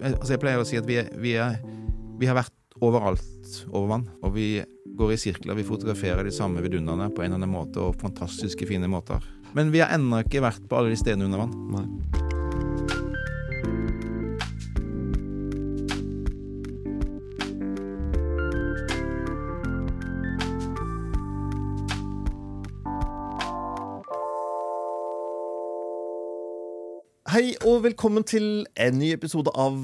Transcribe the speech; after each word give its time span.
altså 0.00 0.34
jeg 0.34 0.42
pleier 0.42 0.62
å 0.62 0.68
si 0.68 0.78
at 0.80 0.88
vi, 0.88 1.00
er, 1.00 1.10
vi, 1.20 1.36
er, 1.40 1.58
vi 2.20 2.28
har 2.28 2.38
vært 2.38 2.54
overalt 2.84 3.62
over 3.70 3.88
vann. 3.94 4.06
Og 4.22 4.34
vi 4.36 4.48
går 4.96 5.14
i 5.14 5.20
sirkler. 5.20 5.56
Vi 5.58 5.66
fotograferer 5.66 6.24
de 6.24 6.34
samme 6.34 6.62
vidunderne 6.64 7.10
på 7.12 7.24
en 7.24 7.32
eller 7.32 7.42
annen 7.42 7.56
måte, 7.56 7.82
og 7.82 7.98
fantastiske, 8.00 8.68
fine 8.68 8.90
måter. 8.90 9.24
Men 9.56 9.72
vi 9.72 9.84
har 9.84 9.94
ennå 9.96 10.24
ikke 10.24 10.44
vært 10.44 10.68
på 10.68 10.78
alle 10.78 10.92
de 10.92 11.00
stedene 11.00 11.28
under 11.28 11.46
vann. 11.46 11.58
Nei. 11.72 12.25
Hei 27.36 27.50
og 27.68 27.82
velkommen 27.84 28.24
til 28.24 28.62
en 28.80 28.94
ny 28.96 29.10
episode 29.12 29.52
av 29.60 29.74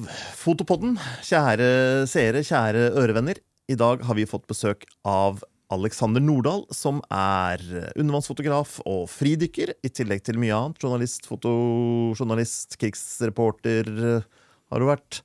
Fotopodden. 0.40 0.94
Kjære 1.20 1.66
seere, 2.08 2.40
kjære 2.48 2.86
ørevenner. 2.96 3.36
I 3.68 3.76
dag 3.76 4.00
har 4.08 4.16
vi 4.16 4.24
fått 4.24 4.46
besøk 4.48 4.86
av 5.04 5.42
Alexander 5.74 6.24
Nordahl, 6.24 6.62
som 6.72 7.02
er 7.12 7.60
undervannsfotograf 7.92 8.78
og 8.88 9.02
fridykker, 9.12 9.74
i 9.84 9.90
tillegg 9.92 10.24
til 10.24 10.40
mye 10.40 10.54
annet. 10.56 10.80
Journalist, 10.80 11.28
fotojournalist, 11.28 12.78
krigsreporter 12.80 13.92
har 14.00 14.80
du 14.80 14.88
vært. 14.88 15.20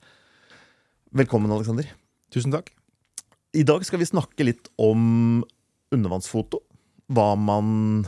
Velkommen, 1.15 1.55
Alexander. 1.55 1.87
Tusen 2.35 2.51
takk. 2.51 2.73
I 3.55 3.63
dag 3.71 3.87
skal 3.87 4.03
vi 4.03 4.09
snakke 4.11 4.49
litt 4.49 4.67
om 4.75 5.45
undervannsfoto. 5.95 6.59
Hva 7.07 7.29
man 7.39 8.03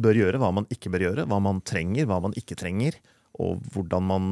bør 0.00 0.24
gjøre, 0.24 0.40
hva 0.40 0.54
man 0.56 0.72
ikke 0.72 0.96
bør 0.96 1.08
gjøre, 1.10 1.28
hva 1.28 1.44
man 1.50 1.60
trenger, 1.68 2.08
hva 2.08 2.22
man 2.24 2.40
ikke 2.40 2.56
trenger, 2.56 2.96
og 3.42 3.62
hvordan 3.72 4.08
man 4.08 4.30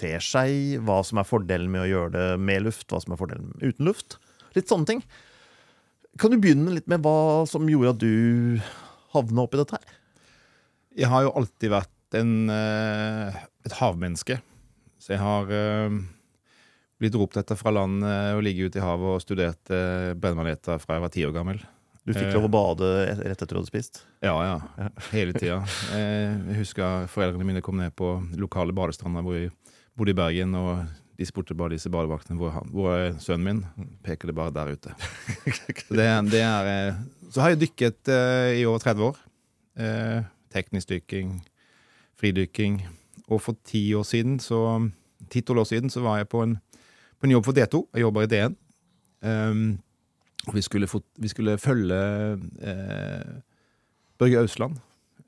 ter 0.00 0.22
seg, 0.24 0.78
hva 0.86 1.00
som 1.06 1.20
er 1.20 1.28
fordelen 1.28 1.70
med 1.72 1.84
å 1.84 1.90
gjøre 1.90 2.12
det 2.14 2.28
med 2.40 2.64
luft, 2.64 2.86
hva 2.88 3.00
som 3.02 3.14
er 3.14 3.20
fordelen 3.20 3.52
uten 3.60 3.88
luft. 3.88 4.16
Litt 4.56 4.70
sånne 4.70 4.88
ting. 4.88 5.02
Kan 6.18 6.32
du 6.32 6.40
begynne 6.42 6.72
litt 6.74 6.88
med 6.90 7.04
hva 7.04 7.46
som 7.48 7.68
gjorde 7.70 7.94
at 7.94 8.02
du 8.02 8.62
havna 9.14 9.44
oppi 9.44 9.60
dette 9.60 9.76
her? 9.76 9.98
Jeg 10.98 11.10
har 11.12 11.26
jo 11.26 11.34
alltid 11.38 11.72
vært 11.72 12.18
en, 12.18 12.32
eh, 12.50 13.42
et 13.66 13.76
havmenneske. 13.78 14.40
Så 15.00 15.14
jeg 15.14 15.22
har 15.22 15.52
eh, 15.54 16.00
blitt 17.00 17.16
ropt 17.16 17.38
etter 17.40 17.58
fra 17.58 17.72
land 17.74 18.04
eh, 18.04 18.32
og 18.36 18.42
ligget 18.44 18.70
ute 18.70 18.80
i 18.80 18.84
havet 18.84 19.14
og 19.14 19.22
studert 19.24 19.72
eh, 19.74 20.12
brennmaneter 20.18 20.80
fra 20.82 20.98
jeg 20.98 21.06
var 21.06 21.14
ti 21.14 21.24
år 21.28 21.36
gammel. 21.36 21.62
Du 22.10 22.18
fikk 22.18 22.28
Eh. 22.30 22.34
lov 22.34 22.48
å 22.48 22.52
bade 22.52 22.88
rett 23.22 23.36
etter 23.42 23.46
du 23.54 23.60
hadde 23.60 23.70
spist? 23.70 24.02
Ja, 24.22 24.34
ja. 24.42 24.88
Hele 25.12 25.32
tida. 25.36 25.60
Eh, 25.94 26.34
Jeg 26.50 26.56
husker 26.64 27.06
foreldrene 27.12 27.46
mine 27.46 27.62
kom 27.62 27.76
ned 27.78 27.94
på 27.96 28.16
lokale 28.40 28.74
badestranda 28.74 29.22
hvor 29.22 29.36
jeg 29.38 29.50
bodde 29.96 30.10
i 30.10 30.18
Bergen, 30.18 30.54
og 30.58 30.86
de 31.20 31.26
spurte 31.28 31.54
bare 31.54 31.74
disse 31.76 31.90
badevaktene 31.92 32.38
hvor, 32.40 32.50
han- 32.54 32.70
hvor 32.72 32.94
er 32.96 33.12
sønnen 33.20 33.44
min. 33.44 33.66
Peker 34.02 34.26
det 34.30 34.34
bare 34.34 34.50
der 34.50 34.72
ute. 34.72 34.94
Så, 35.46 35.94
det, 35.94 36.08
det 36.30 36.40
er, 36.42 36.70
eh, 36.90 36.94
så 37.30 37.40
har 37.42 37.50
jeg 37.54 37.60
dykket 37.66 38.08
eh, 38.08 38.60
i 38.60 38.64
over 38.66 38.78
30 38.80 39.02
år. 39.10 39.16
Eh, 39.78 40.22
teknisk 40.50 40.88
dykking, 40.88 41.42
fridykking. 42.18 42.80
Og 43.30 43.40
for 43.40 43.54
ti 43.64 43.92
år 43.94 44.02
siden, 44.08 44.38
så 44.42 44.90
ti-tolv 45.30 45.60
år 45.62 45.68
siden 45.70 45.90
så 45.92 46.00
var 46.02 46.18
jeg 46.18 46.28
på 46.28 46.42
en, 46.42 46.56
på 47.20 47.28
en 47.28 47.30
jobb 47.36 47.44
for 47.44 47.52
D2. 47.52 47.84
Jeg 47.94 48.02
jobber 48.02 48.22
i 48.22 48.26
DN. 48.32 48.56
Um, 49.22 49.62
og 49.76 49.89
vi 50.48 50.62
skulle, 50.64 50.88
vi 51.20 51.28
skulle 51.28 51.58
følge 51.60 52.00
eh, 52.64 53.32
Børge 54.20 54.40
Ausland 54.40 54.78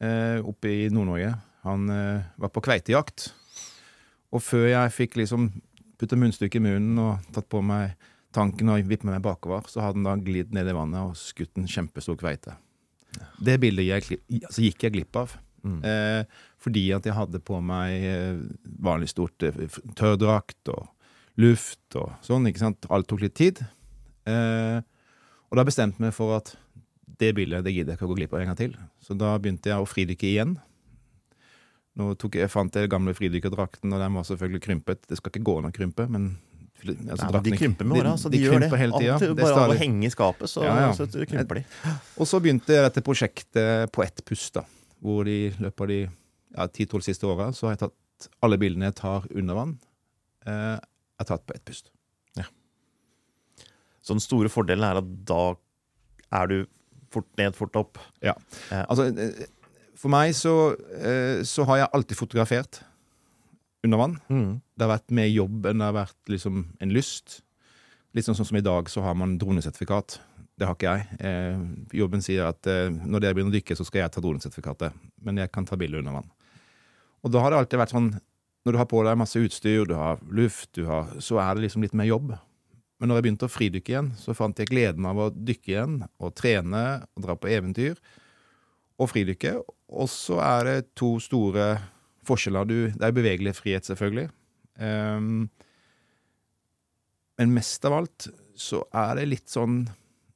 eh, 0.01 0.41
oppe 0.41 0.71
i 0.71 0.89
Nord-Norge. 0.93 1.35
Han 1.67 1.91
eh, 1.93 2.25
var 2.41 2.53
på 2.53 2.63
kveitejakt. 2.65 3.29
Og 4.33 4.43
før 4.43 4.67
jeg 4.71 4.95
fikk 4.97 5.19
liksom 5.21 5.51
putta 6.01 6.17
munnstykket 6.19 6.59
i 6.59 6.65
munnen 6.65 6.99
og 6.99 7.33
tatt 7.35 7.49
på 7.53 7.61
meg 7.65 7.95
tanken 8.33 8.73
og 8.73 8.81
vippet 8.89 9.07
meg 9.07 9.23
bakover, 9.25 9.69
så 9.69 9.85
hadde 9.85 10.01
han 10.01 10.09
da 10.09 10.17
glidd 10.25 10.55
ned 10.57 10.71
i 10.71 10.75
vannet 10.77 11.13
og 11.13 11.19
skutt 11.21 11.61
en 11.61 11.69
kjempestor 11.69 12.17
kveite. 12.21 12.57
Det 13.45 13.59
bildet 13.61 13.91
jeg, 13.91 14.21
altså 14.41 14.65
gikk 14.65 14.87
jeg 14.87 14.97
glipp 14.97 15.19
av. 15.21 15.37
Eh, 15.63 16.25
fordi 16.59 16.89
at 16.97 17.07
jeg 17.07 17.15
hadde 17.15 17.39
på 17.45 17.61
meg 17.63 18.07
eh, 18.09 18.41
vanlig 18.83 19.13
stort 19.13 19.45
eh, 19.47 19.61
tørrdrakt 19.99 20.73
og 20.73 20.89
luft 21.39 21.97
og 21.99 22.17
sånn. 22.25 22.49
ikke 22.51 22.65
sant? 22.65 22.89
Alt 22.91 23.09
tok 23.13 23.23
litt 23.23 23.37
tid. 23.39 23.63
Eh, 24.27 24.81
og 25.53 25.59
da 25.61 25.65
bestemte 25.69 26.01
jeg 26.01 26.07
meg 26.09 26.15
for 26.17 26.39
at 26.39 26.55
det 27.21 27.35
bildet 27.37 27.67
det 27.67 27.75
gidder 27.75 27.93
jeg 27.93 28.01
ikke 28.01 28.07
å 28.09 28.13
gå 28.15 28.17
glipp 28.23 28.33
av 28.35 28.41
en 28.41 28.49
gang 28.51 28.59
til. 28.59 28.73
Så 29.05 29.15
da 29.19 29.35
begynte 29.39 29.69
jeg 29.69 29.79
å 29.83 29.89
fridykke 29.89 30.27
igjen. 30.31 30.55
Nå 32.01 32.15
tok 32.17 32.39
jeg, 32.41 32.49
fant 32.49 32.73
jeg 32.73 32.89
gamle 32.91 33.13
fridykkerdrakten, 33.15 33.93
og 33.93 34.01
den 34.01 34.17
var 34.17 34.25
selvfølgelig 34.25 34.63
krympet. 34.65 35.03
Det 35.11 35.19
skal 35.21 35.35
ikke 35.35 35.45
gå 35.45 35.59
an 35.61 35.69
å 35.69 35.73
krympe, 35.77 36.07
men 36.09 36.31
altså, 36.81 37.29
Nei, 37.29 37.43
de 37.45 37.53
krymper 37.61 37.89
med 37.91 38.01
åra, 38.01 38.15
så 38.17 38.33
de, 38.33 38.41
de 38.41 38.47
gjør 38.49 38.65
det. 38.65 38.71
hele 38.81 39.03
tida. 39.03 39.19
Bare 39.43 39.67
av 39.67 39.75
å 39.75 39.79
henge 39.79 40.09
i 40.09 40.13
skapet, 40.15 40.49
så, 40.51 40.65
Ja, 40.65 40.79
ja. 40.87 40.95
så 40.97 41.07
krymper 41.29 41.61
de. 41.61 41.65
Og 42.21 42.31
så 42.31 42.41
begynte 42.43 42.81
dette 42.89 43.05
prosjektet 43.05 43.93
på 43.93 44.07
ett 44.07 44.25
pust, 44.25 44.57
da. 44.57 44.65
Hvor 45.05 45.29
de 45.29 45.37
i 45.51 45.53
løpet 45.61 45.85
av 45.85 45.93
de 45.93 46.01
ja, 46.07 46.67
10-12 46.67 47.07
siste 47.11 47.29
åra 47.29 47.51
så 47.53 47.69
har 47.69 47.77
jeg 47.77 47.85
tatt 47.85 48.31
alle 48.47 48.57
bildene 48.63 48.89
jeg 48.89 48.97
tar 49.03 49.29
under 49.35 49.59
vann, 49.59 49.77
eh, 50.49 50.79
er 50.81 51.29
tatt 51.29 51.45
på 51.45 51.55
ett 51.59 51.65
pust. 51.69 51.92
Så 54.03 54.17
den 54.17 54.25
store 54.25 54.51
fordelen 54.53 54.87
er 54.87 55.01
at 55.01 55.11
da 55.29 55.43
er 56.33 56.49
du 56.51 56.57
fort 57.13 57.29
ned, 57.39 57.55
fort 57.57 57.77
opp. 57.79 58.01
Ja. 58.25 58.35
Altså, 58.87 59.11
eh, 59.13 59.47
for 59.99 60.13
meg 60.13 60.35
så, 60.35 60.75
eh, 60.97 61.43
så 61.47 61.67
har 61.69 61.83
jeg 61.83 61.93
alltid 61.93 62.19
fotografert 62.19 62.83
under 63.85 63.99
vann. 63.99 64.19
mm. 64.29 64.61
Det 64.77 64.87
har 64.87 64.99
vært 64.99 65.15
mer 65.15 65.29
jobb 65.31 65.67
enn 65.67 65.79
det 65.79 65.87
har 65.87 65.95
vært 65.95 66.33
liksom 66.33 66.65
en 66.81 66.95
lyst. 66.95 67.41
Litt 68.15 68.27
sånn 68.27 68.37
som 68.37 68.57
i 68.57 68.65
dag, 68.65 68.89
så 68.91 69.03
har 69.05 69.15
man 69.15 69.39
dronesertifikat. 69.39 70.19
Det 70.59 70.67
har 70.69 70.77
ikke 70.77 70.91
jeg. 70.91 71.21
Eh, 71.21 71.63
jobben 71.97 72.23
sier 72.25 72.51
at 72.51 72.67
eh, 72.67 72.91
når 72.91 73.25
dere 73.25 73.37
begynner 73.37 73.55
å 73.55 73.57
dykke, 73.57 73.77
så 73.79 73.87
skal 73.87 74.05
jeg 74.05 74.15
ta 74.15 74.23
dronesertifikatet. 74.25 74.99
Men 75.23 75.41
jeg 75.41 75.53
kan 75.53 75.65
ta 75.69 75.79
bilder 75.81 76.03
under 76.03 76.19
vann. 76.19 76.31
Og 77.23 77.33
da 77.33 77.43
har 77.43 77.53
det 77.53 77.63
alltid 77.63 77.79
vært 77.79 77.95
sånn 77.95 78.13
Når 78.63 78.75
du 78.75 78.79
har 78.79 78.87
på 78.87 79.01
deg 79.03 79.19
masse 79.19 79.41
utstyr, 79.43 79.89
du 79.91 79.97
har 79.99 80.21
luft, 80.31 80.69
du 80.79 80.85
har, 80.87 81.09
så 81.19 81.41
er 81.43 81.57
det 81.57 81.65
liksom 81.65 81.83
litt 81.83 81.97
mer 81.99 82.07
jobb. 82.07 82.29
Men 83.03 83.11
når 83.11 83.19
jeg 83.19 83.25
begynte 83.27 83.47
å 83.49 83.51
fridykke 83.51 83.91
igjen, 83.91 84.09
så 84.15 84.31
fant 84.39 84.61
jeg 84.63 84.69
gleden 84.71 85.07
av 85.11 85.19
å 85.19 85.25
dykke 85.35 85.73
igjen, 85.73 85.95
og 86.23 86.37
trene 86.39 86.83
og 87.17 87.25
dra 87.25 87.35
på 87.35 87.49
eventyr 87.51 87.97
og 89.03 89.11
fridykke. 89.11 89.57
Og 89.91 90.07
så 90.07 90.39
er 90.39 90.69
det 90.69 90.77
to 90.95 91.17
store 91.19 91.65
forskjeller. 92.23 92.69
Du, 92.71 92.77
det 92.95 93.09
er 93.09 93.17
bevegelig 93.17 93.57
frihet, 93.59 93.89
selvfølgelig. 93.91 94.29
Um, 94.79 95.51
men 97.43 97.57
mest 97.59 97.83
av 97.91 97.99
alt 97.99 98.29
så 98.55 98.85
er 98.95 99.19
det 99.19 99.27
litt 99.33 99.51
sånn 99.51 99.83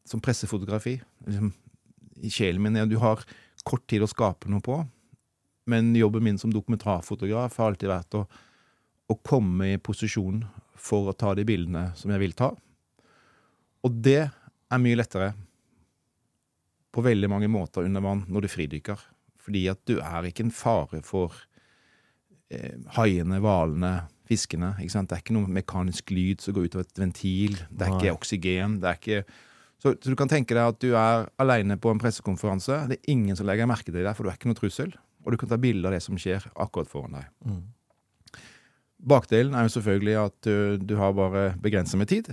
som 0.03 0.27
pressefotografi. 0.27 0.97
Liksom, 1.23 1.55
I 2.27 2.35
sjelen 2.35 2.67
min 2.67 2.83
er 2.83 2.91
du 2.91 2.99
har 2.99 3.23
kort 3.63 3.87
tid 3.87 4.03
å 4.03 4.11
skape 4.11 4.51
noe 4.51 4.67
på. 4.67 4.81
Men 5.71 5.95
jobben 5.95 6.27
min 6.27 6.43
som 6.43 6.51
dokumentarfotograf 6.51 7.63
har 7.63 7.71
alltid 7.71 7.95
vært 7.95 8.19
å, 8.19 8.27
å 9.07 9.23
komme 9.23 9.77
i 9.77 9.79
posisjon 9.79 10.43
for 10.79 11.11
å 11.11 11.17
ta 11.17 11.35
de 11.37 11.45
bildene 11.49 11.89
som 11.99 12.13
jeg 12.13 12.23
vil 12.23 12.37
ta. 12.39 12.53
Og 13.87 14.01
det 14.03 14.23
er 14.27 14.83
mye 14.83 14.99
lettere 14.99 15.33
på 16.95 17.05
veldig 17.05 17.29
mange 17.31 17.51
måter 17.53 17.87
under 17.87 18.05
vann 18.05 18.25
når 18.33 18.47
du 18.47 18.53
fridykker. 18.53 19.03
Fordi 19.47 19.67
at 19.71 19.83
du 19.87 19.99
er 20.01 20.27
ikke 20.27 20.47
en 20.47 20.55
fare 20.55 21.03
for 21.07 21.35
eh, 22.51 22.79
haiene, 22.97 23.41
hvalene, 23.45 23.93
fiskene. 24.27 24.73
Det 24.81 25.05
er 25.05 25.23
ikke 25.23 25.37
noe 25.37 25.51
mekanisk 25.61 26.11
lyd 26.15 26.43
som 26.43 26.57
går 26.57 26.67
ut 26.67 26.79
av 26.79 26.87
et 26.87 27.03
ventil. 27.03 27.61
Det 27.71 27.87
er 27.87 27.93
Nei. 27.93 28.01
ikke 28.01 28.17
oksygen. 28.17 28.81
Det 28.83 28.91
er 28.91 28.99
ikke 29.01 29.21
så, 29.77 29.93
så 29.93 30.09
du 30.09 30.17
kan 30.19 30.31
tenke 30.31 30.57
deg 30.57 30.73
at 30.73 30.79
du 30.83 30.95
er 30.97 31.27
aleine 31.43 31.77
på 31.79 31.93
en 31.93 32.01
pressekonferanse. 32.01 32.87
Det 32.91 32.97
er 32.97 33.13
ingen 33.13 33.37
som 33.37 33.47
legger 33.49 33.69
merke 33.69 33.93
til 33.93 34.01
deg, 34.01 34.15
for 34.17 34.25
du 34.25 34.33
er 34.33 34.39
ikke 34.39 34.51
noe 34.51 34.59
trussel. 34.59 34.95
Og 35.27 35.35
du 35.35 35.39
kan 35.41 35.51
ta 35.51 35.59
bilde 35.61 35.87
av 35.89 35.95
det 35.95 36.03
som 36.05 36.19
skjer 36.21 36.49
akkurat 36.55 36.91
foran 36.91 37.19
deg. 37.19 37.29
Mm. 37.45 37.63
Bakdelen 38.97 39.55
er 39.55 39.67
jo 39.67 39.75
selvfølgelig 39.77 40.17
at 40.25 40.37
du, 40.47 40.77
du 40.81 40.97
har 40.97 41.13
bare 41.17 41.51
begrenset 41.63 41.99
med 42.01 42.09
tid. 42.11 42.33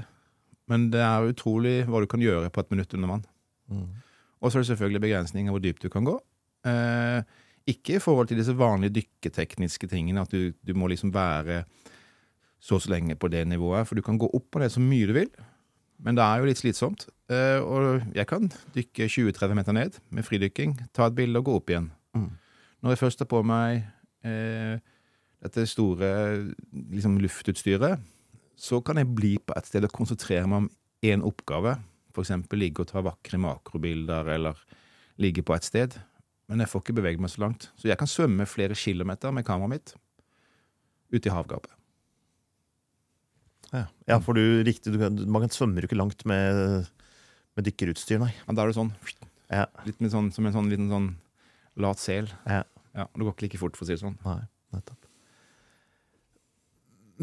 Men 0.72 0.88
det 0.94 1.02
er 1.04 1.28
utrolig 1.34 1.84
hva 1.90 2.00
du 2.02 2.08
kan 2.10 2.24
gjøre 2.24 2.52
på 2.54 2.64
et 2.64 2.72
minutt 2.72 2.94
under 2.96 3.12
vann. 3.12 3.26
Mm. 3.68 3.88
Og 4.40 4.52
så 4.52 4.58
er 4.60 4.64
det 4.64 4.72
selvfølgelig 4.72 5.04
begrensninger 5.04 5.52
hvor 5.52 5.64
dypt 5.64 5.84
du 5.84 5.90
kan 5.92 6.08
gå. 6.08 6.16
Eh, 6.68 7.24
ikke 7.68 7.98
i 7.98 8.04
forhold 8.04 8.28
til 8.28 8.40
disse 8.40 8.56
vanlige 8.58 9.02
dykketekniske 9.02 9.88
tingene, 9.92 10.24
at 10.24 10.32
du, 10.32 10.52
du 10.68 10.74
må 10.76 10.88
liksom 10.92 11.14
være 11.14 11.64
så 12.64 12.78
og 12.78 12.84
så 12.84 12.94
lenge 12.94 13.16
på 13.20 13.28
det 13.28 13.44
nivået. 13.48 13.88
For 13.88 13.96
du 13.96 14.04
kan 14.04 14.20
gå 14.20 14.30
opp 14.34 14.48
på 14.52 14.64
det 14.64 14.72
så 14.72 14.84
mye 14.84 15.08
du 15.08 15.14
vil, 15.16 15.32
men 16.04 16.16
det 16.16 16.24
er 16.24 16.40
jo 16.40 16.48
litt 16.48 16.60
slitsomt. 16.60 17.08
Eh, 17.32 17.60
og 17.60 18.04
jeg 18.16 18.28
kan 18.28 18.50
dykke 18.76 19.08
20-30 19.08 19.60
meter 19.60 19.76
ned 19.76 20.00
med 20.12 20.28
fridykking, 20.28 20.78
ta 20.96 21.08
et 21.08 21.16
bilde 21.16 21.40
og 21.40 21.48
gå 21.48 21.60
opp 21.60 21.72
igjen. 21.72 21.92
Mm. 22.16 22.32
Når 22.84 22.96
jeg 22.96 23.04
først 23.04 23.22
tar 23.22 23.32
på 23.32 23.44
meg 23.48 23.84
eh, 24.28 24.80
dette 25.44 25.66
store 25.68 26.10
liksom, 26.94 27.18
luftutstyret, 27.24 28.00
så 28.56 28.80
kan 28.86 29.00
jeg 29.02 29.10
bli 29.18 29.34
på 29.44 29.56
et 29.58 29.68
sted 29.68 29.84
og 29.88 29.92
konsentrere 29.96 30.48
meg 30.48 30.64
om 30.64 30.70
én 31.04 31.24
oppgave. 31.26 31.76
F.eks. 32.14 32.32
ligge 32.54 32.84
og 32.86 32.90
ta 32.92 33.02
vakre 33.04 33.40
makrobilder, 33.42 34.30
eller 34.36 34.60
ligge 35.20 35.44
på 35.46 35.56
et 35.58 35.66
sted. 35.68 35.98
Men 36.48 36.62
jeg 36.64 36.70
får 36.72 36.84
ikke 36.84 36.96
bevege 37.00 37.20
meg 37.24 37.32
så 37.34 37.42
langt. 37.44 37.70
Så 37.80 37.90
jeg 37.90 37.98
kan 38.00 38.08
svømme 38.10 38.46
flere 38.48 38.76
kilometer 38.78 39.34
med 39.34 39.46
kameraet 39.48 39.74
mitt 39.74 39.94
ute 41.14 41.30
i 41.30 41.34
havgapet. 41.34 41.72
Ja, 43.74 43.86
ja 44.08 44.20
for 44.22 44.38
du, 44.38 44.44
riktig, 44.66 44.94
du, 44.94 45.00
kan- 45.02 45.18
man 45.34 45.50
svømmer 45.50 45.82
jo 45.84 45.90
ikke 45.90 45.98
langt 45.98 46.24
med, 46.30 46.88
med 47.58 47.66
dykkerutstyr, 47.68 48.20
nei. 48.22 48.32
Men 48.48 48.56
da 48.58 48.64
er 48.66 48.72
det 48.74 48.78
sånn, 48.80 48.94
Ja, 49.54 49.66
litt 49.86 50.00
sånn 50.10 50.32
som 50.34 50.46
en 50.48 50.54
sånn 50.56 50.70
liten 50.72 50.90
sånn 50.90 51.10
lat 51.82 52.00
sel. 52.02 52.30
ja, 52.48 52.64
Ja, 52.94 53.08
Det 53.10 53.26
går 53.26 53.34
ikke 53.34 53.48
like 53.48 53.58
fort, 53.58 53.76
for 53.76 53.86
å 53.86 53.88
si 53.90 53.96
det 53.96 54.02
sånn. 54.06 54.18
nei, 54.26 54.44
nettopp. 54.76 55.03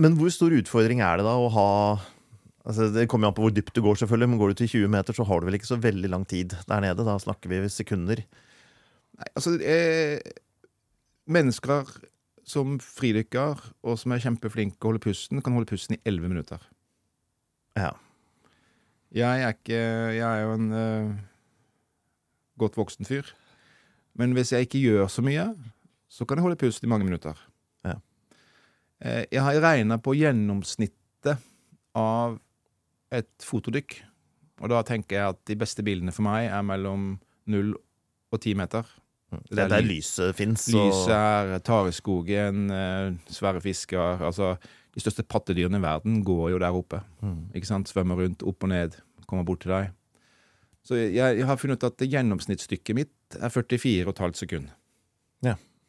Men 0.00 0.16
hvor 0.16 0.32
stor 0.32 0.54
utfordring 0.56 1.02
er 1.04 1.20
det 1.20 1.26
da 1.26 1.36
å 1.36 1.50
ha 1.52 1.70
altså 2.64 2.88
Det 2.92 3.06
kommer 3.10 3.28
an 3.28 3.36
på 3.36 3.44
hvor 3.44 3.52
dypt 3.54 3.74
du 3.76 3.82
går, 3.84 3.98
selvfølgelig, 4.00 4.28
men 4.30 4.40
går 4.40 4.52
du 4.52 4.60
til 4.60 4.70
20 4.84 4.92
meter, 4.92 5.16
så 5.16 5.24
har 5.28 5.40
du 5.40 5.48
vel 5.48 5.56
ikke 5.58 5.70
så 5.70 5.80
veldig 5.80 6.10
lang 6.12 6.26
tid 6.28 6.54
der 6.68 6.84
nede. 6.84 7.06
Da 7.06 7.16
snakker 7.20 7.50
vi 7.52 7.60
sekunder. 7.72 8.22
Nei, 9.20 9.28
altså 9.34 9.56
eh, 9.58 10.20
Mennesker 11.30 11.88
som 12.50 12.78
fridykker, 12.82 13.60
og 13.86 13.98
som 14.00 14.12
er 14.14 14.22
kjempeflinke 14.22 14.80
å 14.82 14.90
holde 14.90 15.02
pusten, 15.04 15.42
kan 15.44 15.54
holde 15.54 15.70
pusten 15.70 15.96
i 15.96 16.00
11 16.08 16.32
minutter. 16.32 16.62
Ja. 17.78 17.92
Jeg 19.14 19.42
er 19.42 19.54
ikke 19.56 19.78
Jeg 20.14 20.26
er 20.26 20.40
jo 20.44 20.54
en 20.54 20.72
eh, 20.76 21.12
godt 22.60 22.78
voksen 22.78 23.08
fyr. 23.08 23.30
Men 24.18 24.34
hvis 24.36 24.52
jeg 24.52 24.66
ikke 24.66 24.82
gjør 24.82 25.08
så 25.10 25.24
mye, 25.24 25.48
så 26.10 26.26
kan 26.26 26.38
jeg 26.38 26.48
holde 26.48 26.60
pusten 26.60 26.88
i 26.88 26.92
mange 26.92 27.06
minutter. 27.06 27.38
Ja. 29.00 29.08
Eh, 29.08 29.24
jeg 29.32 29.44
har 29.44 29.60
regna 29.64 29.98
på 29.98 30.14
gjennomsnittet 30.18 31.40
av 31.96 32.38
et 33.10 33.44
fotodykk. 33.44 33.98
Og 34.60 34.72
da 34.72 34.82
tenker 34.86 35.16
jeg 35.16 35.34
at 35.34 35.40
de 35.48 35.56
beste 35.58 35.84
bildene 35.84 36.12
for 36.12 36.26
meg 36.26 36.50
er 36.50 36.64
mellom 36.66 37.14
0 37.50 37.72
og 38.30 38.40
10 38.40 38.58
meter. 38.60 38.88
Det 39.48 39.62
er 39.62 39.70
der 39.70 39.86
lyset 39.86 40.34
fins. 40.36 40.66
Lyset 40.74 41.14
er 41.14 41.62
tareskogen, 41.64 42.70
eh, 42.74 43.14
svære 43.30 43.62
fisker 43.62 44.24
Altså, 44.26 44.56
de 44.94 45.00
største 45.00 45.22
pattedyrene 45.22 45.78
i 45.78 45.82
verden 45.82 46.24
går 46.24 46.50
jo 46.50 46.58
der 46.58 46.74
oppe. 46.74 47.00
Mm. 47.22 47.54
Ikke 47.54 47.66
sant? 47.66 47.88
Svømmer 47.88 48.18
rundt, 48.18 48.42
opp 48.42 48.62
og 48.66 48.68
ned, 48.68 48.98
kommer 49.26 49.44
bort 49.44 49.60
til 49.60 49.70
deg. 49.70 49.92
Så 50.82 50.96
jeg, 50.96 51.38
jeg 51.38 51.46
har 51.46 51.56
funnet 51.60 51.78
ut 51.78 51.92
at 51.92 52.08
gjennomsnittsstykket 52.08 52.96
mitt 52.96 53.38
er 53.38 53.52
44,5 53.52 54.34
sekunder. 54.34 54.74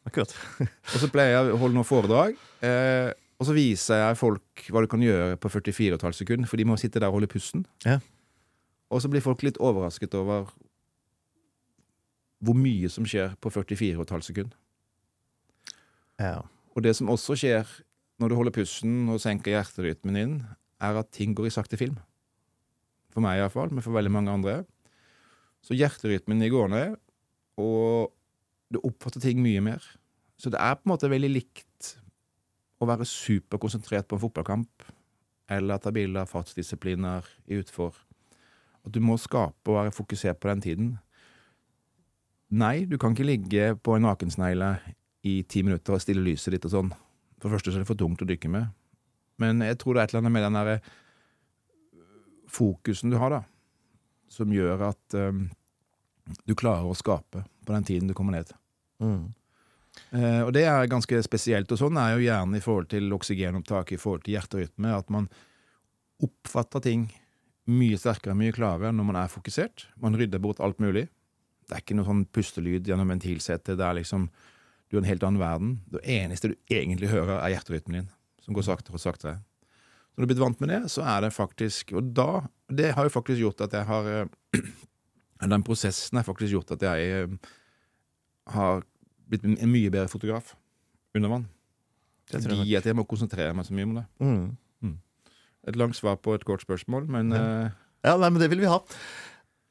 Akkurat. 0.08 0.32
Og 0.62 0.96
så 0.98 1.10
pleier 1.12 1.36
jeg 1.36 1.52
å 1.52 1.58
holde 1.60 1.76
noen 1.78 1.86
foredrag, 1.86 2.38
eh, 2.64 3.12
og 3.38 3.46
så 3.48 3.54
viser 3.56 3.98
jeg 3.98 4.18
folk 4.20 4.64
hva 4.70 4.82
du 4.82 4.88
kan 4.90 5.02
gjøre 5.02 5.36
på 5.42 5.50
44,5 5.50 6.18
sekunder, 6.20 6.50
for 6.50 6.60
de 6.60 6.66
må 6.68 6.78
sitte 6.78 7.00
der 7.02 7.10
og 7.10 7.18
holde 7.18 7.30
pusten. 7.30 7.64
Ja. 7.86 7.98
Og 8.92 9.02
så 9.02 9.10
blir 9.10 9.24
folk 9.24 9.42
litt 9.46 9.58
overrasket 9.62 10.14
over 10.18 10.50
hvor 12.42 12.58
mye 12.58 12.90
som 12.90 13.06
skjer 13.06 13.36
på 13.42 13.50
44,5 13.54 14.26
sekunder. 14.26 14.58
Ja. 16.20 16.42
Og 16.74 16.84
det 16.86 16.94
som 16.98 17.10
også 17.12 17.36
skjer 17.38 17.68
når 18.22 18.30
du 18.30 18.38
holder 18.38 18.54
pusten 18.54 19.10
og 19.10 19.20
senker 19.22 19.56
hjerterytmen 19.56 20.18
din, 20.18 20.34
er 20.82 20.98
at 20.98 21.10
ting 21.14 21.34
går 21.34 21.48
i 21.48 21.54
sakte 21.54 21.78
film. 21.78 21.96
For 23.12 23.24
meg 23.24 23.40
iallfall, 23.40 23.72
men 23.74 23.84
for 23.84 23.94
veldig 23.94 24.12
mange 24.12 24.34
andre. 24.34 24.56
Så 25.62 25.74
hjerterytmen 25.78 26.42
går 26.50 26.70
ned, 26.72 26.94
og 27.60 28.12
du 28.72 28.80
oppfatter 28.82 29.22
ting 29.22 29.42
mye 29.42 29.62
mer. 29.64 29.84
Så 30.40 30.50
det 30.50 30.60
er 30.60 30.78
på 30.78 30.86
en 30.86 30.94
måte 30.94 31.10
veldig 31.12 31.30
likt 31.30 31.92
å 32.82 32.88
være 32.88 33.06
superkonsentrert 33.06 34.08
på 34.10 34.18
en 34.18 34.24
fotballkamp 34.24 34.88
eller 35.52 35.78
ta 35.82 35.92
bilde 35.94 36.22
av 36.22 36.30
fartsdisipliner 36.30 37.26
i 37.50 37.60
utfor. 37.60 37.94
At 38.82 38.94
du 38.94 38.98
må 39.04 39.18
skape 39.20 39.70
og 39.70 39.78
være 39.78 39.94
fokusert 39.94 40.40
på 40.42 40.50
den 40.50 40.64
tiden. 40.64 40.90
Nei, 42.52 42.84
du 42.88 42.98
kan 43.00 43.14
ikke 43.14 43.28
ligge 43.28 43.68
på 43.78 43.94
en 43.96 44.06
nakensnegle 44.06 44.74
i 45.28 45.40
ti 45.48 45.62
minutter 45.62 45.94
og 45.94 46.02
stille 46.02 46.24
lyset 46.24 46.56
ditt 46.56 46.66
og 46.66 46.74
sånn. 46.74 46.90
For 47.38 47.48
det 47.48 47.56
første 47.56 47.72
så 47.72 47.78
er 47.78 47.84
det 47.84 47.90
for 47.92 48.00
tungt 48.00 48.24
å 48.24 48.28
dykke 48.28 48.50
med. 48.50 48.72
Men 49.42 49.62
jeg 49.64 49.78
tror 49.80 49.94
det 49.94 50.02
er 50.02 50.08
et 50.08 50.14
eller 50.14 50.24
annet 50.24 50.34
med 50.34 50.46
den 50.46 50.58
derre 50.58 50.76
fokusen 52.52 53.12
du 53.12 53.16
har, 53.16 53.32
da, 53.32 53.40
som 54.28 54.52
gjør 54.52 54.88
at 54.90 55.16
um, 55.16 55.46
du 56.44 56.52
klarer 56.58 56.84
å 56.84 56.98
skape 56.98 57.46
på 57.46 57.72
den 57.72 57.86
tiden 57.88 58.10
du 58.10 58.14
kommer 58.18 58.36
ned. 58.36 58.52
Eh, 60.12 60.42
og 60.44 60.52
det 60.56 60.64
er 60.68 60.90
ganske 60.90 61.22
spesielt. 61.24 61.72
Og 61.72 61.80
sånn 61.80 61.98
er 62.00 62.14
jo 62.14 62.26
gjerne 62.26 62.58
i 62.58 62.64
forhold 62.64 62.90
til 62.92 63.12
oksygenopptak, 63.16 63.94
i 63.94 64.00
forhold 64.00 64.24
til 64.26 64.36
hjerterytme, 64.36 64.94
at 64.96 65.10
man 65.12 65.28
oppfatter 66.22 66.84
ting 66.84 67.08
mye 67.70 67.98
sterkere, 67.98 68.36
mye 68.38 68.54
klarere 68.54 68.92
når 68.94 69.08
man 69.08 69.20
er 69.22 69.32
fokusert. 69.32 69.86
Man 70.02 70.16
rydder 70.18 70.42
bort 70.42 70.62
alt 70.62 70.80
mulig. 70.82 71.06
Det 71.68 71.76
er 71.76 71.84
ikke 71.84 71.96
noe 71.96 72.08
sånn 72.08 72.26
pustelyd 72.34 72.88
gjennom 72.88 73.12
ventilsetet. 73.12 73.78
Det 73.78 73.86
er 73.86 74.00
liksom 74.00 74.30
Du 74.92 74.98
er 74.98 75.06
en 75.06 75.08
helt 75.08 75.22
annen 75.24 75.40
verden. 75.40 75.68
Det 75.88 76.02
eneste 76.04 76.50
du 76.50 76.56
egentlig 76.68 77.08
hører, 77.08 77.38
er 77.40 77.54
hjerterytmen 77.54 77.94
din, 77.96 78.08
som 78.44 78.52
går 78.52 78.66
saktere 78.66 78.98
og 78.98 79.00
saktere. 79.00 79.38
Når 80.12 80.20
du 80.20 80.26
er 80.26 80.30
blitt 80.34 80.42
vant 80.42 80.60
med 80.60 80.68
det, 80.68 80.80
så 80.92 81.04
er 81.08 81.22
det 81.24 81.32
faktisk 81.32 81.94
Og 81.96 82.12
da 82.12 82.42
Det 82.68 82.92
har 82.92 83.06
jo 83.06 83.14
faktisk 83.14 83.40
gjort 83.40 83.62
at 83.64 83.72
jeg 83.72 83.88
har 83.88 84.08
eh, 84.12 84.26
Den 85.54 85.64
prosessen 85.64 86.18
har 86.18 86.26
faktisk 86.26 86.52
gjort 86.52 86.74
at 86.76 86.82
jeg 86.84 87.22
eh, 87.22 87.52
har 88.52 88.84
blitt 89.32 89.46
en 89.48 89.72
mye 89.72 89.90
bedre 89.92 90.10
fotograf 90.12 90.54
under 91.16 91.32
vann. 91.32 91.48
Tror 92.30 92.38
jeg 92.40 92.48
Fordi 92.48 92.76
at 92.78 92.86
jeg 92.88 92.96
må 92.96 93.04
konsentrere 93.08 93.54
meg 93.56 93.66
så 93.66 93.74
mye 93.76 93.88
om 93.88 93.96
det. 93.98 94.04
Mm. 94.22 94.44
Et 95.62 95.76
langt 95.78 95.94
svar 95.94 96.16
på 96.18 96.32
et 96.34 96.42
kort 96.46 96.64
spørsmål, 96.64 97.04
men 97.12 97.30
eh, 97.36 97.68
Ja, 98.02 98.16
nei, 98.18 98.32
men 98.32 98.40
det 98.42 98.48
vil 98.50 98.64
vi 98.64 98.70
ha. 98.70 98.80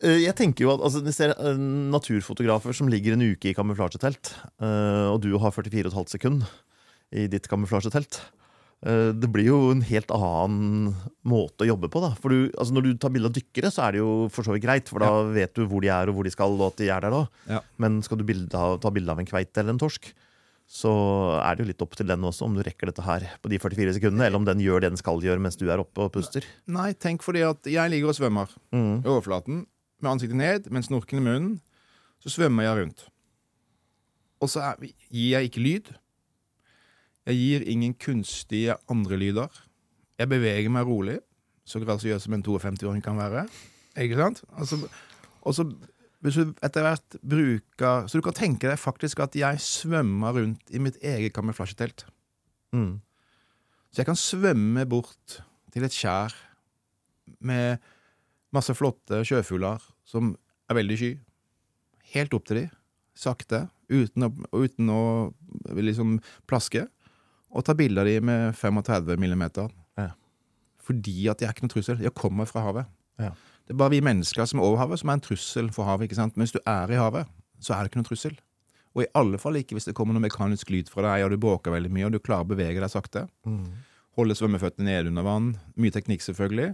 Eh, 0.03 0.21
Jeg 0.23 0.37
tenker 0.39 0.63
jo 0.63 0.69
at 0.71 0.83
altså, 0.87 1.01
Jeg 1.03 1.17
ser 1.17 1.33
eh, 1.35 1.57
naturfotografer 1.91 2.75
som 2.77 2.87
ligger 2.91 3.17
en 3.17 3.25
uke 3.33 3.51
i 3.51 3.55
kamuflasjetelt, 3.57 4.31
og 5.11 5.17
du 5.23 5.33
har 5.41 5.51
44,5 5.51 6.13
sekunder 6.13 6.47
i 7.11 7.25
ditt 7.27 7.49
kamuflasjetelt. 7.51 8.21
Eh, 8.83 9.11
Det 9.13 9.29
blir 9.31 9.45
jo 9.45 9.57
en 9.71 9.81
helt 9.85 10.09
annen 10.09 10.95
måte 11.23 11.61
å 11.65 11.67
jobbe 11.69 11.89
på. 11.93 12.01
da 12.01 12.15
For 12.17 12.29
du, 12.33 12.49
altså 12.57 12.73
Når 12.73 12.83
du 12.87 12.93
tar 12.97 13.11
bilde 13.13 13.29
av 13.29 13.33
dykkere, 13.35 13.69
så 13.69 13.83
er 13.87 13.91
det 13.93 13.99
jo 14.01 14.27
for 14.33 14.43
så 14.43 14.53
vidt 14.55 14.63
greit, 14.65 14.89
for 14.89 14.99
da 14.99 15.11
vet 15.29 15.53
du 15.53 15.67
hvor 15.67 15.81
de 15.81 15.89
er 15.93 16.09
og 16.09 16.15
hvor 16.15 16.23
de 16.25 16.31
skal, 16.33 16.49
og 16.57 16.71
at 16.73 16.77
de 16.81 16.89
er 16.89 16.99
der 17.01 17.11
da. 17.13 17.27
Ja. 17.47 17.61
Men 17.77 18.01
skal 18.01 18.17
du 18.17 18.23
bilde 18.25 18.53
av, 18.57 18.79
ta 18.81 18.89
bilde 18.89 19.11
av 19.13 19.19
en 19.21 19.25
kveite 19.29 19.57
eller 19.61 19.75
en 19.75 19.79
torsk, 19.79 20.11
så 20.71 20.89
er 21.43 21.55
det 21.55 21.65
jo 21.65 21.67
litt 21.73 21.81
opp 21.83 21.95
til 21.99 22.07
den 22.07 22.21
også, 22.23 22.45
om 22.47 22.55
du 22.55 22.63
rekker 22.63 22.87
dette 22.87 23.03
her 23.03 23.25
på 23.43 23.49
de 23.51 23.59
44 23.59 23.93
sekundene, 23.99 24.25
eller 24.25 24.37
om 24.39 24.45
den 24.47 24.61
gjør 24.63 24.79
det 24.81 24.91
den 24.93 24.97
skal 25.01 25.19
gjøre 25.21 25.41
mens 25.43 25.57
du 25.59 25.67
er 25.69 25.77
oppe 25.83 26.05
og 26.07 26.13
puster. 26.15 26.45
Nei, 26.65 26.93
tenk 26.93 27.21
fordi 27.21 27.43
at 27.43 27.61
jeg 27.67 27.91
ligger 27.91 28.07
og 28.09 28.15
svømmer 28.15 28.47
Mm. 28.71 29.03
i 29.03 29.07
overflaten 29.11 29.65
med 30.01 30.11
ansiktet 30.11 30.35
ned, 30.39 30.71
med 30.71 30.83
snorken 30.87 31.19
i 31.19 31.21
munnen. 31.21 31.59
Så 32.23 32.29
svømmer 32.31 32.63
jeg 32.63 32.77
rundt. 32.85 33.03
Og 34.41 34.47
så 34.49 34.61
er, 34.71 34.75
gir 35.11 35.37
jeg 35.37 35.51
ikke 35.51 35.61
lyd. 35.61 35.91
Jeg 37.29 37.37
gir 37.37 37.65
ingen 37.69 37.93
kunstige 37.93 38.75
andre 38.89 39.17
lyder. 39.17 39.61
Jeg 40.17 40.29
beveger 40.29 40.71
meg 40.73 40.87
rolig, 40.89 41.19
så 41.65 41.81
grasiøs 41.81 42.25
som 42.25 42.33
en 42.33 42.43
52-åring 42.45 43.03
kan 43.05 43.19
være. 43.19 43.45
Ikke 44.01 44.17
sant? 44.17 44.43
Altså, 44.57 44.79
og 45.41 45.55
så 45.55 45.67
hvis 46.21 46.37
du 46.37 46.51
etter 46.61 46.85
hvert 46.85 47.15
bruker 47.25 48.05
Så 48.07 48.19
du 48.19 48.25
kan 48.25 48.35
tenke 48.37 48.69
deg 48.69 48.77
faktisk 48.79 49.23
at 49.23 49.35
jeg 49.35 49.61
svømmer 49.63 50.35
rundt 50.37 50.69
i 50.69 50.81
mitt 50.81 50.99
eget 51.01 51.33
kamuflasjetelt. 51.33 52.05
Mm. 52.71 53.01
Så 53.91 54.01
jeg 54.01 54.07
kan 54.07 54.19
svømme 54.19 54.85
bort 54.85 55.41
til 55.73 55.83
et 55.83 55.95
skjær 55.95 56.35
med 57.41 57.81
masse 58.53 58.73
flotte 58.75 59.23
sjøfugler 59.27 59.81
som 60.07 60.35
er 60.69 60.77
veldig 60.77 60.97
sky. 60.99 61.11
Helt 62.13 62.33
opp 62.35 62.45
til 62.47 62.61
de, 62.61 62.65
sakte, 63.17 63.65
uten 63.91 64.27
å, 64.27 64.31
uten 64.53 64.91
å 64.91 65.01
liksom 65.75 66.19
plaske. 66.47 66.85
Og 67.51 67.65
ta 67.67 67.75
bilde 67.77 68.01
av 68.01 68.07
de 68.07 68.17
med 68.23 68.55
35 68.55 69.19
millimeter. 69.19 69.71
Ja. 69.99 70.11
Fordi 70.81 71.27
at 71.31 71.41
de 71.41 71.47
er 71.47 71.55
ikke 71.55 71.67
noe 71.67 71.73
trussel. 71.73 71.99
De 71.99 72.11
kommer 72.15 72.47
fra 72.49 72.63
havet. 72.67 72.91
Ja. 73.21 73.33
Det 73.67 73.75
er 73.75 73.79
bare 73.79 73.93
vi 73.93 74.01
mennesker 74.03 74.47
som 74.49 74.61
er 74.61 74.67
over 74.67 74.81
havet, 74.81 75.01
som 75.01 75.11
er 75.11 75.19
en 75.19 75.25
trussel 75.25 75.69
for 75.75 75.87
havet. 75.87 76.07
ikke 76.07 76.19
sant? 76.19 76.37
Men 76.37 76.47
hvis 76.47 76.55
du 76.55 76.61
er 76.65 76.91
i 76.91 76.99
havet, 76.99 77.29
så 77.61 77.75
er 77.75 77.83
det 77.83 77.91
ikke 77.91 78.01
noen 78.01 78.09
trussel. 78.09 78.39
Og 78.95 79.05
i 79.05 79.11
alle 79.15 79.39
fall 79.39 79.59
ikke 79.59 79.77
hvis 79.77 79.87
det 79.87 79.95
kommer 79.95 80.15
noe 80.15 80.25
mekanisk 80.25 80.71
lyd 80.73 80.89
fra 80.91 81.05
deg, 81.05 81.25
og 81.25 81.31
du 81.31 81.39
bråker 81.39 81.71
veldig 81.71 81.91
mye, 81.93 82.07
og 82.07 82.15
du 82.15 82.19
klarer 82.23 82.43
å 82.43 82.51
bevege 82.51 82.81
deg 82.83 82.91
sakte. 82.91 83.25
Mm. 83.47 83.67
Holde 84.19 84.35
svømmeføttene 84.35 84.89
nede 84.89 85.11
under 85.13 85.27
vann. 85.27 85.53
Mye 85.79 85.95
teknikk, 85.95 86.23
selvfølgelig. 86.25 86.73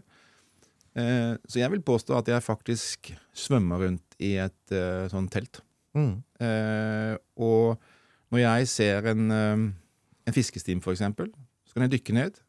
Eh, 0.97 1.33
så 1.45 1.61
jeg 1.61 1.73
vil 1.75 1.83
påstå 1.85 2.17
at 2.17 2.31
jeg 2.31 2.45
faktisk 2.45 3.11
svømmer 3.37 3.83
rundt 3.85 4.17
i 4.23 4.33
et 4.41 4.73
eh, 4.73 5.05
sånn 5.11 5.29
telt. 5.29 5.61
Mm. 5.97 6.15
Eh, 6.41 7.13
og 7.37 7.77
når 8.33 8.41
jeg 8.41 8.71
ser 8.73 9.11
en, 9.13 9.29
eh, 9.33 9.67
en 10.27 10.35
fiskestim, 10.35 10.81
for 10.83 10.95
eksempel, 10.95 11.31
så 11.67 11.75
kan 11.75 11.87
jeg 11.87 11.97
dykke 11.97 12.15
ned. 12.17 12.41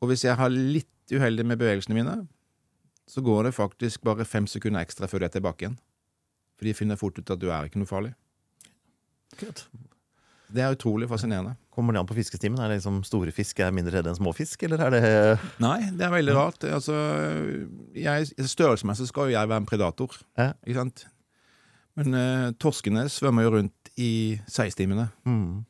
Og 0.00 0.10
hvis 0.10 0.24
jeg 0.26 0.36
har 0.38 0.52
litt 0.52 1.12
uheldig 1.12 1.44
med 1.46 1.60
bevegelsene 1.60 1.96
mine, 1.96 2.18
så 3.08 3.20
går 3.24 3.48
det 3.48 3.56
faktisk 3.56 4.04
bare 4.04 4.24
fem 4.24 4.46
sekunder 4.48 4.84
ekstra 4.84 5.08
før 5.08 5.22
du 5.22 5.26
er 5.28 5.34
tilbake 5.34 5.66
igjen. 5.66 5.80
For 6.56 6.68
de 6.68 6.76
finner 6.76 7.00
fort 7.00 7.18
ut 7.18 7.32
at 7.34 7.40
du 7.40 7.50
er 7.50 7.68
ikke 7.68 7.82
noe 7.82 7.90
farlig. 7.90 8.14
Kult. 9.36 9.66
Det 10.54 10.62
er 10.62 10.76
utrolig 10.76 11.08
fascinerende. 11.10 11.56
Kommer 11.74 11.92
det 11.92 12.00
an 12.00 12.08
på 12.08 12.16
fiskestimen? 12.16 12.60
Er 12.62 12.70
det 12.70 12.78
liksom 12.78 13.00
store 13.04 13.32
fisk 13.34 13.58
er 13.60 13.72
mindre 13.74 13.96
redde 13.96 14.12
enn 14.12 14.18
små 14.20 14.32
fisk, 14.36 14.62
eller 14.62 14.84
er 14.86 14.94
det 14.94 15.02
Nei, 15.64 15.90
det 15.90 16.06
er 16.06 16.12
veldig 16.14 16.36
rart. 16.36 16.66
Altså, 16.68 16.94
jeg, 17.98 18.28
størrelsesmessig 18.38 19.08
skal 19.10 19.28
jo 19.28 19.34
jeg 19.34 19.50
være 19.50 19.64
en 19.64 19.68
predator. 19.68 20.14
Ja. 20.38 20.52
Ikke 20.62 20.78
sant? 20.78 21.06
Men 21.98 22.16
uh, 22.18 22.52
torskene 22.62 23.08
svømmer 23.10 23.46
jo 23.46 23.54
rundt 23.58 23.94
i 24.00 24.40
seistimene. 24.50 25.10
mm. 25.26 25.64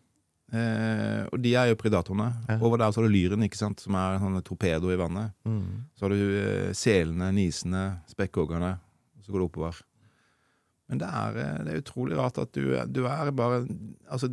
Eh, 0.55 1.25
og 1.33 1.41
de 1.43 1.55
er 1.59 1.71
jo 1.73 1.79
predatorene. 1.81 2.29
Ja. 2.47 2.59
Over 2.61 2.79
der 2.79 2.93
så 2.95 3.01
har 3.01 3.09
du 3.09 3.15
lyren, 3.15 3.43
ikke 3.47 3.59
sant, 3.59 3.83
som 3.83 3.97
er 3.99 4.17
en 4.17 4.23
sånn 4.23 4.45
torpedo 4.47 4.93
i 4.93 4.99
vannet. 5.01 5.35
Mm. 5.49 5.83
Så 5.97 6.07
har 6.07 6.15
du 6.15 6.23
eh, 6.39 6.71
selene, 6.79 7.33
nisene, 7.35 7.83
spekkhoggerne. 8.13 8.77
Så 9.25 9.35
går 9.35 9.43
det 9.43 9.49
oppover. 9.49 9.81
Men 10.93 11.01
det 11.01 11.09
er, 11.09 11.41
eh, 11.43 11.59
det 11.65 11.75
er 11.75 11.83
utrolig 11.83 12.19
rart 12.21 12.39
at 12.43 12.55
du, 12.55 12.71
du 12.87 13.05
er 13.09 13.33
bare 13.35 13.65
Altså, 14.13 14.31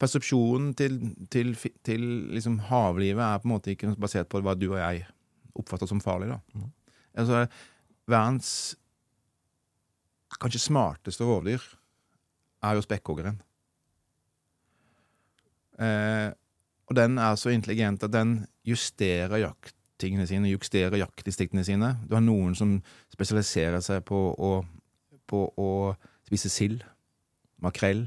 persepsjonen 0.00 0.72
til, 0.78 0.96
til, 1.30 1.52
til 1.86 2.06
liksom 2.34 2.58
havlivet 2.70 3.22
er 3.22 3.42
på 3.42 3.48
en 3.48 3.54
måte 3.54 3.74
ikke 3.74 3.92
basert 4.00 4.30
på 4.30 4.40
hva 4.42 4.56
du 4.58 4.70
og 4.72 4.80
jeg 4.80 5.04
oppfatter 5.54 5.86
som 5.90 6.00
farlig, 6.02 6.32
da. 6.32 6.40
Mm. 6.56 6.70
Altså, 7.22 7.44
verdens 8.10 8.50
kanskje 10.40 10.64
smarteste 10.64 11.26
rovdyr 11.26 11.62
er 12.64 12.78
jo 12.78 12.82
spekkhoggeren. 12.82 13.38
Eh, 15.80 16.30
og 16.84 16.96
den 16.98 17.18
er 17.18 17.38
så 17.40 17.52
intelligent 17.54 18.04
at 18.04 18.12
den 18.12 18.36
justerer 18.66 19.40
jakttingene 19.40 20.26
sine, 20.28 20.52
justerer 20.52 21.00
jaktdistriktene 21.00 21.64
sine. 21.66 21.94
Du 22.08 22.16
har 22.16 22.24
noen 22.24 22.56
som 22.58 22.76
spesialiserer 23.14 23.80
seg 23.84 24.04
på 24.08 24.20
å, 24.34 24.52
på 25.30 25.46
å 25.60 25.70
spise 26.26 26.52
sild, 26.52 26.84
makrell. 27.64 28.06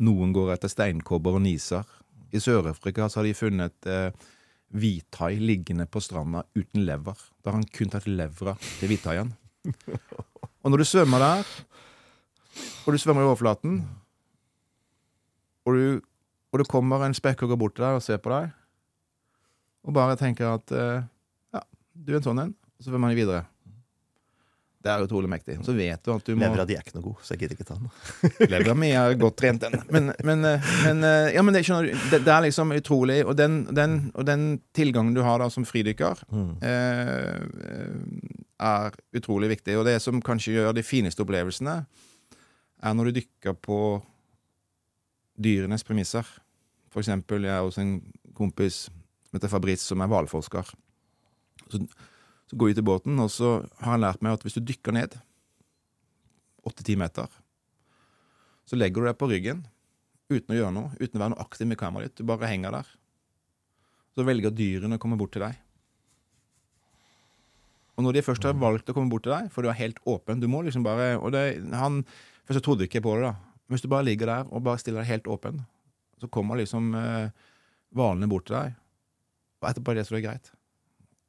Noen 0.00 0.34
går 0.36 0.54
etter 0.54 0.72
steinkobber 0.72 1.38
og 1.38 1.44
niser. 1.44 1.88
I 2.30 2.40
Sør-Afrika 2.40 3.08
har 3.10 3.26
de 3.26 3.34
funnet 3.34 3.90
eh, 3.90 4.14
hvithai 4.70 5.34
liggende 5.42 5.86
på 5.90 6.02
stranda 6.02 6.44
uten 6.54 6.84
lever. 6.86 7.18
Da 7.42 7.50
har 7.50 7.58
han 7.58 7.70
kun 7.74 7.90
tatt 7.92 8.06
levra 8.08 8.54
til 8.78 8.92
hvithaien. 8.92 9.34
Og 10.60 10.68
når 10.72 10.82
du 10.82 10.84
svømmer 10.84 11.22
der, 11.24 11.50
og 12.84 12.92
du 12.92 12.98
svømmer 13.00 13.24
i 13.24 13.28
overflaten, 13.30 13.78
og 15.64 15.76
du, 15.76 16.02
og 16.50 16.58
det 16.62 16.68
kommer 16.70 17.04
en 17.06 17.14
spekkhogger 17.14 17.58
bort 17.60 17.76
til 17.78 17.84
deg 17.86 18.00
og 18.00 18.02
ser 18.04 18.18
på 18.22 18.32
deg, 18.34 18.50
og 19.86 19.94
bare 19.96 20.16
tenker 20.20 20.50
at 20.58 20.72
eh, 20.76 21.00
ja, 21.54 21.62
du 21.94 22.12
er 22.12 22.18
en 22.20 22.26
sånn 22.30 22.42
en, 22.46 22.54
og 22.78 22.84
så 22.84 22.92
man 22.96 23.10
han 23.12 23.18
videre. 23.18 23.44
Det 24.80 24.88
er 24.88 25.02
utrolig 25.04 25.28
mektig. 25.28 25.58
Så 25.60 25.74
vet 25.76 26.00
du 26.06 26.08
at 26.14 26.24
du 26.24 26.32
må 26.32 26.40
Levra 26.46 26.64
di 26.64 26.72
er 26.72 26.80
ikke 26.80 26.94
noe 26.96 27.04
god, 27.10 27.18
så 27.20 27.34
jeg 27.34 27.42
gidder 27.42 27.58
ikke 27.58 27.66
ta 27.68 27.74
den. 27.76 27.90
Levra 28.48 28.72
mi 28.80 28.88
er 28.96 29.12
godt 29.20 29.36
trent, 29.36 29.60
den. 29.66 29.82
Men, 29.92 30.06
men, 30.24 30.44
eh, 30.48 30.70
men, 30.86 31.02
eh, 31.04 31.34
ja, 31.34 31.42
men 31.44 31.52
det, 31.52 31.60
skjønner 31.68 31.90
du, 31.90 32.06
det, 32.14 32.22
det 32.24 32.32
er 32.32 32.46
liksom 32.46 32.72
utrolig. 32.72 33.18
Og 33.28 33.34
den, 33.36 33.58
den, 33.76 33.98
og 34.16 34.24
den 34.24 34.46
tilgangen 34.76 35.12
du 35.12 35.20
har 35.26 35.42
da 35.44 35.50
som 35.52 35.66
fridykker, 35.68 36.22
Mm. 36.32 36.54
eh, 36.64 38.00
er 38.60 38.96
utrolig 39.20 39.50
viktig. 39.52 39.76
Og 39.80 39.84
det 39.88 39.98
som 40.00 40.20
kanskje 40.24 40.56
gjør 40.56 40.72
de 40.76 40.84
fineste 40.84 41.24
opplevelsene, 41.24 41.76
er 42.80 42.96
når 42.96 43.10
du 43.12 43.18
dykker 43.20 43.60
på 43.60 43.76
dyrenes 45.40 45.84
premisser. 45.86 46.26
For 46.90 47.02
eksempel, 47.02 47.46
jeg 47.46 47.54
er 47.54 47.64
hos 47.64 47.78
en 47.80 47.98
kompis 48.36 48.86
som 49.30 49.38
heter 49.38 49.52
Fabrice, 49.52 49.86
som 49.86 50.02
er 50.02 50.10
hvalforsker. 50.10 50.72
Så, 51.70 51.82
så 52.50 52.58
går 52.58 52.72
vi 52.72 52.78
til 52.80 52.86
båten, 52.86 53.18
og 53.22 53.30
så 53.32 53.60
har 53.82 53.94
han 53.94 54.04
lært 54.04 54.24
meg 54.24 54.34
at 54.36 54.46
hvis 54.46 54.58
du 54.58 54.64
dykker 54.66 54.96
ned 54.96 55.14
åtte-ti 56.66 56.96
meter, 56.98 57.30
så 58.68 58.78
legger 58.78 59.02
du 59.02 59.08
deg 59.08 59.18
på 59.18 59.28
ryggen 59.30 59.64
uten 60.30 60.54
å 60.54 60.58
gjøre 60.58 60.74
noe, 60.74 60.92
uten 61.00 61.16
å 61.18 61.22
være 61.22 61.32
noe 61.32 61.42
aktiv 61.42 61.66
med 61.66 61.78
kameraet 61.80 62.12
ditt. 62.12 62.22
Du 62.22 62.28
bare 62.28 62.50
henger 62.50 62.74
der. 62.74 62.90
Så 64.14 64.26
velger 64.26 64.54
dyrene 64.54 64.98
å 64.98 65.02
komme 65.02 65.18
bort 65.18 65.32
til 65.34 65.42
deg. 65.42 65.58
Og 67.98 68.06
når 68.06 68.16
de 68.16 68.24
først 68.24 68.46
har 68.46 68.58
valgt 68.58 68.90
å 68.90 68.96
komme 68.96 69.10
bort 69.12 69.26
til 69.26 69.34
deg, 69.34 69.50
for 69.52 69.62
du 69.62 69.70
er 69.70 69.76
helt 69.76 69.98
åpen 70.08 70.40
Du 70.40 70.46
må 70.48 70.62
liksom 70.64 70.86
bare 70.86 71.18
og 71.18 71.34
det, 71.34 71.60
han, 71.76 72.00
Først 72.46 72.60
så 72.60 72.64
trodde 72.64 72.86
jeg 72.86 72.92
ikke 72.92 73.04
på 73.04 73.16
det, 73.18 73.28
da. 73.28 73.49
Hvis 73.70 73.84
du 73.84 73.88
bare 73.92 74.06
ligger 74.08 74.26
der 74.30 74.48
og 74.50 74.64
bare 74.66 74.80
stiller 74.82 75.04
deg 75.04 75.12
helt 75.14 75.28
åpen, 75.30 75.62
så 76.20 76.28
kommer 76.28 76.58
liksom 76.60 76.90
eh, 76.98 77.30
hvalene 77.96 78.28
bort 78.30 78.48
til 78.50 78.58
deg. 78.58 78.74
Og 79.62 79.68
etterpå 79.70 79.92
er 79.92 80.00
det 80.00 80.06
så 80.08 80.16
det 80.16 80.20
er 80.22 80.26
greit. 80.28 80.50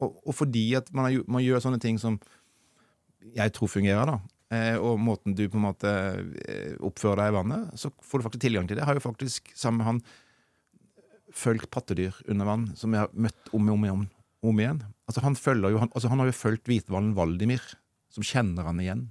Og, 0.02 0.16
og 0.26 0.34
fordi 0.36 0.66
at 0.80 0.90
man, 0.96 1.06
har, 1.08 1.24
man 1.30 1.44
gjør 1.46 1.62
sånne 1.64 1.80
ting 1.84 2.00
som 2.02 2.18
jeg 3.38 3.54
tror 3.54 3.70
fungerer, 3.70 4.10
da, 4.10 4.16
eh, 4.56 4.78
og 4.82 4.98
måten 5.00 5.36
du 5.38 5.44
på 5.46 5.60
en 5.60 5.68
måte 5.68 5.92
eh, 6.50 6.74
oppfører 6.82 7.22
deg 7.22 7.30
i 7.32 7.36
vannet, 7.38 7.76
så 7.78 7.92
får 8.02 8.20
du 8.20 8.26
faktisk 8.26 8.46
tilgang 8.48 8.66
til 8.68 8.76
det. 8.80 8.82
Jeg 8.82 8.90
har 8.90 8.98
jo 8.98 9.06
faktisk 9.06 9.52
sammen 9.54 9.84
med 9.84 9.90
han 9.92 10.02
fulgt 11.38 11.70
pattedyr 11.72 12.18
under 12.28 12.50
vann, 12.50 12.66
som 12.76 12.92
jeg 12.98 13.06
har 13.06 13.14
møtt 13.14 13.54
om 13.56 13.70
og 13.70 13.78
om, 13.78 13.86
igjen- 13.88 14.10
om 14.50 14.60
igjen. 14.60 14.82
Altså 15.08 15.22
han, 15.24 15.38
jo, 15.38 15.78
han, 15.80 15.92
altså 15.94 16.10
han 16.12 16.20
har 16.24 16.28
jo 16.32 16.36
fulgt 16.36 16.68
hvithvalen 16.68 17.14
Valdimir, 17.16 17.62
som 18.12 18.26
kjenner 18.26 18.68
han 18.68 18.82
igjen 18.84 19.06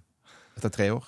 etter 0.58 0.72
tre 0.74 0.90
år. 0.92 1.06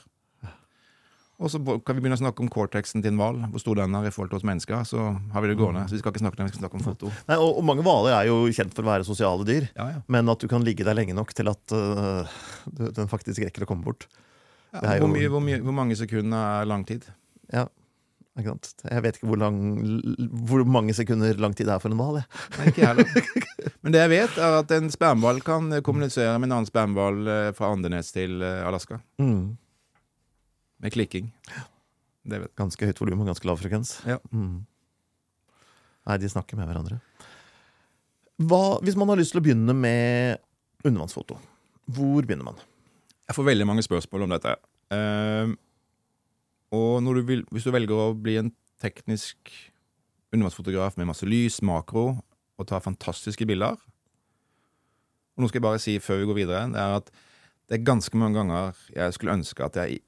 Og 1.42 1.50
så 1.50 1.58
kan 1.58 1.96
vi 1.96 2.04
begynne 2.04 2.16
å 2.16 2.22
snakke 2.22 2.44
om 2.44 2.50
cortexen 2.52 3.02
til 3.02 3.12
en 3.12 3.18
hval. 3.20 3.40
Hvor 3.50 3.62
stor 3.62 3.80
den 3.80 3.96
er 3.98 4.06
i 4.06 4.12
forhold 4.14 4.30
til 4.32 4.38
oss 4.38 4.46
mennesker. 4.46 4.84
Så 4.88 5.08
har 5.34 5.44
vi 5.44 5.50
det 5.50 5.58
gående. 5.58 5.84
Så 5.90 5.96
vi 5.96 6.02
skal 6.02 6.14
ikke 6.14 6.22
snakke, 6.22 6.46
vi 6.46 6.54
skal 6.54 6.62
snakke 6.62 6.78
om 6.78 6.84
foto. 6.86 7.12
Nei, 7.28 7.38
og, 7.38 7.58
og 7.58 7.66
mange 7.66 7.84
hvaler 7.86 8.16
er 8.16 8.30
jo 8.30 8.38
kjent 8.54 8.74
for 8.76 8.86
å 8.86 8.92
være 8.92 9.08
sosiale 9.08 9.46
dyr. 9.48 9.68
Ja, 9.74 9.88
ja. 9.96 10.02
Men 10.12 10.30
at 10.30 10.42
du 10.42 10.48
kan 10.50 10.64
ligge 10.66 10.86
der 10.86 10.98
lenge 10.98 11.16
nok 11.18 11.34
til 11.36 11.50
at 11.50 11.74
uh, 11.74 12.40
den 12.70 13.10
faktisk 13.10 13.42
rekker 13.42 13.66
å 13.66 13.70
komme 13.74 13.86
bort. 13.86 14.08
ja 14.78 14.96
hvor, 15.02 15.10
mye, 15.10 15.28
hvor, 15.28 15.42
mye, 15.44 15.60
hvor 15.64 15.76
mange 15.76 15.98
sekunder 15.98 16.62
er 16.62 16.70
lang 16.70 16.86
tid? 16.88 17.10
Ja, 17.52 17.66
ikke 18.38 18.54
sant? 18.54 18.70
Jeg 18.88 19.04
vet 19.04 19.18
ikke 19.18 19.28
hvor, 19.28 19.40
lang, 19.42 19.56
hvor 20.48 20.62
mange 20.64 20.94
sekunder 20.96 21.36
lang 21.42 21.52
tid 21.56 21.68
det 21.68 21.74
er 21.74 21.82
for 21.82 21.92
en 21.92 21.98
hval. 22.00 22.22
ikke 22.70 22.86
heller. 22.86 23.10
Men 23.84 23.92
det 23.92 24.00
jeg 24.00 24.12
vet, 24.14 24.38
er 24.40 24.56
at 24.62 24.72
en 24.72 24.88
spermhval 24.92 25.42
kan 25.44 25.68
kommunisere 25.84 26.38
med 26.38 26.48
en 26.48 26.56
annen 26.56 26.68
spermhval 26.70 27.28
eh, 27.28 27.50
fra 27.56 27.72
Andenes 27.74 28.08
til 28.14 28.40
eh, 28.40 28.62
Alaska. 28.64 29.02
Mm. 29.20 29.58
Med 30.82 30.94
klikking. 30.94 31.30
Ganske 32.58 32.88
høyt 32.88 33.00
volum 33.02 33.22
og 33.22 33.32
ganske 33.32 33.46
lav 33.46 33.60
frekvens. 33.60 33.96
Ja. 34.08 34.18
Mm. 34.34 34.64
Nei, 36.02 36.18
de 36.18 36.30
snakker 36.30 36.58
med 36.58 36.66
hverandre. 36.66 36.98
Hva, 38.42 38.80
hvis 38.82 38.98
man 38.98 39.12
har 39.12 39.20
lyst 39.20 39.34
til 39.34 39.42
å 39.42 39.44
begynne 39.44 39.74
med 39.76 40.42
undervannsfoto, 40.82 41.36
hvor 41.94 42.26
begynner 42.26 42.48
man? 42.48 42.58
Jeg 43.28 43.36
får 43.38 43.46
veldig 43.46 43.68
mange 43.68 43.84
spørsmål 43.86 44.26
om 44.26 44.34
dette. 44.34 44.56
Uh, 44.92 45.54
og 46.74 47.06
du 47.06 47.22
vil, 47.28 47.44
hvis 47.54 47.68
du 47.68 47.70
velger 47.74 47.94
å 47.94 48.16
bli 48.18 48.38
en 48.40 48.50
teknisk 48.82 49.52
undervannsfotograf 50.32 50.98
med 50.98 51.10
masse 51.12 51.28
lys, 51.28 51.60
makro, 51.62 52.16
og 52.60 52.68
ta 52.68 52.78
fantastiske 52.82 53.46
bilder 53.48 53.78
Og 55.32 55.42
nå 55.42 55.48
skal 55.48 55.58
jeg 55.58 55.64
bare 55.64 55.80
si 55.82 55.94
før 56.04 56.20
vi 56.20 56.26
går 56.28 56.36
videre, 56.42 56.66
det 56.70 56.80
er 56.80 56.96
at 56.98 57.08
det 57.70 57.78
er 57.78 57.86
ganske 57.86 58.18
mange 58.20 58.36
ganger 58.36 58.76
jeg 58.92 59.14
skulle 59.16 59.38
ønske 59.38 59.64
at 59.64 59.78
jeg 59.80 60.02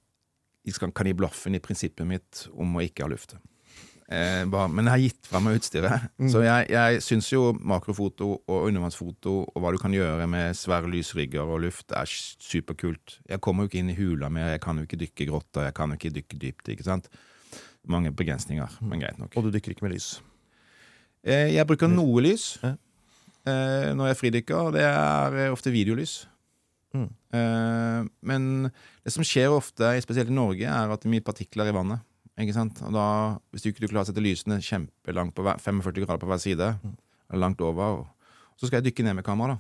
kan 0.95 1.07
gi 1.07 1.17
blaffen 1.17 1.55
i 1.55 1.63
prinsippet 1.63 2.07
mitt 2.09 2.47
om 2.53 2.77
å 2.77 2.85
ikke 2.85 3.05
ha 3.05 3.11
luft. 3.13 3.37
Eh, 4.13 4.43
bare, 4.53 4.69
men 4.69 4.85
jeg 4.85 4.93
har 4.93 5.01
gitt 5.01 5.29
fra 5.31 5.41
meg 5.41 5.59
utstyret. 5.59 6.09
Så 6.33 6.43
jeg, 6.45 6.69
jeg 6.75 7.01
syns 7.05 7.31
jo 7.33 7.55
makrofoto 7.57 8.31
og 8.37 8.67
undervannsfoto 8.69 9.37
og 9.47 9.63
hva 9.63 9.73
du 9.73 9.79
kan 9.81 9.95
gjøre 9.97 10.27
med 10.31 10.57
svære 10.59 10.91
lysrygger 10.93 11.49
og 11.49 11.63
luft, 11.65 11.95
er 11.97 12.09
superkult. 12.09 13.19
Jeg 13.31 13.41
kommer 13.45 13.65
jo 13.65 13.73
ikke 13.73 13.81
inn 13.81 13.95
i 13.95 13.97
hula 13.99 14.29
mer, 14.33 14.53
jeg 14.55 14.63
kan 14.65 14.81
jo 14.81 14.85
ikke 14.85 15.01
dykke 15.01 15.25
i 15.25 15.31
grotta, 15.31 15.65
jeg 15.69 15.77
kan 15.79 15.95
jo 15.95 16.01
ikke 16.01 16.15
dykke 16.19 16.43
dypt. 16.43 16.71
ikke 16.75 16.87
sant? 16.87 17.09
Mange 17.89 18.13
begrensninger, 18.17 18.79
men 18.85 19.01
greit 19.01 19.21
nok. 19.21 19.33
Og 19.37 19.49
du 19.49 19.55
dykker 19.55 19.75
ikke 19.75 19.89
med 19.89 19.97
lys. 19.97 20.19
Eh, 21.25 21.55
jeg 21.55 21.65
bruker 21.69 21.89
noe 21.89 22.21
lys 22.25 22.59
eh, 22.65 23.91
når 23.97 24.11
jeg 24.11 24.21
fridykker. 24.21 24.73
Det 24.77 24.85
er 24.85 25.41
eh, 25.47 25.53
ofte 25.53 25.73
videolys. 25.73 26.25
Mm. 26.95 27.09
Eh, 27.35 28.01
men 28.31 28.45
det 29.05 29.13
som 29.13 29.25
skjer 29.27 29.51
ofte, 29.53 29.91
spesielt 30.05 30.31
i 30.31 30.37
Norge, 30.37 30.65
er 30.71 30.93
at 30.95 31.03
det 31.03 31.09
er 31.11 31.15
mye 31.17 31.25
partikler 31.27 31.69
i 31.71 31.75
vannet. 31.75 32.05
Ikke 32.41 32.55
sant? 32.57 32.81
Og 32.87 32.95
da, 32.95 33.05
hvis 33.55 33.63
du 33.63 33.69
ikke 33.71 33.85
du 33.85 33.89
klarer 33.91 34.07
å 34.07 34.11
sette 34.11 34.23
lysene 34.25 34.57
kjempelangt 34.63 35.35
på 35.37 35.45
hver, 35.47 35.61
45 35.63 36.01
grader 36.07 36.23
på 36.23 36.31
hver 36.31 36.41
side, 36.43 36.73
Mm. 36.83 36.97
eller 37.31 37.41
langt 37.45 37.61
over, 37.61 38.01
og, 38.01 38.33
så 38.57 38.67
skal 38.67 38.81
jeg 38.81 38.89
dykke 38.93 39.05
ned 39.07 39.15
med 39.21 39.25
kamera, 39.27 39.55
da. 39.55 39.59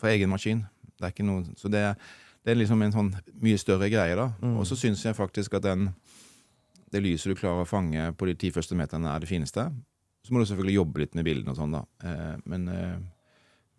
For 0.00 0.08
egen 0.08 0.28
maskin. 0.32 0.64
Det 0.98 1.06
er 1.08 1.12
ikke 1.14 1.24
noe, 1.26 1.44
så 1.56 1.68
det, 1.72 1.82
det 2.44 2.52
er 2.52 2.58
liksom 2.60 2.82
en 2.84 2.92
sånn 2.94 3.10
mye 3.42 3.58
større 3.60 3.88
greie, 3.92 4.14
da. 4.16 4.30
Mm. 4.40 4.58
Og 4.60 4.66
så 4.68 4.76
syns 4.76 5.02
jeg 5.04 5.16
faktisk 5.16 5.54
at 5.58 5.64
den, 5.66 5.88
det 6.92 7.02
lyset 7.02 7.32
du 7.32 7.40
klarer 7.40 7.64
å 7.64 7.68
fange 7.68 8.12
på 8.16 8.28
de 8.28 8.34
ti 8.38 8.50
første 8.54 8.76
meterne, 8.78 9.10
er 9.12 9.20
det 9.24 9.28
fineste. 9.28 9.66
Så 10.24 10.32
må 10.32 10.40
du 10.40 10.46
selvfølgelig 10.48 10.78
jobbe 10.78 11.02
litt 11.02 11.14
med 11.18 11.24
bildene 11.26 11.52
og 11.52 11.58
sånn, 11.58 11.74
da. 11.76 11.82
Eh, 12.04 12.36
men, 12.48 12.68
eh, 12.68 12.96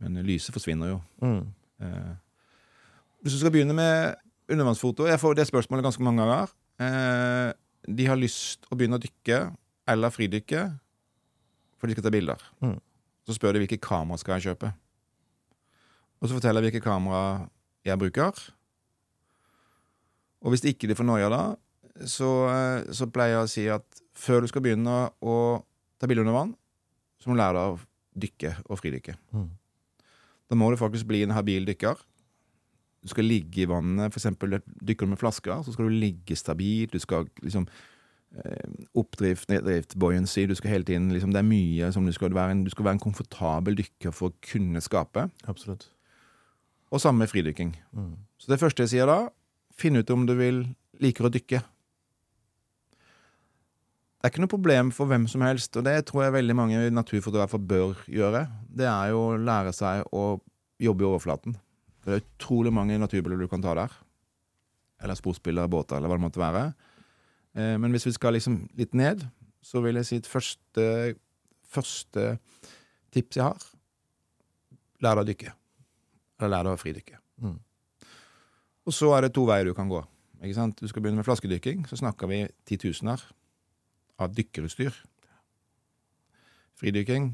men 0.04 0.20
lyset 0.28 0.54
forsvinner 0.54 0.92
jo. 0.94 1.00
Mm. 1.24 1.40
Eh, 1.82 2.12
hvis 3.26 3.34
du 3.34 3.42
skal 3.42 3.50
begynne 3.56 3.74
med 3.74 4.20
undervannsfoto 4.54 5.08
Jeg 5.10 5.18
får 5.18 5.34
det 5.34 5.48
spørsmålet 5.50 5.82
ganske 5.88 6.04
mange 6.06 6.22
ganger. 6.22 6.52
Eh, 6.78 7.50
de 7.90 8.06
har 8.06 8.20
lyst 8.22 8.68
å 8.70 8.78
begynne 8.78 9.00
å 9.00 9.02
dykke 9.02 9.40
eller 9.90 10.14
fridykke 10.14 10.62
for 11.82 11.90
de 11.90 11.96
skal 11.96 12.06
ta 12.06 12.14
bilder. 12.14 12.44
Mm. 12.62 12.78
Så 13.26 13.38
spør 13.40 13.58
de 13.58 13.64
hvilke 13.64 13.82
kamera 13.82 14.22
skal 14.22 14.38
jeg 14.38 14.52
kjøpe. 14.52 14.70
Og 16.22 16.30
så 16.30 16.38
forteller 16.38 16.62
jeg 16.62 16.70
hvilke 16.70 16.86
kamera 16.86 17.50
jeg 17.86 17.98
bruker. 18.06 18.46
Og 20.46 20.54
hvis 20.54 20.68
ikke 20.70 20.86
de 20.86 20.98
får 20.98 21.10
noia 21.10 21.34
da, 21.34 21.44
så, 22.06 22.32
eh, 22.54 22.94
så 22.94 23.10
pleier 23.10 23.40
jeg 23.40 23.44
å 23.44 23.54
si 23.58 23.68
at 23.74 24.04
før 24.14 24.46
du 24.46 24.54
skal 24.54 24.62
begynne 24.62 25.06
å 25.18 25.38
ta 25.98 26.06
bilder 26.06 26.28
under 26.28 26.38
vann, 26.38 26.58
så 27.18 27.30
må 27.30 27.34
du 27.34 27.42
lære 27.42 27.58
deg 27.58 27.74
å 27.74 27.86
dykke 28.26 28.58
og 28.70 28.78
fridykke. 28.78 29.18
Mm. 29.34 29.50
Da 30.46 30.58
må 30.62 30.70
du 30.70 30.78
faktisk 30.78 31.10
bli 31.10 31.26
en 31.26 31.34
habil 31.34 31.66
dykker. 31.66 31.98
Du 33.06 33.12
skal 33.14 33.28
ligge 33.30 33.62
i 33.62 33.68
vannet, 33.70 34.16
eksempel 34.18 34.58
dykker 34.82 35.06
du 35.06 35.14
med 35.14 35.22
flasker, 35.22 35.60
så 35.62 35.74
skal 35.74 35.92
du 35.92 36.00
ligge 36.02 36.38
stabilt. 36.38 36.96
Du 36.96 37.04
skal 37.04 37.28
liksom 37.44 37.68
eh, 38.42 38.72
oppdrift, 38.98 39.46
neddrift, 39.52 39.94
buoyancy. 40.02 40.48
Du 40.50 40.56
skal 40.58 40.74
hele 40.74 40.88
tiden, 40.88 41.12
liksom, 41.14 41.36
det 41.36 41.44
er 41.44 41.46
mye 41.46 41.92
som 41.94 42.08
du 42.08 42.14
skal 42.16 42.34
være 42.34 42.56
en, 42.56 42.64
du 42.66 42.74
skal 42.74 42.88
være 42.88 42.98
en 42.98 43.04
komfortabel 43.06 43.78
dykker 43.78 44.16
for 44.16 44.34
å 44.34 44.48
kunne 44.50 44.82
skape. 44.82 45.28
Absolutt. 45.46 45.86
Og 46.90 47.04
samme 47.04 47.22
med 47.26 47.30
fridykking. 47.30 47.76
Mm. 47.94 48.16
Så 48.42 48.50
det 48.50 48.62
første 48.62 48.86
jeg 48.88 48.96
sier 48.96 49.10
da, 49.10 49.20
finn 49.76 50.02
ut 50.02 50.12
om 50.16 50.26
du 50.26 50.34
vil 50.40 50.64
liker 51.04 51.28
å 51.28 51.34
dykke. 51.34 51.62
Det 54.26 54.32
er 54.32 54.34
ikke 54.34 54.42
noe 54.42 54.50
problem 54.56 54.90
for 54.96 55.06
hvem 55.06 55.28
som 55.30 55.44
helst, 55.46 55.78
og 55.78 55.86
det 55.86 56.00
tror 56.10 56.24
jeg 56.24 56.34
veldig 56.40 56.56
mange 56.58 56.80
naturfotografer 56.90 57.62
bør 57.62 58.00
gjøre. 58.10 58.48
Det 58.74 58.88
er 58.90 59.12
jo 59.14 59.20
å 59.28 59.38
lære 59.38 59.76
seg 59.78 60.02
å 60.10 60.40
jobbe 60.82 61.06
i 61.06 61.10
overflaten. 61.12 61.60
Det 62.06 62.14
er 62.14 62.22
utrolig 62.22 62.72
mange 62.74 63.00
naturbilder 63.02 63.42
du 63.42 63.50
kan 63.50 63.64
ta 63.64 63.74
der. 63.78 63.94
Eller 65.02 65.18
sportsbilder, 65.18 65.70
båter, 65.72 65.98
eller 65.98 66.12
hva 66.12 66.20
det 66.20 66.26
måtte 66.28 66.42
være. 66.42 66.66
Eh, 67.58 67.76
Men 67.82 67.92
hvis 67.92 68.06
vi 68.06 68.16
skal 68.16 68.38
liksom 68.38 68.62
litt 68.78 68.94
ned, 68.94 69.26
så 69.66 69.82
vil 69.82 69.98
jeg 69.98 70.06
si 70.06 70.20
et 70.22 70.30
første, 70.30 71.16
første 71.66 72.38
tips 73.12 73.40
jeg 73.40 73.48
har 73.48 73.72
Lær 75.04 75.20
deg 75.20 75.26
å 75.26 75.28
dykke. 75.28 75.52
Eller 76.40 76.52
lær 76.54 76.64
deg 76.66 76.78
å 76.78 76.80
fridykke. 76.80 77.18
Mm. 77.44 77.58
Og 78.88 78.94
så 78.96 79.10
er 79.16 79.26
det 79.26 79.34
to 79.36 79.44
veier 79.46 79.68
du 79.68 79.74
kan 79.76 79.90
gå. 79.92 80.00
Ikke 80.40 80.56
sant? 80.56 80.80
Du 80.80 80.88
skal 80.88 81.04
begynne 81.04 81.20
med 81.20 81.28
flaskedykking, 81.28 81.84
så 81.90 82.00
snakker 82.00 82.30
vi 82.32 82.40
titusener 82.70 83.22
av 84.22 84.32
dykkerutstyr. 84.36 84.96
Fridykking, 86.80 87.34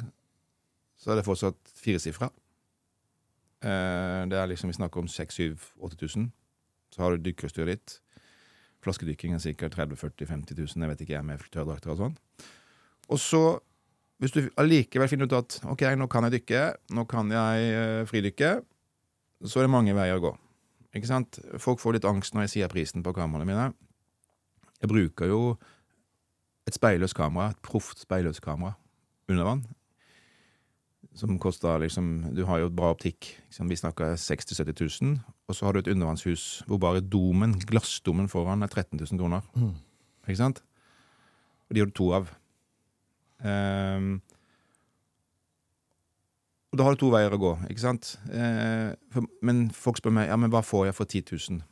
så 0.98 1.14
er 1.14 1.20
det 1.20 1.28
fortsatt 1.28 1.74
firesifra. 1.78 2.32
Eh, 3.62 4.22
det 4.30 4.38
er 4.38 4.50
liksom, 4.50 4.72
Vi 4.72 4.80
snakker 4.80 5.00
om 5.00 5.08
6000-8000. 5.08 6.32
Så 6.92 7.02
har 7.02 7.12
du 7.12 7.24
dykkerutstyret 7.24 7.68
ditt. 7.68 8.02
Flaskedykking 8.82 9.34
er 9.34 9.42
sikkert 9.44 9.76
30 9.78 9.96
40 9.96 10.26
50 10.26 10.58
000, 10.58 10.68
jeg 10.82 10.90
vet 10.90 11.02
ikke 11.02 11.14
jeg, 11.14 11.26
med 11.26 11.44
tørrdrakter 11.54 11.94
og 11.94 12.00
sånn. 12.00 12.16
Og 13.14 13.20
så, 13.22 13.60
hvis 14.20 14.34
du 14.34 14.50
allikevel 14.58 15.10
finner 15.12 15.30
ut 15.30 15.38
at 15.38 15.60
ok, 15.70 15.84
nå 16.00 16.08
kan 16.10 16.26
jeg 16.26 16.40
dykke, 16.40 16.64
nå 16.98 17.06
kan 17.10 17.30
jeg 17.32 17.68
eh, 17.76 18.06
fridykke, 18.10 18.56
så 19.46 19.62
er 19.62 19.68
det 19.68 19.74
mange 19.74 19.94
veier 19.98 20.18
å 20.18 20.24
gå. 20.24 20.34
Ikke 20.98 21.08
sant? 21.08 21.40
Folk 21.62 21.80
får 21.80 21.98
litt 21.98 22.08
angst 22.10 22.34
når 22.34 22.48
jeg 22.48 22.54
sier 22.56 22.74
prisen 22.74 23.06
på 23.06 23.14
kameraene 23.16 23.48
mine. 23.48 23.70
Jeg 24.82 24.90
bruker 24.90 25.30
jo 25.30 25.42
et 26.68 26.76
speilløst 26.76 27.16
kamera, 27.18 27.52
et 27.54 27.62
proft 27.66 28.02
speilløst 28.02 28.42
kamera 28.44 28.76
under 29.30 29.48
vann. 29.48 29.64
Som 31.16 31.40
koster 31.40 31.80
liksom 31.84 32.34
Du 32.36 32.46
har 32.48 32.62
jo 32.62 32.70
bra 32.72 32.94
optikk. 32.94 33.34
Liksom. 33.50 33.70
Vi 33.70 33.76
snakker 33.76 34.16
60 34.16 34.56
000-70 34.64 35.04
000. 35.04 35.20
Og 35.48 35.56
så 35.56 35.66
har 35.66 35.74
du 35.74 35.82
et 35.82 35.92
undervannshus 35.92 36.64
hvor 36.68 36.80
bare 36.80 37.02
domen, 37.04 37.58
glassdomen 37.60 38.30
foran, 38.32 38.64
er 38.64 38.68
13 38.68 39.00
000 39.00 39.20
kroner. 39.20 39.42
Mm. 39.56 39.74
Ikke 40.28 40.44
sant? 40.44 40.64
Og 41.70 41.76
de 41.76 41.82
har 41.82 41.90
du 41.90 41.96
to 41.96 42.12
av. 42.16 42.32
Um, 43.42 44.22
og 46.72 46.80
da 46.80 46.86
har 46.86 46.96
du 46.96 47.02
to 47.02 47.10
veier 47.12 47.34
å 47.34 47.40
gå, 47.42 47.52
ikke 47.68 47.84
sant? 47.84 48.14
Uh, 48.32 48.94
for, 49.12 49.28
men 49.44 49.66
folk 49.76 50.00
spør 50.00 50.14
meg 50.16 50.30
ja, 50.30 50.38
men 50.40 50.52
hva 50.54 50.62
får 50.64 50.88
jeg 50.88 50.96
for 50.96 51.10
10 51.10 51.24
000. 51.58 51.64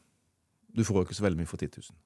Du 0.76 0.84
får 0.84 0.98
jo 0.98 1.08
ikke 1.08 1.20
så 1.20 1.26
veldig 1.28 1.40
mye 1.40 1.50
for 1.50 1.62
10 1.62 1.80
000. 1.80 2.00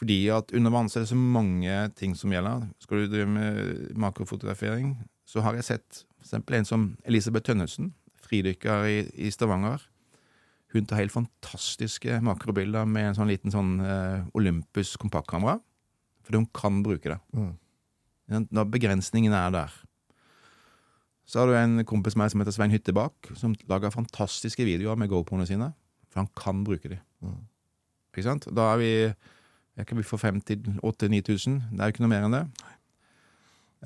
Fordi 0.00 0.16
at 0.32 0.54
under 0.56 0.72
vann 0.72 0.88
er 0.88 1.02
det 1.02 1.10
så 1.10 1.18
mange 1.18 1.76
ting 1.98 2.14
som 2.16 2.32
gjelder. 2.32 2.64
Skal 2.80 3.02
du 3.02 3.10
drive 3.12 3.28
med 3.28 3.98
makrofotografering, 4.00 4.94
så 5.30 5.44
har 5.44 5.54
jeg 5.58 5.68
sett 5.68 6.04
eksempel 6.20 6.58
en 6.58 6.68
som 6.68 6.86
Elisabeth 7.08 7.46
Tønnesen, 7.46 7.92
fridykker 8.26 8.86
i, 8.90 8.98
i 9.26 9.30
Stavanger. 9.32 9.82
Hun 10.74 10.86
tar 10.86 11.00
helt 11.00 11.14
fantastiske 11.14 12.20
makrobilder 12.22 12.86
med 12.86 13.08
en 13.08 13.18
sånn 13.18 13.30
liten 13.30 13.54
sånn 13.54 13.78
uh, 13.82 14.26
Olympus 14.38 14.94
kompaktkamera. 15.00 15.58
Fordi 16.26 16.42
hun 16.42 16.50
kan 16.54 16.82
bruke 16.86 17.14
det. 17.14 17.18
Mm. 17.34 17.54
Når 18.54 18.68
begrensningen 18.70 19.34
er 19.34 19.54
der. 19.54 19.72
Så 21.26 21.40
har 21.40 21.50
du 21.50 21.56
en 21.58 21.82
kompis 21.86 22.14
med 22.14 22.26
meg 22.26 22.32
som 22.34 22.42
heter 22.42 22.54
Svein 22.54 22.74
Hyttebakk, 22.74 23.32
som 23.38 23.56
lager 23.70 23.94
fantastiske 23.94 24.66
videoer 24.66 24.98
med 24.98 25.10
GoProene 25.10 25.46
sine. 25.46 25.72
For 26.10 26.22
han 26.22 26.30
kan 26.38 26.62
bruke 26.66 26.90
de. 26.92 27.00
Mm. 27.22 27.40
Ikke 28.10 28.26
sant? 28.26 28.46
Da 28.54 28.72
er 28.74 28.82
vi 28.82 28.92
jeg 29.78 29.86
kan 29.86 29.96
vi 29.96 30.04
få 30.04 30.18
5000-8000-9000. 30.20 31.60
Det 31.72 31.80
er 31.80 31.88
jo 31.88 31.94
ikke 31.94 32.02
noe 32.04 32.12
mer 32.12 32.26
enn 32.26 32.34
det. 32.34 32.42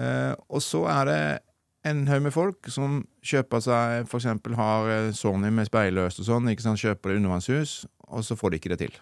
Eh, 0.01 0.35
og 0.51 0.63
så 0.65 0.85
er 0.91 1.05
det 1.11 1.19
en 1.85 2.07
haug 2.09 2.23
med 2.25 2.33
folk 2.35 2.71
som 2.73 3.03
kjøper 3.25 3.61
seg 3.63 4.09
eksempel 4.19 4.57
har 4.59 4.89
eh, 4.91 5.11
Sony 5.17 5.51
med 5.55 5.69
speilløst 5.69 6.23
og 6.23 6.29
sånn. 6.31 6.49
ikke 6.53 6.65
sant? 6.65 6.81
Kjøper 6.81 7.13
det 7.13 7.21
undervannshus, 7.21 7.85
og 8.09 8.25
så 8.27 8.37
får 8.39 8.55
de 8.55 8.61
ikke 8.63 8.73
det 8.75 8.81
til. 8.87 8.97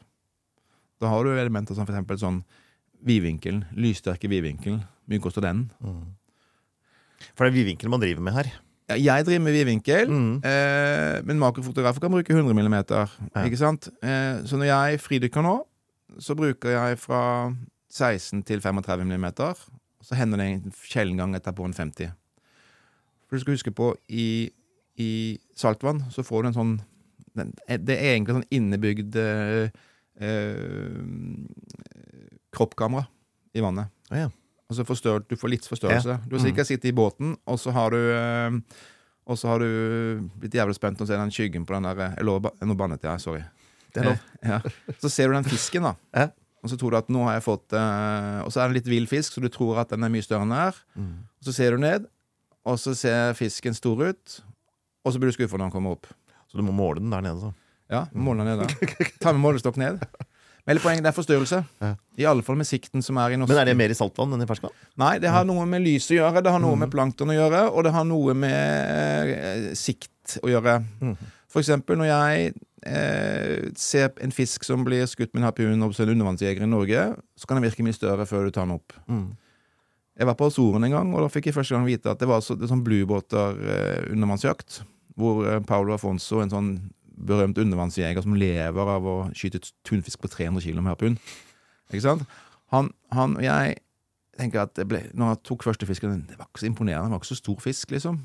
Da 1.02 1.10
har 1.10 1.24
du 1.24 1.32
elementer 1.34 1.74
som 1.78 1.86
eksempel 1.86 2.18
sånn 2.20 2.42
vidvinkel. 3.02 3.64
Lyssterke 3.74 4.28
vidvinkel. 4.30 4.80
Mye 5.10 5.22
koster 5.22 5.42
den? 5.42 5.70
Mm. 5.82 6.12
For 7.32 7.46
det 7.46 7.52
er 7.52 7.56
vidvinkel 7.60 7.90
man 7.90 8.02
driver 8.02 8.22
med 8.22 8.36
her. 8.36 8.50
Ja, 8.90 8.96
jeg 8.98 9.24
driver 9.24 9.44
med 9.46 9.54
vidvinkel, 9.54 10.08
Mm. 10.10 10.40
eh, 10.44 11.22
men 11.24 11.38
makrofotografer 11.38 12.00
kan 12.02 12.10
bruke 12.10 12.34
100 12.34 12.52
mm. 12.52 12.74
Ja. 12.90 13.06
Ikke 13.46 13.56
sant? 13.56 13.88
Eh, 14.02 14.42
så 14.44 14.58
når 14.58 14.66
jeg 14.68 15.00
fridykker 15.00 15.42
nå, 15.42 15.54
så 16.18 16.34
bruker 16.36 16.68
jeg 16.74 16.98
fra 16.98 17.54
16 17.90 18.42
til 18.44 18.60
35 18.60 19.04
mm. 19.06 19.24
Så 20.02 20.14
hender 20.18 20.38
det 20.42 20.46
en 20.50 20.72
sjelden 20.82 21.16
gang 21.20 21.32
jeg 21.34 21.42
på 21.54 21.64
en 21.64 21.72
50. 21.76 22.10
For 23.28 23.36
du 23.36 23.40
skal 23.44 23.54
huske 23.54 23.72
på, 23.74 23.92
i, 24.10 24.50
i 25.00 25.38
saltvann 25.56 26.02
så 26.12 26.24
får 26.26 26.42
du 26.42 26.48
en 26.48 26.54
sånn 26.58 26.72
den- 27.34 27.54
Det 27.86 27.94
er 27.96 28.16
egentlig 28.18 28.34
sånn 28.36 28.50
innebygd 28.52 29.16
eh, 29.16 29.70
eh, 30.20 31.02
kroppkamera 32.52 33.06
i 33.54 33.60
vannet. 33.64 33.88
Oh, 34.10 34.18
ja. 34.18 34.28
Altså 34.70 34.84
forstørret, 34.88 35.28
Du 35.28 35.36
får 35.36 35.48
litt 35.52 35.66
forstørrelse. 35.68 36.18
Du 36.28 36.36
har 36.36 36.40
Mm. 36.44 36.46
sikkert 36.52 36.66
sittet 36.66 36.84
i 36.88 36.92
båten, 36.92 37.36
og 37.46 37.58
så 37.58 37.72
har 37.72 37.90
du 37.90 37.96
eh, 38.12 38.60
Og 39.24 39.38
så 39.38 39.46
har 39.48 39.58
du 39.60 40.28
blitt 40.40 40.52
jævlig 40.52 40.74
spent 40.74 41.00
og 41.00 41.06
ser 41.06 41.16
den 41.16 41.30
skyggen 41.30 41.64
på 41.64 41.72
den 41.74 41.84
der 41.84 42.16
eh, 42.18 42.38
ba- 42.40 42.50
Nå 42.60 42.74
bannet 42.76 43.00
jeg, 43.02 43.20
sorry. 43.20 43.42
Det 43.94 44.04
lov. 44.04 44.18
Eh, 44.42 44.48
ja. 44.48 44.60
Så 44.98 45.08
ser 45.08 45.28
du 45.28 45.34
den 45.34 45.44
fisken, 45.44 45.82
da. 45.82 45.94
Og 46.62 46.70
så 46.70 46.76
tror 46.78 46.94
du 46.94 46.96
at 47.00 47.08
nå 47.10 47.24
har 47.26 47.34
jeg 47.40 47.42
fått 47.42 47.74
uh, 47.74 48.42
Og 48.46 48.52
så 48.54 48.60
er 48.62 48.68
det 48.68 48.70
en 48.70 48.76
litt 48.78 48.90
vill 48.92 49.06
fisk, 49.10 49.34
så 49.34 49.42
du 49.42 49.48
tror 49.50 49.80
at 49.82 49.90
den 49.90 50.04
er 50.06 50.12
mye 50.14 50.22
større 50.22 50.44
enn 50.46 50.52
den 50.54 50.60
er. 50.62 50.76
Mm. 50.94 51.14
Og 51.42 51.48
så 51.48 51.54
ser 51.56 51.74
du 51.74 51.82
ned, 51.82 52.04
og 52.64 52.78
så 52.78 52.94
ser 52.94 53.34
fisken 53.34 53.74
stor 53.74 53.98
ut, 54.12 54.36
og 55.02 55.10
så 55.14 55.18
blir 55.18 55.32
du 55.32 55.34
skuffa 55.34 55.58
når 55.58 55.66
den 55.68 55.74
kommer 55.74 55.96
opp. 55.96 56.06
Så 56.46 56.60
du 56.60 56.62
må 56.62 56.70
måle 56.76 57.00
den 57.02 57.10
der 57.10 57.24
nede, 57.24 57.40
så. 57.42 57.50
Ja, 57.90 58.04
måle 58.14 58.44
den 58.44 58.52
ned 58.54 58.62
da. 58.62 59.08
Ta 59.20 59.32
med 59.34 59.42
målestokk 59.42 59.76
ned. 59.82 59.98
Men 60.62 60.76
hele 60.76 60.82
poenget 60.84 61.02
det 61.02 61.10
er 61.10 61.16
forstørrelse. 61.18 61.58
Ja. 61.82 61.88
I 62.22 62.26
alle 62.30 62.44
fall 62.46 62.54
med 62.60 62.68
sikten 62.68 63.02
som 63.02 63.18
er 63.18 63.34
i 63.34 63.38
norsk 63.40 63.50
Men 63.50 63.58
er 63.64 63.66
det 63.72 63.74
mer 63.80 63.90
i 63.90 63.96
saltvann 63.98 64.30
enn 64.36 64.44
i 64.44 64.46
ferskvann? 64.46 64.70
Nei, 65.02 65.16
det 65.18 65.32
har 65.34 65.42
noe 65.48 65.64
med 65.66 65.82
lys 65.82 66.06
å 66.14 66.20
gjøre, 66.20 66.44
det 66.46 66.52
har 66.54 66.62
noe 66.62 66.76
Mm. 66.78 66.84
med 66.84 66.92
plankton 66.94 67.32
å 67.34 67.34
gjøre, 67.34 67.64
og 67.74 67.82
det 67.88 67.92
har 67.96 68.04
noe 68.06 68.34
med 68.38 69.32
eh, 69.34 69.72
sikt 69.74 70.36
å 70.38 70.46
gjøre. 70.52 70.76
Mhm. 71.02 71.16
For 71.50 71.60
eksempel 71.64 71.98
når 71.98 72.12
jeg 72.12 72.54
eh, 72.86 73.68
ser 73.78 74.10
en 74.22 74.34
fisk 74.34 74.64
som 74.66 74.84
blir 74.86 75.06
skutt 75.10 75.32
med 75.32 75.42
en 75.42 75.48
harpun 75.50 75.86
hos 75.86 76.00
en 76.02 76.12
undervannsjeger 76.14 76.64
i 76.64 76.70
Norge, 76.70 77.04
så 77.36 77.48
kan 77.48 77.58
den 77.58 77.66
virke 77.66 77.84
mye 77.86 77.96
større 77.96 78.26
før 78.28 78.46
du 78.46 78.54
tar 78.54 78.66
den 78.66 78.76
opp. 78.78 78.96
Mm. 79.06 79.30
Jeg 80.18 80.28
var 80.28 80.36
på 80.36 80.48
Azoren 80.50 80.84
en 80.84 80.92
gang, 80.92 81.12
og 81.14 81.24
da 81.24 81.30
fikk 81.32 81.48
jeg 81.48 81.56
første 81.56 81.74
gang 81.74 81.86
vite 81.88 82.10
at 82.12 82.20
det 82.20 82.28
var 82.28 82.42
så, 82.44 82.56
det 82.58 82.68
sånn 82.70 82.84
bluebåter 82.84 83.62
eh, 83.64 84.82
hvor 85.16 85.46
eh, 85.48 85.60
Paulo 85.68 85.94
Afonso, 85.96 86.40
en 86.40 86.52
sånn 86.52 86.74
berømt 87.22 87.58
undervannsjeger 87.60 88.24
som 88.24 88.36
lever 88.38 88.92
av 88.96 89.06
å 89.06 89.16
skyte 89.36 89.60
tunfisk 89.86 90.22
på 90.22 90.30
300 90.32 90.64
kg 90.64 90.80
med 90.80 90.92
harpun. 90.94 91.18
Ikke 91.92 92.04
sant? 92.04 92.24
Han, 92.72 92.90
han 93.12 93.36
og 93.36 93.44
jeg 93.44 93.76
tenker 94.38 94.64
at 94.64 94.74
det 94.78 94.86
ble, 94.88 95.02
når 95.12 95.34
han 95.34 95.42
tok 95.44 95.66
første 95.66 95.88
fisken, 95.88 96.22
det 96.28 96.38
var 96.38 96.48
ikke 96.48 96.64
så 96.64 96.70
imponerende, 96.70 97.10
det 97.10 97.14
var 97.14 97.22
ikke 97.22 97.34
så 97.34 97.40
stor 97.42 97.58
fisk, 97.62 97.92
liksom. 97.92 98.18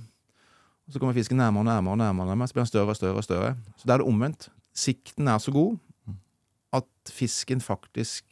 Så 0.88 1.00
kommer 1.00 1.18
fisken 1.18 1.38
nærmere 1.38 1.66
og 1.66 1.68
nærmere, 1.68 1.94
og 1.94 2.00
nærmere, 2.00 2.30
nærmere 2.32 2.48
så 2.48 2.56
blir 2.56 2.64
den 2.64 2.72
større 2.72 2.94
og 2.94 2.96
større. 2.96 3.16
og 3.20 3.24
større. 3.24 3.56
Så 3.76 3.88
da 3.88 3.94
er 3.94 4.04
det 4.04 4.08
omvendt. 4.08 4.50
Sikten 4.78 5.28
er 5.28 5.38
så 5.38 5.52
god 5.52 5.78
at 6.78 7.12
fisken 7.12 7.62
faktisk 7.64 8.26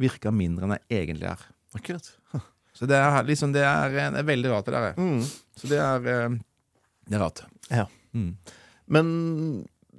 virker 0.00 0.34
mindre 0.34 0.66
enn 0.66 0.74
den 0.74 0.98
egentlig 0.98 1.28
er. 1.30 1.46
Akkurat. 1.74 2.08
Så 2.74 2.88
det 2.90 2.98
er 2.98 3.22
liksom, 3.22 3.52
det 3.54 3.62
er, 3.62 3.92
det 3.92 4.18
er 4.18 4.26
veldig 4.26 4.50
rart, 4.50 4.66
det 4.66 4.74
der. 4.74 4.96
Mm. 4.98 5.20
Så 5.54 5.70
det 5.70 5.78
er, 5.78 6.08
eh, 6.10 6.38
det 7.06 7.14
er 7.14 7.22
rart. 7.22 7.44
Ja. 7.70 7.84
Mm. 8.12 8.32
Men 8.90 9.06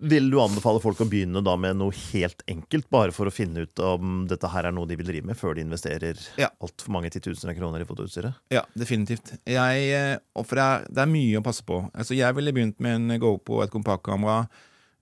vil 0.02 0.28
du 0.30 0.36
anbefale 0.42 0.82
folk 0.84 1.00
å 1.02 1.08
begynne 1.10 1.42
da 1.46 1.54
med 1.56 1.78
noe 1.80 1.94
helt 2.12 2.42
enkelt, 2.52 2.90
bare 2.92 3.14
for 3.16 3.30
å 3.30 3.34
finne 3.34 3.64
ut 3.64 3.80
om 3.80 4.26
dette 4.28 4.50
her 4.52 4.68
er 4.68 4.74
noe 4.76 4.86
de 4.90 4.98
vil 5.00 5.08
drive 5.08 5.26
med, 5.26 5.38
før 5.40 5.56
de 5.56 5.64
investerer 5.64 6.20
Ja. 6.38 6.50
altfor 6.62 6.92
mange 6.92 7.10
titusener 7.10 7.54
av 7.54 7.60
kroner 7.60 7.82
i 7.82 7.88
fotoutstyret? 7.88 8.36
Ja, 8.52 8.64
definitivt. 8.78 9.38
Jeg, 9.48 9.88
eh, 9.96 10.18
og 10.36 10.46
for 10.46 10.56
det 10.60 10.64
er, 10.66 10.86
det 10.92 10.98
er 11.06 11.14
mye 11.14 11.40
å 11.40 11.44
passe 11.44 11.64
på. 11.64 11.80
Altså, 11.96 12.16
jeg 12.18 12.36
ville 12.36 12.52
begynt 12.54 12.80
med 12.80 12.96
en 13.12 13.20
GoPro 13.20 13.62
og 13.62 13.64
et 13.64 13.72
kompaktkamera. 13.72 14.50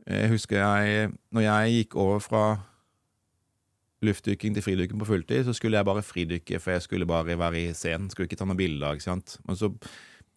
Jeg 0.08 0.30
husker 0.30 0.58
jeg, 0.62 1.12
når 1.34 1.42
jeg 1.48 1.76
gikk 1.88 1.96
over 1.96 2.20
fra 2.20 2.46
luftdykking 4.04 4.54
til 4.58 4.64
fridykking 4.66 5.00
på 5.00 5.08
fulltid, 5.08 5.46
så 5.48 5.54
skulle 5.56 5.80
jeg 5.80 5.88
bare 5.88 6.04
fridykke, 6.04 6.60
for 6.60 6.76
jeg 6.76 6.84
skulle 6.84 7.08
bare 7.08 7.38
være 7.40 7.62
i 7.70 7.74
scenen. 7.78 8.10
Skulle 8.12 8.28
ikke 8.28 8.40
ta 8.42 8.46
noen 8.50 8.60
bilder. 8.60 8.98
ikke 8.98 9.08
sant? 9.08 9.38
Men 9.48 9.56
så, 9.56 9.70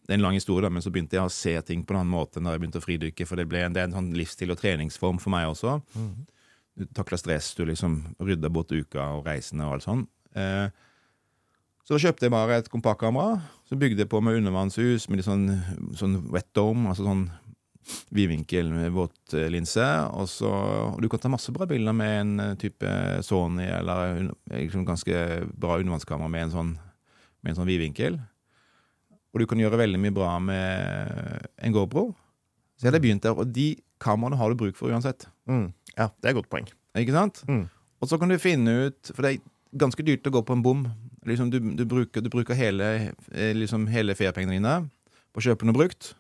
det 0.07 0.15
er 0.15 0.21
en 0.21 0.23
lang 0.23 0.37
historie, 0.39 0.71
men 0.71 0.85
så 0.85 0.93
begynte 0.95 1.19
jeg 1.19 1.27
å 1.27 1.33
se 1.33 1.53
ting 1.67 1.83
på 1.83 1.95
en 1.95 2.05
annen 2.05 2.15
måte 2.15 2.39
når 2.39 2.55
jeg 2.55 2.63
begynte 2.63 2.79
å 2.79 2.85
fridykke, 2.85 3.27
for 3.27 3.41
det, 3.41 3.49
ble, 3.51 3.65
det 3.75 3.83
er 3.83 3.89
en 3.89 3.97
sånn 3.97 4.13
livsstil 4.15 4.55
og 4.55 4.61
treningsform 4.61 5.19
for 5.23 5.35
meg 5.35 5.49
også. 5.51 5.81
du 6.77 6.85
takler 6.95 7.19
stress, 7.19 7.55
du 7.59 7.65
liksom 7.67 8.03
rydder 8.23 8.53
bort 8.53 8.71
uka 8.71 9.09
og 9.17 9.27
reisende 9.27 9.67
og 9.67 9.77
alt 9.77 9.87
sånn. 9.87 10.05
Eh, 10.39 10.69
så 11.87 11.95
da 11.97 12.03
kjøpte 12.03 12.27
jeg 12.27 12.35
bare 12.35 12.61
et 12.61 12.71
kompaktkamera. 12.71 13.41
Så 13.67 13.79
bygde 13.79 14.05
jeg 14.05 14.11
på 14.11 14.21
med 14.23 14.39
undervannshus 14.41 15.09
med 15.09 15.21
litt 15.21 15.27
sånn, 15.27 15.49
sånn 15.99 16.17
wet 16.35 16.49
dome, 16.55 16.91
altså 16.91 17.07
sånn 17.07 17.27
vidvinkel 18.15 18.71
med 18.75 18.95
våtlinse. 18.95 19.87
Og, 20.19 20.31
så, 20.31 20.51
og 20.93 21.03
du 21.03 21.11
kan 21.11 21.23
ta 21.23 21.31
masse 21.33 21.55
bra 21.55 21.67
bilder 21.71 21.95
med 21.95 22.15
en 22.21 22.47
eh, 22.47 22.57
type 22.63 22.95
Sony 23.27 23.67
eller 23.71 24.29
liksom 24.53 24.87
ganske 24.87 25.27
bra 25.55 25.81
undervannskamera 25.81 26.31
med 26.31 26.49
en 26.49 26.57
sånn, 26.57 26.73
med 27.43 27.55
en 27.55 27.61
sånn 27.61 27.71
vidvinkel. 27.71 28.21
Og 29.37 29.43
du 29.43 29.49
kan 29.51 29.61
gjøre 29.61 29.77
veldig 29.77 29.99
mye 30.01 30.15
bra 30.17 30.31
med 30.41 31.49
en 31.61 31.75
GoPro. 31.75 32.07
Så 32.77 32.87
jeg 32.87 32.89
hadde 32.89 33.03
begynt 33.05 33.25
der, 33.27 33.37
og 33.37 33.51
de 33.53 33.75
kameraene 34.01 34.39
har 34.41 34.49
du 34.49 34.57
bruk 34.57 34.79
for 34.79 34.89
uansett. 34.89 35.27
Mm. 35.45 35.67
Ja, 35.93 36.09
det 36.09 36.25
er 36.25 36.33
et 36.33 36.39
godt 36.39 36.49
poeng. 36.53 36.71
Ikke 36.97 37.13
sant? 37.13 37.43
Mm. 37.45 37.67
Og 38.01 38.09
så 38.09 38.17
kan 38.21 38.33
du 38.33 38.37
finne 38.41 38.73
ut 38.89 39.11
For 39.13 39.25
det 39.25 39.31
er 39.35 39.45
ganske 39.77 40.05
dyrt 40.05 40.25
å 40.29 40.33
gå 40.33 40.41
på 40.49 40.57
en 40.57 40.65
bom. 40.65 40.87
Liksom 41.29 41.51
du, 41.53 41.59
du, 41.77 41.85
bruker, 41.89 42.25
du 42.25 42.31
bruker 42.33 42.57
hele, 42.57 43.13
eh, 43.35 43.53
liksom 43.53 43.85
hele 43.93 44.17
feriepengene 44.17 44.57
dine 44.57 44.75
på 45.35 45.43
å 45.43 45.47
kjøpe 45.51 45.69
noe 45.69 45.77
brukt. 45.77 46.15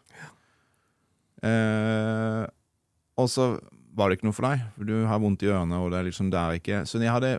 Eh, 1.40 2.44
og 3.16 3.32
så 3.32 3.54
var 3.96 4.10
det 4.10 4.18
ikke 4.18 4.28
noe 4.28 4.36
for 4.36 4.44
deg, 4.44 4.64
du 4.88 4.94
har 5.08 5.20
vondt 5.22 5.44
i 5.46 5.48
ørene. 5.48 5.78
og 5.80 5.90
det 5.92 5.98
er 5.98 6.08
liksom 6.10 6.28
der 6.32 6.58
ikke 6.58 6.82
Så 6.84 7.00
jeg 7.00 7.12
hadde 7.12 7.38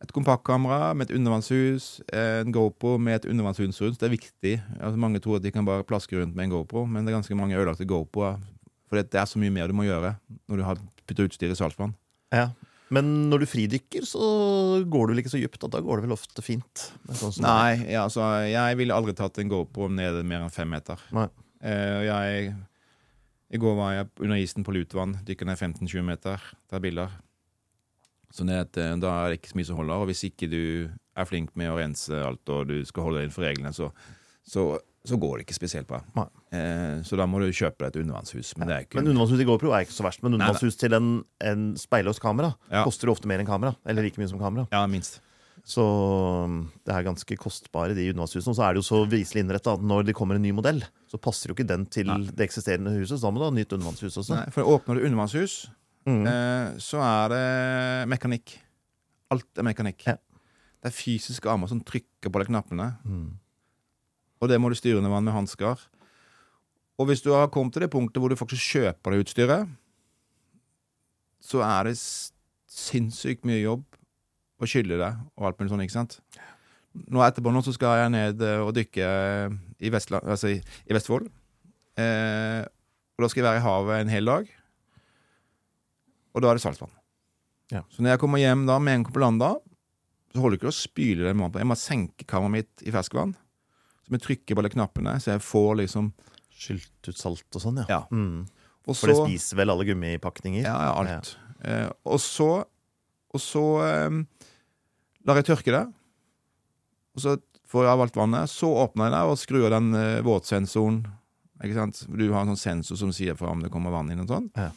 et 0.00 0.12
kompaktkamera 0.16 0.94
med 0.96 1.10
et 1.10 1.16
undervannshus, 1.18 2.00
en 2.12 2.52
GoPro 2.52 2.96
med 2.98 3.20
et 3.20 3.28
undervannshus 3.30 3.80
rundt. 3.82 4.00
Det 4.00 4.08
er 4.08 4.16
viktig. 4.16 4.54
Altså, 4.80 4.96
mange 4.96 5.20
tror 5.20 5.36
at 5.36 5.44
de 5.44 5.52
kan 5.52 5.66
bare 5.68 5.84
plaske 5.84 6.16
rundt 6.16 6.34
med 6.34 6.48
en 6.48 6.56
GoPro, 6.56 6.86
men 6.86 7.04
det 7.04 7.12
er 7.12 7.18
ganske 7.20 7.36
mange 7.36 7.58
ødelagte 7.58 7.84
GoProer. 7.84 8.40
For 8.88 8.98
det 8.98 9.20
er 9.20 9.28
så 9.28 9.38
mye 9.38 9.52
mer 9.54 9.68
du 9.70 9.76
må 9.76 9.84
gjøre 9.86 10.16
når 10.48 10.56
du 10.56 10.66
har 10.66 10.80
puttet 11.06 11.28
utstyr 11.28 11.52
i 11.52 11.58
saltvann. 11.58 11.94
Ja. 12.32 12.48
Men 12.90 13.30
når 13.30 13.44
du 13.44 13.50
fridykker, 13.50 14.02
så 14.08 14.20
går 14.90 15.06
du 15.06 15.12
vel 15.12 15.22
ikke 15.22 15.34
så 15.36 15.38
dypt. 15.38 15.62
Da 15.70 15.82
går 15.84 16.00
det 16.00 16.08
vel 16.08 16.16
ofte 16.16 16.42
fint. 16.42 16.88
Sånn 17.12 17.44
Nei, 17.44 17.84
ja, 17.92 18.08
altså, 18.08 18.24
jeg 18.50 18.80
ville 18.80 18.96
aldri 18.96 19.14
tatt 19.14 19.38
en 19.38 19.52
GoPro 19.52 19.86
ned 19.92 20.18
mer 20.26 20.48
enn 20.48 20.54
fem 20.54 20.72
meter. 20.72 20.98
Nei. 21.14 21.28
Eh, 21.60 22.00
jeg, 22.08 22.50
I 23.50 23.58
går 23.58 23.74
var 23.74 23.94
jeg 23.96 24.08
under 24.22 24.38
isen 24.38 24.64
på 24.66 24.74
Lutvann, 24.74 25.16
dykker 25.26 25.48
ned 25.48 25.58
15-20 25.58 26.06
meter, 26.06 26.42
tar 26.70 26.82
bilder. 26.82 27.10
Så 28.30 28.46
at, 28.46 28.76
eh, 28.78 28.96
da 29.02 29.10
er 29.24 29.32
det 29.32 29.40
ikke 29.40 29.50
så 29.50 29.58
mye 29.58 29.66
som 29.66 29.80
holder. 29.80 30.02
Og 30.04 30.10
hvis 30.10 30.22
ikke 30.28 30.46
du 30.50 30.62
er 31.18 31.26
flink 31.26 31.50
med 31.58 31.72
å 31.72 31.78
rense 31.80 32.14
alt, 32.14 32.46
og 32.48 32.68
du 32.70 32.76
skal 32.86 33.08
holde 33.08 33.18
deg 33.18 33.26
innenfor 33.26 33.42
reglene, 33.42 33.72
så, 33.74 33.88
så, 34.46 34.66
så 35.02 35.18
går 35.18 35.40
det 35.40 35.48
ikke 35.48 35.58
spesielt 35.58 35.88
bra. 35.90 35.98
Eh, 36.54 37.00
så 37.06 37.18
da 37.18 37.26
må 37.26 37.40
du 37.42 37.48
kjøpe 37.50 37.82
deg 37.82 37.90
et 37.90 37.98
undervannshus. 38.04 38.52
Men 38.60 38.70
det 38.70 38.76
er 38.76 38.86
ikke 38.86 39.00
Men 39.00 39.10
undervannshus 39.10 39.42
i 39.42 39.48
GoPro 39.48 39.74
er 39.74 39.86
ikke 39.86 39.96
så 39.98 40.06
verst. 40.06 40.22
Men 40.22 40.38
undervannshus 40.38 40.78
til 40.78 40.94
en, 40.94 41.10
en 41.42 41.66
speilløs 41.80 42.22
kamera 42.22 42.52
Ja. 42.70 42.84
koster 42.86 43.10
ofte 43.10 43.26
mer 43.30 43.42
enn 43.42 43.50
kamera. 43.50 43.74
Eller 43.84 44.06
like 44.06 44.22
mye 44.22 44.30
som 44.30 44.38
kamera. 44.38 44.68
Ja, 44.70 44.84
minst. 44.86 45.18
Så 45.66 45.82
um, 46.46 46.62
det 46.86 46.94
er 46.94 47.04
ganske 47.06 47.36
kostbare, 47.38 47.94
de 47.94 48.06
undervannshusene. 48.10 48.50
Og 48.54 48.56
så 48.56 48.64
er 48.66 48.74
det 48.74 48.80
jo 48.82 48.86
så 48.88 49.00
viselig 49.10 49.42
innretta 49.44 49.74
at 49.76 49.82
når 49.84 50.06
det 50.08 50.14
kommer 50.16 50.38
en 50.38 50.42
ny 50.42 50.50
modell, 50.56 50.80
så 51.10 51.20
passer 51.20 51.50
jo 51.52 51.54
ikke 51.58 51.66
den 51.68 51.84
til 51.92 52.08
Nei. 52.08 52.22
det 52.32 52.46
eksisterende 52.48 52.94
huset. 52.96 53.18
Så 53.20 53.26
da 53.28 53.30
må 53.34 53.42
du 53.42 53.46
ha 53.46 53.52
nytt 53.54 53.74
undervannshus 53.76 54.16
også. 54.22 54.38
Nei, 54.38 54.46
for 54.54 54.64
åpner 54.76 54.98
du 55.00 55.06
undervannshus, 55.10 55.68
Mm. 56.08 56.22
eh, 56.26 56.78
så 56.80 56.96
er 57.04 57.28
det 57.28 58.08
mekanikk. 58.08 58.54
Alt 59.30 59.58
er 59.60 59.66
mekanikk. 59.68 60.06
Ja. 60.08 60.14
Det 60.80 60.88
er 60.88 60.96
fysiske 60.96 61.44
armer 61.52 61.68
som 61.68 61.82
trykker 61.84 62.32
på 62.32 62.40
de 62.40 62.46
knappene. 62.48 62.86
Mm. 63.04 63.34
Og 64.40 64.48
det 64.48 64.56
må 64.58 64.70
du 64.72 64.74
styre 64.80 64.96
under 64.96 65.12
vann 65.12 65.24
med 65.28 65.34
hansker. 65.36 65.76
Og 66.98 67.06
hvis 67.06 67.20
du 67.22 67.28
har 67.36 67.48
kommet 67.52 67.74
til 67.76 67.84
det 67.84 67.90
punktet 67.92 68.16
hvor 68.16 68.32
du 68.32 68.36
faktisk 68.40 68.64
kjøper 68.78 69.12
det 69.12 69.26
utstyret, 69.26 69.68
så 71.44 71.60
er 71.64 71.90
det 71.90 71.96
sinnssykt 72.00 73.44
mye 73.48 73.60
jobb 73.62 73.84
å 74.66 74.68
skylle 74.70 74.98
det 75.00 75.10
og 75.38 75.48
alt 75.48 75.60
mulig 75.60 75.72
sånn, 75.72 75.84
ikke 75.84 75.96
sant? 75.96 76.18
Nå 77.10 77.22
etterpå 77.22 77.52
nå 77.54 77.62
så 77.62 77.72
skal 77.74 78.00
jeg 78.00 78.12
ned 78.16 78.42
eh, 78.42 78.62
og 78.64 78.72
dykke 78.76 79.08
eh, 79.08 79.58
i, 79.78 79.92
Vestland, 79.94 80.26
altså 80.26 80.50
i, 80.50 80.56
i 80.60 80.96
Vestfold. 80.96 81.28
Eh, 82.00 82.62
og 83.14 83.24
da 83.24 83.30
skal 83.30 83.42
jeg 83.42 83.48
være 83.48 83.60
i 83.60 83.66
havet 83.66 84.02
en 84.02 84.12
hel 84.12 84.30
dag. 84.30 84.50
Og 86.34 86.42
da 86.42 86.50
er 86.50 86.58
det 86.58 86.64
saltvann. 86.64 86.92
Ja. 87.70 87.84
Så 87.92 88.02
når 88.02 88.14
jeg 88.14 88.22
kommer 88.22 88.42
hjem 88.42 88.64
da 88.66 88.78
med 88.82 88.96
en 88.96 89.04
gang 89.04 89.14
på 89.14 89.22
land 89.22 89.42
da, 89.42 89.52
så 90.30 90.42
holder 90.42 90.56
det 90.56 90.60
ikke 90.60 90.72
å 90.72 90.78
spyle 90.78 91.26
det 91.26 91.34
med 91.34 91.44
vann 91.46 91.54
på. 91.54 91.62
Jeg 91.62 91.70
må 91.70 91.78
senke 91.78 92.26
kammeret 92.30 92.54
mitt 92.56 92.84
i 92.86 92.94
ferskvann. 92.94 93.36
Så 94.06 94.14
jeg 94.14 94.24
trykker 94.26 94.56
på 94.56 94.62
alle 94.62 94.72
knappene, 94.72 95.14
så 95.22 95.34
jeg 95.34 95.44
får 95.46 95.72
liksom 95.84 96.12
Skylt 96.60 97.08
ut 97.08 97.16
salt 97.16 97.56
og 97.56 97.62
sånn, 97.62 97.78
ja. 97.80 97.86
Ja. 97.88 98.00
Mm. 98.12 98.42
og 98.84 98.96
For 98.98 99.08
det 99.08 99.14
spiser 99.16 99.56
vel 99.62 99.72
alle 99.72 99.86
gummipakninger? 99.88 100.60
Ja, 100.66 100.74
ja, 100.90 100.90
alt. 101.00 101.30
Eh, 101.64 101.86
og 102.04 102.20
så 102.20 102.50
Og 103.32 103.40
så 103.40 103.62
eh, 103.86 104.18
lar 105.28 105.40
jeg 105.40 105.48
tørke 105.50 105.72
det. 105.74 105.84
Og 107.16 107.24
så 107.24 107.36
får 107.70 107.84
jeg 107.86 107.92
av 107.94 108.04
alt 108.04 108.16
vannet. 108.18 108.50
Så 108.52 108.70
åpner 108.84 109.08
jeg 109.08 109.14
det 109.16 109.22
og 109.32 109.38
skrur 109.40 109.66
av 109.68 109.74
den 109.76 109.90
eh, 109.98 110.20
våtsensoren. 110.26 111.00
Ikke 111.60 111.76
sant? 111.76 112.04
Du 112.08 112.24
har 112.32 112.42
en 112.46 112.54
sånn 112.54 112.60
sensor 112.62 112.96
som 113.00 113.10
sier 113.14 113.36
fra 113.36 113.50
om 113.52 113.60
det 113.62 113.70
kommer 113.72 113.92
vann 113.92 114.10
inn 114.14 114.22
og 114.24 114.30
sånn. 114.30 114.46
Ja. 114.56 114.70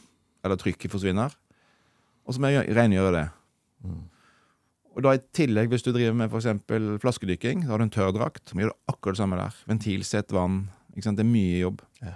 Eller 0.43 0.59
trykket 0.59 0.91
forsvinner. 0.91 1.31
Og 2.27 2.35
så 2.35 2.41
må 2.43 2.49
jeg 2.51 2.59
gjø- 2.67 2.75
rengjøre 2.77 3.13
det. 3.15 3.23
Mm. 3.87 4.01
Og 4.93 5.01
da 5.05 5.13
i 5.17 5.21
tillegg, 5.33 5.71
hvis 5.71 5.81
du 5.85 5.89
driver 5.95 6.13
med 6.19 6.29
f.eks. 6.29 6.99
flaskedykking, 7.01 7.63
så 7.65 7.71
har 7.73 7.81
du 7.81 7.85
en 7.87 7.93
tørrdrakt. 7.93 8.43
Så 8.45 8.53
må 8.53 8.61
du 8.61 8.67
gjøre 8.67 8.77
akkurat 8.91 9.15
det 9.17 9.21
samme 9.23 9.39
der. 9.39 9.55
Ventilsett, 9.71 10.35
vann. 10.35 10.59
Ikke 10.93 11.07
sant? 11.07 11.17
Det 11.17 11.25
er 11.25 11.31
mye 11.31 11.61
jobb. 11.63 11.79
Ja. 12.03 12.13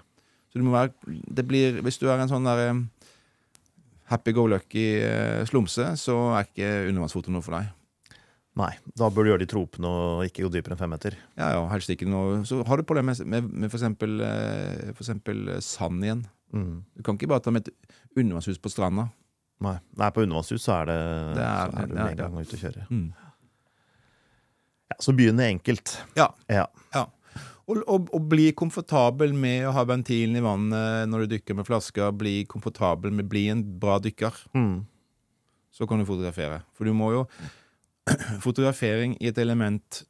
Så 0.52 0.60
du 0.62 0.64
må 0.68 0.76
være 0.76 0.94
Det 1.36 1.44
blir 1.48 1.82
Hvis 1.84 1.98
du 2.00 2.06
er 2.08 2.22
en 2.24 2.30
sånn 2.32 2.46
der 2.48 2.62
eh, 2.68 2.84
happy-go-lucky 4.12 4.86
eh, 5.04 5.42
slumse, 5.50 5.90
så 6.00 6.16
er 6.38 6.46
ikke 6.48 6.70
undervannsfoto 6.92 7.34
noe 7.34 7.44
for 7.46 7.58
deg. 7.58 7.72
Nei, 8.58 8.72
da 8.98 9.10
bør 9.14 9.26
du 9.28 9.30
gjøre 9.32 9.44
de 9.44 9.50
tropene 9.52 9.90
og 9.92 10.24
ikke 10.26 10.46
gå 10.48 10.50
dypere 10.56 10.74
enn 10.74 10.80
fem 10.82 10.90
meter. 10.90 11.18
Ja, 11.38 11.52
ja, 11.54 11.62
helst 11.70 11.92
ikke 11.94 12.08
noe 12.10 12.40
Så 12.48 12.64
har 12.66 12.80
du 12.80 12.86
problemer 12.90 13.14
med, 13.20 13.28
med, 13.30 13.52
med 13.66 13.70
for 13.70 13.78
eksempel, 13.78 14.16
eh, 14.26 15.54
eh, 15.58 15.62
sand 15.62 16.02
igjen. 16.08 16.24
Mm. 16.56 16.72
Du 16.98 17.04
kan 17.06 17.20
ikke 17.20 17.30
bare 17.30 17.44
ta 17.46 17.54
med 17.54 17.68
et 17.68 17.98
undervannshus 18.18 18.58
på 18.64 18.72
stranda. 18.74 19.10
Nei. 19.62 19.76
Nei, 19.98 20.10
på 20.16 20.24
undervannshus 20.26 20.66
så 20.66 20.80
er 20.82 20.90
det, 20.90 20.98
Det 21.38 21.46
er- 21.46 21.70
så 21.72 21.84
er 21.84 21.88
du 21.92 21.94
med 21.94 22.12
en 22.12 22.18
gang 22.24 22.40
ute 22.42 22.58
å 22.58 22.64
kjøre. 22.64 22.88
Mm. 22.90 23.08
Ja, 24.90 24.98
så 25.04 25.14
begynne 25.16 25.48
enkelt. 25.52 25.98
Ja. 26.18 26.30
Ja. 26.50 26.66
Ja. 26.96 27.06
Og, 27.68 27.82
og, 27.84 28.08
og 28.16 28.28
bli 28.32 28.50
komfortabel 28.56 29.34
med 29.36 29.66
å 29.68 29.74
ha 29.76 29.84
ventilen 29.90 30.38
i 30.40 30.44
vannet 30.46 31.10
når 31.12 31.26
du 31.26 31.34
dykker 31.36 31.58
med 31.60 31.68
flasker. 31.68 32.14
Bli 32.16 32.46
komfortabel 32.48 33.12
med 33.12 33.28
Bli 33.30 33.50
en 33.52 33.64
bra 33.82 33.98
dykker. 34.00 34.34
Mm. 34.56 34.86
Så 35.76 35.86
kan 35.90 36.00
du 36.00 36.08
fotografere. 36.08 36.62
For 36.74 36.88
du 36.88 36.94
må 36.96 37.12
jo 37.14 37.26
Fotografering 38.46 39.18
i 39.22 39.30
et 39.32 39.40
element 39.42 40.04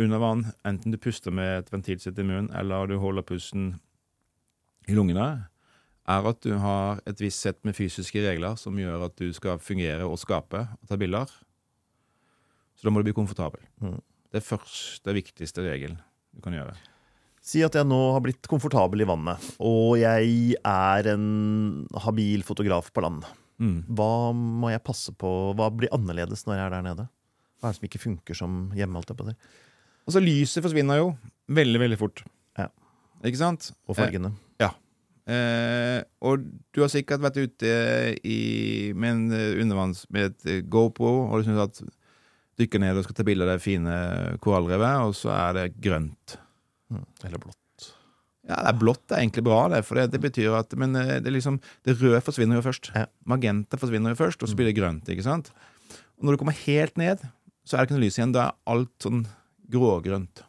under 0.00 0.18
vann, 0.22 0.44
enten 0.66 0.94
du 0.94 0.98
puster 0.98 1.34
med 1.34 1.62
et 1.62 1.72
ventilsett 1.72 2.18
i 2.18 2.26
munnen, 2.26 2.50
eller 2.56 2.88
du 2.88 2.96
holder 3.02 3.26
pusten 3.26 3.74
i 4.88 4.96
lungene, 4.96 5.48
er 6.10 6.28
at 6.28 6.40
du 6.42 6.54
har 6.58 7.02
et 7.06 7.20
visst 7.22 7.44
sett 7.44 7.60
med 7.66 7.76
fysiske 7.78 8.22
regler 8.24 8.56
som 8.58 8.78
gjør 8.78 9.06
at 9.06 9.18
du 9.20 9.28
skal 9.36 9.60
fungere 9.62 10.06
og 10.08 10.18
skape 10.18 10.64
og 10.64 10.88
ta 10.90 10.98
bilder. 10.98 11.30
Så 12.74 12.88
da 12.88 12.92
må 12.92 13.00
du 13.00 13.06
bli 13.06 13.14
komfortabel. 13.16 13.62
Mm. 13.82 14.00
Det 14.32 14.40
er 14.40 14.48
første 14.48 15.14
viktigste 15.14 15.62
regelen 15.66 16.00
du 16.32 16.40
kan 16.42 16.56
gjøre. 16.56 16.74
Si 17.42 17.62
at 17.66 17.74
jeg 17.74 17.86
nå 17.86 17.98
har 18.14 18.22
blitt 18.22 18.46
komfortabel 18.50 19.02
i 19.02 19.06
vannet, 19.06 19.42
og 19.62 19.96
jeg 19.98 20.54
er 20.58 21.08
en 21.10 21.24
habil 22.04 22.44
fotograf 22.46 22.92
på 22.94 23.02
land. 23.02 23.26
Mm. 23.62 23.80
Hva 23.94 24.30
må 24.34 24.70
jeg 24.72 24.84
passe 24.86 25.14
på? 25.14 25.30
Hva 25.58 25.68
blir 25.74 25.92
annerledes 25.94 26.46
når 26.46 26.58
jeg 26.58 26.64
er 26.64 26.74
der 26.76 26.86
nede? 26.86 27.08
Hva 27.62 27.70
er 27.70 27.74
det 27.74 27.78
som 27.78 27.86
ikke 27.86 28.02
funker 28.02 28.36
som 28.36 28.62
hjemme? 28.74 28.98
Alt 28.98 29.14
på 29.14 29.28
det. 29.28 29.36
Altså, 30.02 30.18
lyset 30.18 30.64
forsvinner 30.64 30.98
jo 30.98 31.12
veldig, 31.54 31.78
veldig 31.86 32.00
fort. 32.00 32.24
Ja. 32.58 32.66
Ikke 33.22 33.38
sant? 33.38 33.70
Og 33.86 33.94
fargene. 33.94 34.34
Eh, 35.22 36.02
og 36.26 36.42
du 36.74 36.80
har 36.82 36.90
sikkert 36.90 37.22
vært 37.22 37.38
ute 37.38 37.72
i, 38.26 38.90
med 38.90 39.12
en 39.12 39.36
eh, 39.36 39.58
undervanns 39.62 40.02
med 40.10 40.32
et 40.32 40.48
eh, 40.50 40.62
GoPro, 40.66 41.28
og 41.28 41.38
du 41.38 41.46
syns 41.46 41.62
at 41.62 41.82
dykker 42.58 42.82
ned 42.82 42.98
og 42.98 43.06
skal 43.06 43.16
ta 43.16 43.26
bilde 43.26 43.46
av 43.46 43.52
det 43.54 43.62
fine 43.62 43.98
korallrevet, 44.42 45.06
og 45.06 45.14
så 45.16 45.30
er 45.36 45.58
det 45.60 45.66
grønt. 45.82 46.36
Mm. 46.90 47.04
Eller 47.28 47.42
blått. 47.42 47.86
Ja, 48.42 48.56
det 48.58 48.72
er 48.72 48.80
blått 48.80 49.04
det 49.06 49.14
er 49.14 49.22
egentlig 49.22 49.44
bra, 49.46 49.60
det, 49.70 49.84
for 49.86 50.00
det, 50.00 50.08
det 50.10 50.18
betyr 50.24 50.56
at 50.58 50.74
Men 50.74 50.98
eh, 50.98 51.20
det, 51.20 51.30
er 51.30 51.36
liksom, 51.38 51.60
det 51.86 51.96
røde 52.00 52.24
forsvinner 52.26 52.58
jo 52.58 52.66
først. 52.66 52.90
Ja. 52.98 53.06
Magenta 53.30 53.78
forsvinner 53.78 54.16
jo 54.16 54.22
først, 54.24 54.42
og 54.42 54.50
så 54.50 54.58
blir 54.58 54.72
det 54.72 54.78
grønt. 54.80 55.06
ikke 55.06 55.28
sant? 55.28 55.52
Og 56.18 56.26
når 56.26 56.34
du 56.34 56.42
kommer 56.42 56.58
helt 56.66 56.98
ned, 56.98 57.22
så 57.64 57.76
er 57.76 57.82
det 57.82 57.88
ikke 57.90 57.98
noe 57.98 58.04
lys 58.06 58.18
igjen. 58.18 58.32
Da 58.34 58.48
er 58.48 58.52
alt 58.66 58.96
sånn 59.04 59.26
grågrønt. 59.72 60.42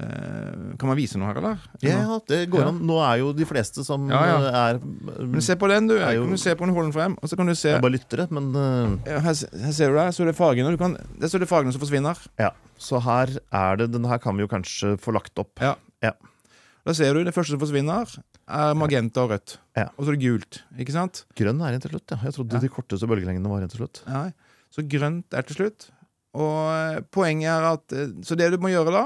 Eh, 0.00 0.72
kan 0.80 0.88
man 0.88 0.96
vise 0.96 1.18
noe 1.20 1.28
her, 1.28 1.36
eller? 1.42 1.58
Ja, 1.84 2.18
det 2.26 2.48
går 2.50 2.62
Ja. 2.62 2.68
an. 2.70 2.78
Nå 2.88 2.96
er 3.04 3.18
jo 3.20 3.32
de 3.36 3.44
fleste 3.44 3.84
som 3.84 4.08
Ja, 4.08 4.22
ja. 4.24 4.38
eh, 4.48 4.74
er 4.76 4.78
Men 5.26 5.40
se 5.42 5.54
på 5.54 5.68
den, 5.68 5.86
du. 5.86 5.98
er 5.98 6.14
jo- 6.14 6.22
Kan 6.24 6.30
du 6.32 6.38
se 6.38 6.54
på 6.54 6.64
den, 6.64 6.74
hold 6.74 6.84
den 6.86 6.92
frem, 6.92 7.16
og 7.22 7.28
så 7.28 7.36
kan 7.36 7.46
du 7.46 7.54
se 7.54 7.68
Jeg 7.72 7.82
bare 7.82 7.92
lyttere, 7.98 8.30
men 8.30 8.56
eh, 8.56 9.10
her, 9.20 9.20
her 9.20 9.72
ser 9.72 9.88
du 9.90 9.94
det. 9.94 10.14
Så 10.14 10.22
er 10.22 10.32
det 10.32 10.36
fargene. 10.36 10.70
Du 10.70 10.78
kan, 10.78 10.94
det 10.94 11.24
er 11.24 11.28
så 11.28 11.38
det 11.38 11.48
fargene 11.48 11.72
som 11.72 11.80
forsvinner. 11.80 12.16
ja. 12.38 12.50
Så 12.78 13.00
her 13.02 13.28
er 13.52 13.76
det 13.76 13.92
Den 13.92 14.04
her 14.04 14.18
kan 14.18 14.34
vi 14.36 14.42
jo 14.42 14.48
kanskje 14.48 14.98
få 14.98 15.12
lagt 15.12 15.38
opp. 15.38 15.60
Ja. 15.60 15.76
Da 16.84 16.92
ser 16.92 17.14
du 17.14 17.22
det 17.22 17.32
første 17.32 17.50
som 17.50 17.60
forsvinner, 17.60 18.08
er 18.48 18.74
magenta 18.74 19.18
og 19.22 19.30
rødt. 19.30 19.58
Ja. 19.76 19.84
Og 19.96 20.04
så 20.04 20.08
er 20.08 20.16
det 20.16 20.22
gult. 20.24 20.62
ikke 20.76 20.90
sant? 20.90 21.24
Grønn 21.36 21.60
er 21.62 21.74
en 21.74 21.80
til 21.80 21.90
slutt, 21.92 22.10
ja. 22.10 22.16
Jeg 22.24 22.32
trodde 22.34 22.52
Ja. 22.54 22.58
de 22.58 22.68
korteste 22.68 23.06
bølgelengdene 23.06 23.48
var 23.48 23.60
en 23.62 23.68
til 23.68 23.78
slutt. 23.86 24.02
Nei. 24.08 24.32
Så 24.74 24.82
grønt 24.88 25.24
er 25.32 25.42
til 25.42 25.54
slutt. 25.54 25.90
Og 26.32 26.58
eh, 26.72 27.02
poenget 27.12 27.50
er 27.52 27.68
at 27.74 27.94
eh, 27.96 28.12
Så 28.24 28.36
det 28.38 28.48
du 28.52 28.58
må 28.62 28.72
gjøre 28.72 28.94
da, 28.94 29.04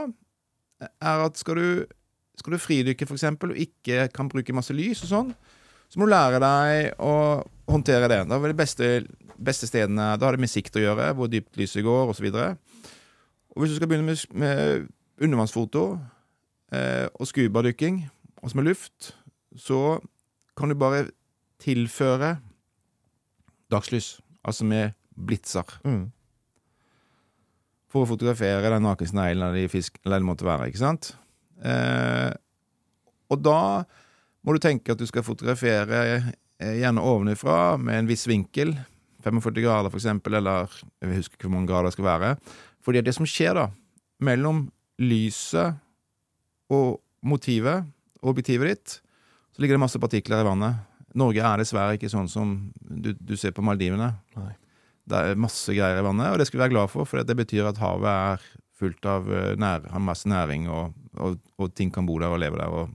er 0.86 1.24
at 1.24 1.38
skal 1.40 1.58
du, 1.58 1.68
skal 2.38 2.54
du 2.54 2.62
fridykke, 2.62 3.08
eksempel, 3.08 3.54
og 3.54 3.60
ikke 3.60 4.08
kan 4.14 4.30
bruke 4.30 4.54
masse 4.54 4.74
lys 4.76 5.02
og 5.06 5.10
sånn, 5.10 5.30
så 5.88 5.98
må 5.98 6.06
du 6.06 6.12
lære 6.12 6.40
deg 6.42 7.00
å 7.02 7.14
håndtere 7.70 8.10
det. 8.10 8.20
Da 8.28 8.38
er 8.38 8.52
de 8.52 8.58
beste, 8.58 8.90
beste 9.38 9.68
stedene 9.70 10.14
Da 10.18 10.26
har 10.26 10.36
det 10.36 10.42
med 10.42 10.50
sikt 10.50 10.76
å 10.78 10.82
gjøre, 10.82 11.12
hvor 11.18 11.30
dypt 11.30 11.58
lyset 11.58 11.86
går, 11.86 12.12
osv. 12.12 12.28
Og, 12.32 12.82
og 13.54 13.62
hvis 13.62 13.72
du 13.72 13.78
skal 13.78 13.90
begynne 13.90 14.10
med, 14.10 14.26
med 14.34 14.88
undervannsfoto 15.22 15.86
eh, 16.74 17.06
og 17.14 17.30
scubadykking, 17.30 18.02
altså 18.42 18.60
med 18.60 18.68
luft, 18.68 19.14
så 19.56 19.98
kan 20.58 20.70
du 20.70 20.78
bare 20.78 21.06
tilføre 21.62 22.36
dagslys, 23.72 24.18
altså 24.44 24.66
med 24.68 24.92
blitser. 25.16 25.78
Mm. 25.84 26.10
For 27.92 28.04
å 28.04 28.10
fotografere 28.10 28.72
den 28.72 28.84
nakensneglen 28.86 29.46
eller 29.46 29.60
de 29.60 29.70
fisk, 29.70 30.00
eller 30.04 30.22
det 30.22 30.28
måtte 30.28 30.46
være, 30.46 30.68
ikke 30.70 30.82
sant? 30.82 31.12
Eh, 31.62 32.32
og 33.32 33.40
da 33.42 33.60
må 34.46 34.54
du 34.54 34.60
tenke 34.62 34.94
at 34.94 35.00
du 35.00 35.06
skal 35.08 35.24
fotografere 35.26 36.02
eh, 36.06 36.76
gjerne 36.82 37.02
ovenifra 37.02 37.76
med 37.80 38.02
en 38.02 38.10
viss 38.10 38.26
vinkel, 38.30 38.74
45 39.26 39.58
grader 39.58 39.94
eksempel, 39.98 40.38
eller 40.38 40.70
jeg 41.02 41.16
husker 41.16 41.34
ikke 41.34 41.48
hvor 41.48 41.56
mange 41.56 41.70
grader 41.70 41.88
det 41.88 41.96
skal 41.96 42.06
være. 42.06 42.34
Fordi 42.86 43.02
det 43.02 43.16
som 43.16 43.26
skjer 43.26 43.58
da, 43.58 43.64
mellom 44.22 44.68
lyset 45.02 45.80
og 46.70 47.00
motivet 47.26 47.86
og 48.22 48.30
objektivet 48.34 48.70
ditt, 48.70 49.00
så 49.54 49.62
ligger 49.62 49.78
det 49.78 49.82
masse 49.82 50.00
partikler 50.00 50.44
i 50.44 50.46
vannet. 50.46 50.84
Norge 51.16 51.42
er 51.42 51.62
dessverre 51.62 51.96
ikke 51.96 52.12
sånn 52.12 52.28
som 52.30 52.54
du, 52.76 53.14
du 53.16 53.34
ser 53.40 53.54
på 53.56 53.64
Maldivene. 53.64 54.12
Nei. 54.36 54.52
Det 55.06 55.18
er 55.32 55.38
masse 55.38 55.70
greier 55.76 56.00
i 56.00 56.04
vannet, 56.06 56.32
og 56.32 56.38
det 56.40 56.46
skal 56.48 56.58
vi 56.58 56.64
være 56.64 56.74
glad 56.74 56.90
for, 56.90 57.06
for 57.06 57.22
det 57.22 57.36
betyr 57.38 57.68
at 57.70 57.78
havet 57.78 58.10
er 58.10 58.46
fullt 58.76 59.06
av 59.08 59.28
eh, 59.32 59.52
nær, 59.56 59.86
har 59.92 60.02
masse 60.02 60.28
næring, 60.28 60.66
og, 60.68 60.94
og, 61.16 61.36
og 61.62 61.70
ting 61.78 61.92
kan 61.94 62.06
bo 62.08 62.18
der 62.20 62.34
og 62.34 62.40
leve 62.42 62.58
der. 62.58 62.68
Og, 62.68 62.90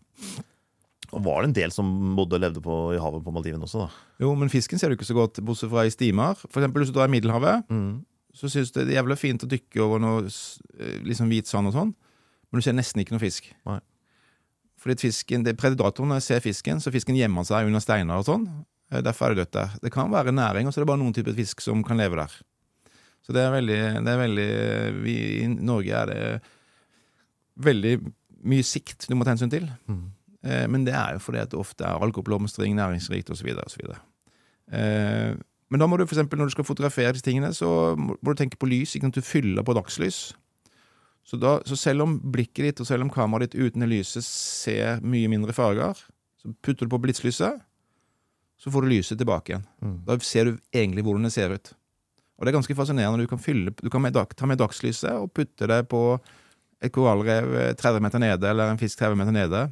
Og 1.12 1.24
var 1.26 1.41
det 1.41 1.50
en 1.50 1.56
del 1.58 1.71
som 1.76 1.88
bodde 2.15 2.38
og 2.38 2.43
levde 2.43 2.62
på, 2.63 2.76
i 2.95 3.00
havet 3.02 3.24
på 3.26 3.32
Maldivene 3.36 3.65
også, 3.67 3.86
da? 3.88 3.89
jo, 4.24 4.30
men 4.38 4.52
fisken 4.54 4.80
ser 4.80 4.91
du 4.91 4.95
ikke 4.95 5.08
så 5.10 5.15
godt, 5.17 5.41
bortsett 5.43 5.71
fra 5.71 5.84
i 5.88 5.91
stimer. 5.91 6.36
For 6.45 6.62
eksempel 6.62 6.84
hvis 6.84 6.91
du 6.93 6.95
drar 7.00 7.10
i 7.10 7.15
Middelhavet, 7.15 7.65
Mm. 7.71 8.04
så 8.34 8.47
synes 8.52 8.71
du 8.71 8.80
det 8.80 8.93
er 8.93 9.02
jævlig 9.02 9.17
fint 9.19 9.43
å 9.43 9.50
dykke 9.52 9.82
over 9.84 10.00
noe 10.00 10.21
eh, 10.28 11.00
liksom 11.04 11.28
hvit 11.32 11.47
sand 11.50 11.67
og 11.67 11.74
sånn, 11.76 11.95
men 12.52 12.60
du 12.60 12.63
ser 12.63 12.76
nesten 12.78 13.02
ikke 13.04 13.15
noe 13.17 13.24
fisk. 13.24 13.50
Nei. 13.67 13.80
Fordi 14.82 14.95
fisken, 15.04 15.43
det, 15.45 15.58
Predatorene 15.60 16.19
ser 16.24 16.39
fisken, 16.41 16.80
så 16.82 16.91
fisken 16.91 17.15
gjemmer 17.19 17.43
seg 17.45 17.67
under 17.67 17.84
steiner 17.84 18.17
og 18.21 18.26
sånn. 18.26 18.47
Eh, 18.91 19.01
Derfor 19.01 19.32
er 19.32 19.36
det 19.36 19.45
dødt 19.45 19.58
der. 19.58 19.75
Det 19.84 19.91
kan 19.93 20.12
være 20.12 20.34
næring, 20.36 20.67
og 20.67 20.73
så 20.73 20.80
er 20.80 20.86
det 20.86 20.91
bare 20.91 21.01
noen 21.01 21.15
typer 21.15 21.36
fisk 21.38 21.63
som 21.63 21.84
kan 21.84 21.97
leve 21.97 22.19
der. 22.19 22.39
Så 23.21 23.34
det 23.36 23.43
er 23.43 23.54
veldig, 23.54 23.82
det 24.01 24.12
er 24.12 24.23
veldig 24.23 24.49
vi, 25.04 25.15
I 25.43 25.47
Norge 25.51 25.93
er 25.93 26.10
det 26.10 26.23
veldig 27.62 27.93
mye 28.49 28.65
sikt 28.65 29.06
du 29.10 29.13
må 29.15 29.25
ta 29.27 29.36
hensyn 29.36 29.54
til. 29.54 29.69
Mm. 29.88 30.04
Eh, 30.41 30.65
men 30.73 30.86
det 30.88 30.95
er 30.97 31.15
jo 31.15 31.23
fordi 31.23 31.43
at 31.43 31.51
det 31.54 31.60
ofte 31.62 31.86
er 31.86 32.01
alkoholblomstring, 32.01 32.75
næringsrikt 32.75 33.30
osv. 33.34 33.54
Eh, 34.71 35.38
men 35.71 35.80
da 35.80 35.88
må 35.88 35.97
du 35.97 36.06
for 36.08 36.17
eksempel, 36.17 36.39
når 36.41 36.49
du 36.49 36.56
skal 36.58 36.67
fotografere 36.67 37.13
disse 37.15 37.27
tingene, 37.27 37.54
så 37.56 37.95
må 37.95 38.17
må 38.19 38.34
du 38.34 38.41
tenke 38.41 38.60
på 38.60 38.67
lys. 38.67 38.95
Ikke 38.95 39.08
sant? 39.08 39.15
Du 39.15 39.21
fyller 39.21 39.63
på 39.63 39.77
dagslys. 39.77 40.34
Så, 41.23 41.38
da, 41.38 41.60
så 41.65 41.77
selv 41.77 42.04
om 42.04 42.17
blikket 42.34 42.65
ditt 42.65 42.82
og 42.82 42.88
selv 42.89 43.06
om 43.06 43.12
kameraet 43.13 43.51
ditt 43.51 43.62
uten 43.62 43.86
det 43.86 43.91
lyset 43.91 44.25
ser 44.25 45.04
mye 45.06 45.30
mindre 45.30 45.54
farger, 45.54 45.95
så 46.41 46.49
putter 46.65 46.89
du 46.89 46.91
på 46.91 46.99
blitzlyset, 47.04 47.62
så 48.62 48.71
får 48.71 48.86
du 48.86 48.91
lyset 48.91 49.17
tilbake 49.17 49.54
igjen. 49.54 49.63
Mm. 49.82 49.95
Da 50.06 50.17
ser 50.21 50.45
du 50.45 50.58
egentlig 50.69 51.04
hvordan 51.06 51.26
det 51.26 51.34
ser 51.34 51.56
ut. 51.56 51.71
Og 52.38 52.45
det 52.45 52.52
er 52.52 52.58
ganske 52.60 52.76
fascinerende. 52.78 53.26
Du 53.26 53.30
kan, 53.30 53.41
fylle, 53.41 53.74
du 53.74 53.89
kan 53.89 54.04
med 54.04 54.17
ta 54.38 54.50
med 54.50 54.60
dagslyset 54.62 55.13
og 55.17 55.32
putte 55.34 55.69
det 55.69 55.80
på 55.89 56.19
et 56.82 56.93
korallrev 56.93 57.56
eh, 57.58 57.74
30 57.78 58.02
meter 58.06 58.21
nede, 58.21 58.50
eller 58.50 58.69
en 58.69 58.82
fisk 58.82 59.02
30 59.02 59.17
meter 59.17 59.34
nede. 59.36 59.63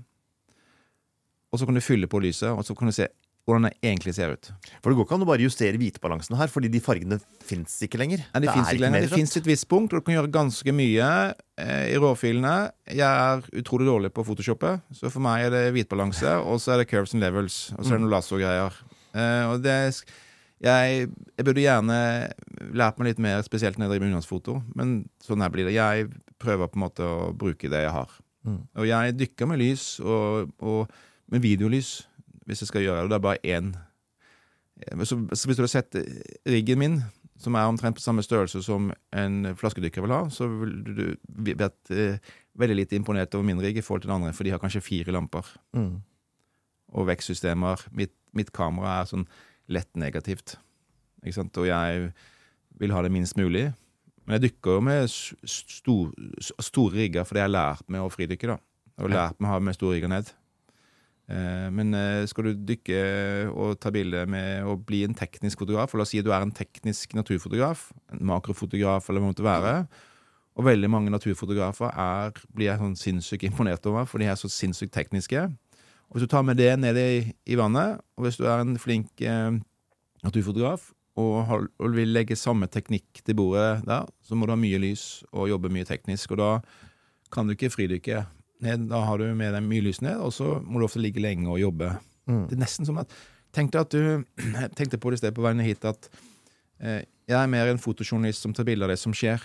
Og 1.50 1.60
så 1.60 1.66
kan 1.66 1.78
du 1.78 1.82
fylle 1.82 2.10
på 2.10 2.22
lyset, 2.22 2.50
og 2.50 2.66
så 2.66 2.76
kan 2.78 2.90
du 2.90 2.94
se 2.94 3.08
hvordan 3.48 3.66
det 3.66 3.72
egentlig 3.82 4.14
ser 4.18 4.36
ut. 4.36 4.52
For 4.80 4.92
det 4.92 5.00
går 5.00 5.08
ikke 5.08 5.18
an 5.18 5.26
å 5.26 5.30
bare 5.30 5.46
justere 5.46 5.80
hvitebalansen 5.82 6.38
her, 6.38 6.52
fordi 6.54 6.70
de 6.74 6.82
fargene 6.84 7.18
fins 7.46 7.80
ikke 7.86 8.00
lenger. 8.02 8.22
Nei, 8.34 8.44
det 8.44 8.52
er 8.52 8.58
finnes 8.60 8.72
ikke 8.74 8.84
lenger. 8.86 9.08
Det 9.08 9.16
fins 9.16 9.36
et 9.40 9.50
visst 9.50 9.68
punkt, 9.72 9.94
og 9.94 10.02
du 10.02 10.06
kan 10.06 10.18
gjøre 10.20 10.32
ganske 10.36 10.76
mye 10.76 11.10
eh, 11.64 11.86
i 11.90 11.98
råfilene. 12.02 12.56
Jeg 12.94 13.08
er 13.08 13.50
utrolig 13.64 13.90
dårlig 13.90 14.14
på 14.14 14.26
Photoshop 14.28 14.68
så 14.94 15.10
for 15.10 15.24
meg 15.24 15.48
er 15.48 15.54
det 15.56 15.66
hvitbalanse, 15.76 16.38
og 16.46 16.62
så 16.62 16.76
er 16.76 16.84
det 16.84 16.90
curves 16.92 17.16
and 17.16 17.24
levels, 17.24 17.60
og 17.78 17.84
så 17.84 17.94
er 17.94 17.98
det 17.98 18.04
noen 18.06 18.14
lasso-greier. 18.14 18.82
Eh, 19.18 19.46
og 19.50 19.64
det 19.66 19.78
jeg, 20.60 21.08
jeg 21.40 21.46
burde 21.48 21.64
gjerne 21.64 22.00
lært 22.76 22.98
meg 23.00 23.14
litt 23.14 23.22
mer, 23.24 23.44
spesielt 23.46 23.78
når 23.80 23.88
jeg 23.88 23.94
driver 23.94 24.04
med 24.04 24.12
utenlandsfoto, 24.12 24.58
men 24.76 24.96
sånn 25.24 25.44
her 25.44 25.54
blir 25.54 25.70
det. 25.70 25.78
Jeg 25.78 26.10
prøver 26.42 26.68
på 26.68 26.80
en 26.80 26.84
måte 26.84 27.08
å 27.08 27.30
bruke 27.32 27.72
det 27.72 27.86
jeg 27.86 27.94
har. 27.96 28.18
Mm. 28.48 28.60
Og 28.76 28.88
jeg 28.90 29.16
dykker 29.20 29.50
med 29.50 29.62
lys, 29.62 29.86
og, 30.04 30.52
og 30.60 30.92
med 31.32 31.44
videolys, 31.44 31.94
hvis 32.50 32.64
jeg 32.66 32.72
skal 32.72 32.82
gjøre 32.84 33.06
det. 33.06 33.12
Det 33.14 33.18
er 33.20 33.26
bare 33.28 33.46
én. 33.46 33.72
Eh, 34.82 35.04
Så, 35.06 35.18
så 35.34 35.48
hvis 35.50 35.58
du 35.60 35.64
har 35.64 35.72
sett 35.72 35.96
riggen 36.50 36.80
min, 36.82 37.00
som 37.40 37.56
er 37.56 37.70
omtrent 37.70 37.96
på 37.96 38.04
samme 38.04 38.24
størrelse 38.26 38.60
som 38.66 38.90
en 39.16 39.56
flaskedykker 39.56 40.04
vil 40.04 40.12
ha, 40.12 40.26
så 40.34 40.48
vil 40.52 40.74
du 40.84 41.04
vært 41.56 41.92
eh, 41.96 42.18
veldig 42.60 42.76
lite 42.82 42.98
imponert 43.00 43.36
over 43.38 43.46
min 43.48 43.62
rigg 43.64 43.78
i 43.80 43.84
forhold 43.86 44.02
til 44.04 44.10
den 44.12 44.18
andre, 44.20 44.34
for 44.36 44.44
de 44.44 44.52
har 44.52 44.60
kanskje 44.60 44.82
fire 44.84 45.14
lamper 45.16 45.48
Mm. 45.76 46.02
og 46.92 47.08
vekstsystemer. 47.08 47.86
Mitt, 47.96 48.12
mitt 48.34 48.52
kamera 48.52 49.00
er 49.02 49.06
sånn 49.08 49.28
lett 49.70 49.92
negativt, 49.96 50.58
ikke 51.24 51.34
sant? 51.38 51.58
og 51.62 51.68
jeg 51.70 52.12
vil 52.80 52.92
ha 52.92 53.02
det 53.06 53.12
minst 53.14 53.38
mulig. 53.38 53.70
Men 54.26 54.36
jeg 54.42 54.50
dykker 54.52 54.76
jo 54.78 54.82
med 54.82 55.08
stor, 55.10 56.12
store 56.62 56.94
rigger, 56.98 57.24
fordi 57.26 57.40
jeg 57.42 57.48
har 57.48 57.54
lært 57.56 57.88
meg 57.90 58.02
å 58.02 58.12
fridykke. 58.14 58.48
da. 58.52 58.58
Har 59.00 59.10
lært 59.10 59.40
meg 59.40 59.48
å 59.50 59.54
ha 59.54 59.60
med 59.64 59.74
store 59.78 59.96
rigger 59.96 60.12
ned. 60.12 60.28
Eh, 61.30 61.70
Men 61.70 61.94
eh, 61.94 62.26
skal 62.30 62.50
du 62.50 62.66
dykke 62.72 63.00
og 63.54 63.78
ta 63.82 63.92
bilde 63.94 64.26
med 64.30 64.66
å 64.66 64.76
bli 64.82 65.04
en 65.06 65.14
teknisk 65.18 65.62
fotograf, 65.62 65.94
og 65.94 66.02
la 66.02 66.08
oss 66.08 66.14
si 66.16 66.24
du 66.26 66.32
er 66.34 66.42
en 66.42 66.54
teknisk 66.56 67.14
naturfotograf, 67.14 67.92
en 68.16 68.24
makrofotograf 68.32 69.10
eller 69.10 69.22
hva 69.22 69.30
det 69.30 69.36
måtte 69.36 69.46
være, 69.46 69.74
og 70.60 70.66
veldig 70.66 70.90
mange 70.92 71.14
naturfotografer 71.14 71.94
er, 71.94 72.34
blir 72.52 72.72
jeg 72.72 72.82
sånn 72.82 72.98
sinnssykt 73.00 73.46
imponert 73.48 73.86
over, 73.88 74.08
for 74.10 74.20
de 74.20 74.28
er 74.28 74.40
så 74.40 74.50
sinnssykt 74.52 74.92
tekniske. 74.96 75.46
Og 76.10 76.18
Hvis 76.18 76.26
du 76.26 76.32
tar 76.34 76.44
med 76.44 76.58
det 76.58 76.74
ned 76.82 76.98
i, 76.98 77.36
i 77.46 77.56
vannet, 77.60 78.02
og 78.18 78.26
hvis 78.26 78.40
du 78.42 78.48
er 78.50 78.64
en 78.64 78.80
flink 78.82 79.22
eh, 79.22 79.54
naturfotograf 80.26 80.90
og, 81.20 81.70
og 81.78 81.94
vil 81.94 82.12
legge 82.16 82.36
samme 82.40 82.68
teknikk 82.72 83.22
til 83.22 83.38
bordet 83.38 83.86
der, 83.86 84.10
så 84.26 84.36
må 84.36 84.48
du 84.48 84.56
ha 84.56 84.60
mye 84.60 84.82
lys 84.82 85.22
og 85.30 85.52
jobbe 85.52 85.72
mye 85.72 85.86
teknisk. 85.88 86.34
Og 86.34 86.42
da 86.42 86.52
kan 87.32 87.46
du 87.46 87.54
ikke 87.54 87.72
fridykke 87.72 88.26
ned. 88.66 88.88
Da 88.92 89.02
har 89.08 89.22
du 89.22 89.28
med 89.38 89.54
deg 89.56 89.66
mye 89.66 89.86
lys 89.86 90.02
ned, 90.06 90.20
og 90.22 90.34
så 90.36 90.58
må 90.64 90.80
du 90.80 90.88
ofte 90.88 91.02
ligge 91.02 91.22
lenge 91.24 91.50
og 91.50 91.62
jobbe. 91.62 91.94
Mm. 92.30 92.46
Det 92.50 92.58
er 92.58 92.66
nesten 92.66 92.90
som 92.90 93.00
at 93.02 93.14
Tenk 93.50 93.72
deg 93.74 93.82
at 93.82 93.94
du 93.96 94.02
jeg 94.62 94.76
tenkte 94.78 95.00
på 95.02 95.10
det 95.10 95.18
i 95.18 95.22
sted 95.24 95.34
på 95.34 95.42
veien 95.42 95.64
hit 95.66 95.86
at 95.90 96.10
eh, 96.78 97.02
jeg 97.30 97.38
er 97.40 97.50
mer 97.50 97.72
en 97.72 97.82
fotojournalist 97.82 98.46
som 98.46 98.54
tar 98.54 98.68
bilde 98.68 98.86
av 98.86 98.94
det 98.94 99.00
som 99.02 99.14
skjer 99.16 99.42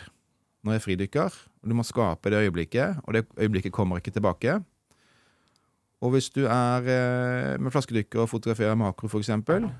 når 0.64 0.76
jeg 0.76 0.84
fridykker. 0.84 1.38
Og 1.64 1.72
du 1.72 1.76
må 1.76 1.84
skape 1.88 2.32
det 2.32 2.42
øyeblikket, 2.44 3.00
og 3.04 3.16
det 3.16 3.24
øyeblikket 3.40 3.72
kommer 3.72 4.00
ikke 4.00 4.12
tilbake. 4.12 4.58
Og 6.04 6.12
hvis 6.12 6.28
du 6.32 6.44
er 6.44 6.84
eh, 6.84 7.56
med 7.56 7.72
flaskedykker 7.72 8.24
og 8.24 8.30
fotograferer 8.32 8.76
makro, 8.76 9.08
eksempel, 9.16 9.70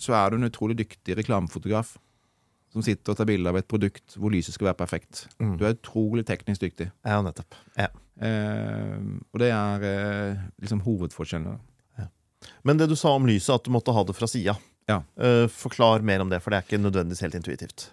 så 0.00 0.14
er 0.16 0.30
du 0.30 0.38
en 0.38 0.48
utrolig 0.48 0.78
dyktig 0.78 1.16
reklamefotograf 1.18 1.96
som 2.72 2.84
sitter 2.84 3.14
og 3.14 3.18
tar 3.18 3.28
bilde 3.28 3.50
av 3.50 3.58
et 3.60 3.68
produkt 3.68 4.16
hvor 4.18 4.32
lyset 4.34 4.56
skal 4.56 4.70
være 4.70 4.80
perfekt. 4.82 5.26
Mm. 5.40 5.56
Du 5.58 5.64
er 5.64 5.76
utrolig 5.76 6.26
teknisk 6.28 6.66
dyktig. 6.66 6.90
Ja, 7.06 7.20
nettopp. 7.24 7.56
Ja. 7.78 7.88
Eh, 8.20 8.96
og 9.32 9.42
det 9.42 9.52
er 9.54 9.86
eh, 9.88 10.42
liksom 10.62 10.82
hovedforskjellen. 10.84 11.60
Ja. 12.00 12.08
Men 12.68 12.80
det 12.80 12.90
du 12.90 12.96
sa 12.98 13.14
om 13.16 13.28
lyset, 13.28 13.54
at 13.56 13.64
du 13.66 13.72
måtte 13.74 13.94
ha 13.94 14.04
det 14.04 14.16
fra 14.18 14.28
sida. 14.30 14.56
Ja. 14.88 15.02
Eh, 15.20 15.46
forklar 15.52 16.04
mer 16.06 16.24
om 16.24 16.32
det, 16.32 16.42
for 16.44 16.52
det 16.52 16.60
er 16.60 16.68
ikke 16.68 16.82
nødvendigvis 16.82 17.24
helt 17.26 17.38
intuitivt. 17.38 17.88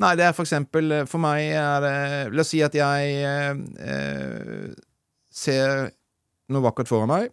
Nei, 0.00 0.14
det 0.16 0.24
er 0.24 0.36
for 0.36 0.46
eksempel 0.46 0.94
eh, 0.94 1.06
For 1.08 1.20
meg 1.22 1.50
er 1.52 1.82
det 1.84 1.96
La 2.32 2.44
oss 2.44 2.52
si 2.54 2.62
at 2.64 2.76
jeg 2.76 3.18
eh, 3.26 4.70
ser 5.30 5.90
noe 6.50 6.64
vakkert 6.64 6.90
foran 6.90 7.10
meg, 7.10 7.28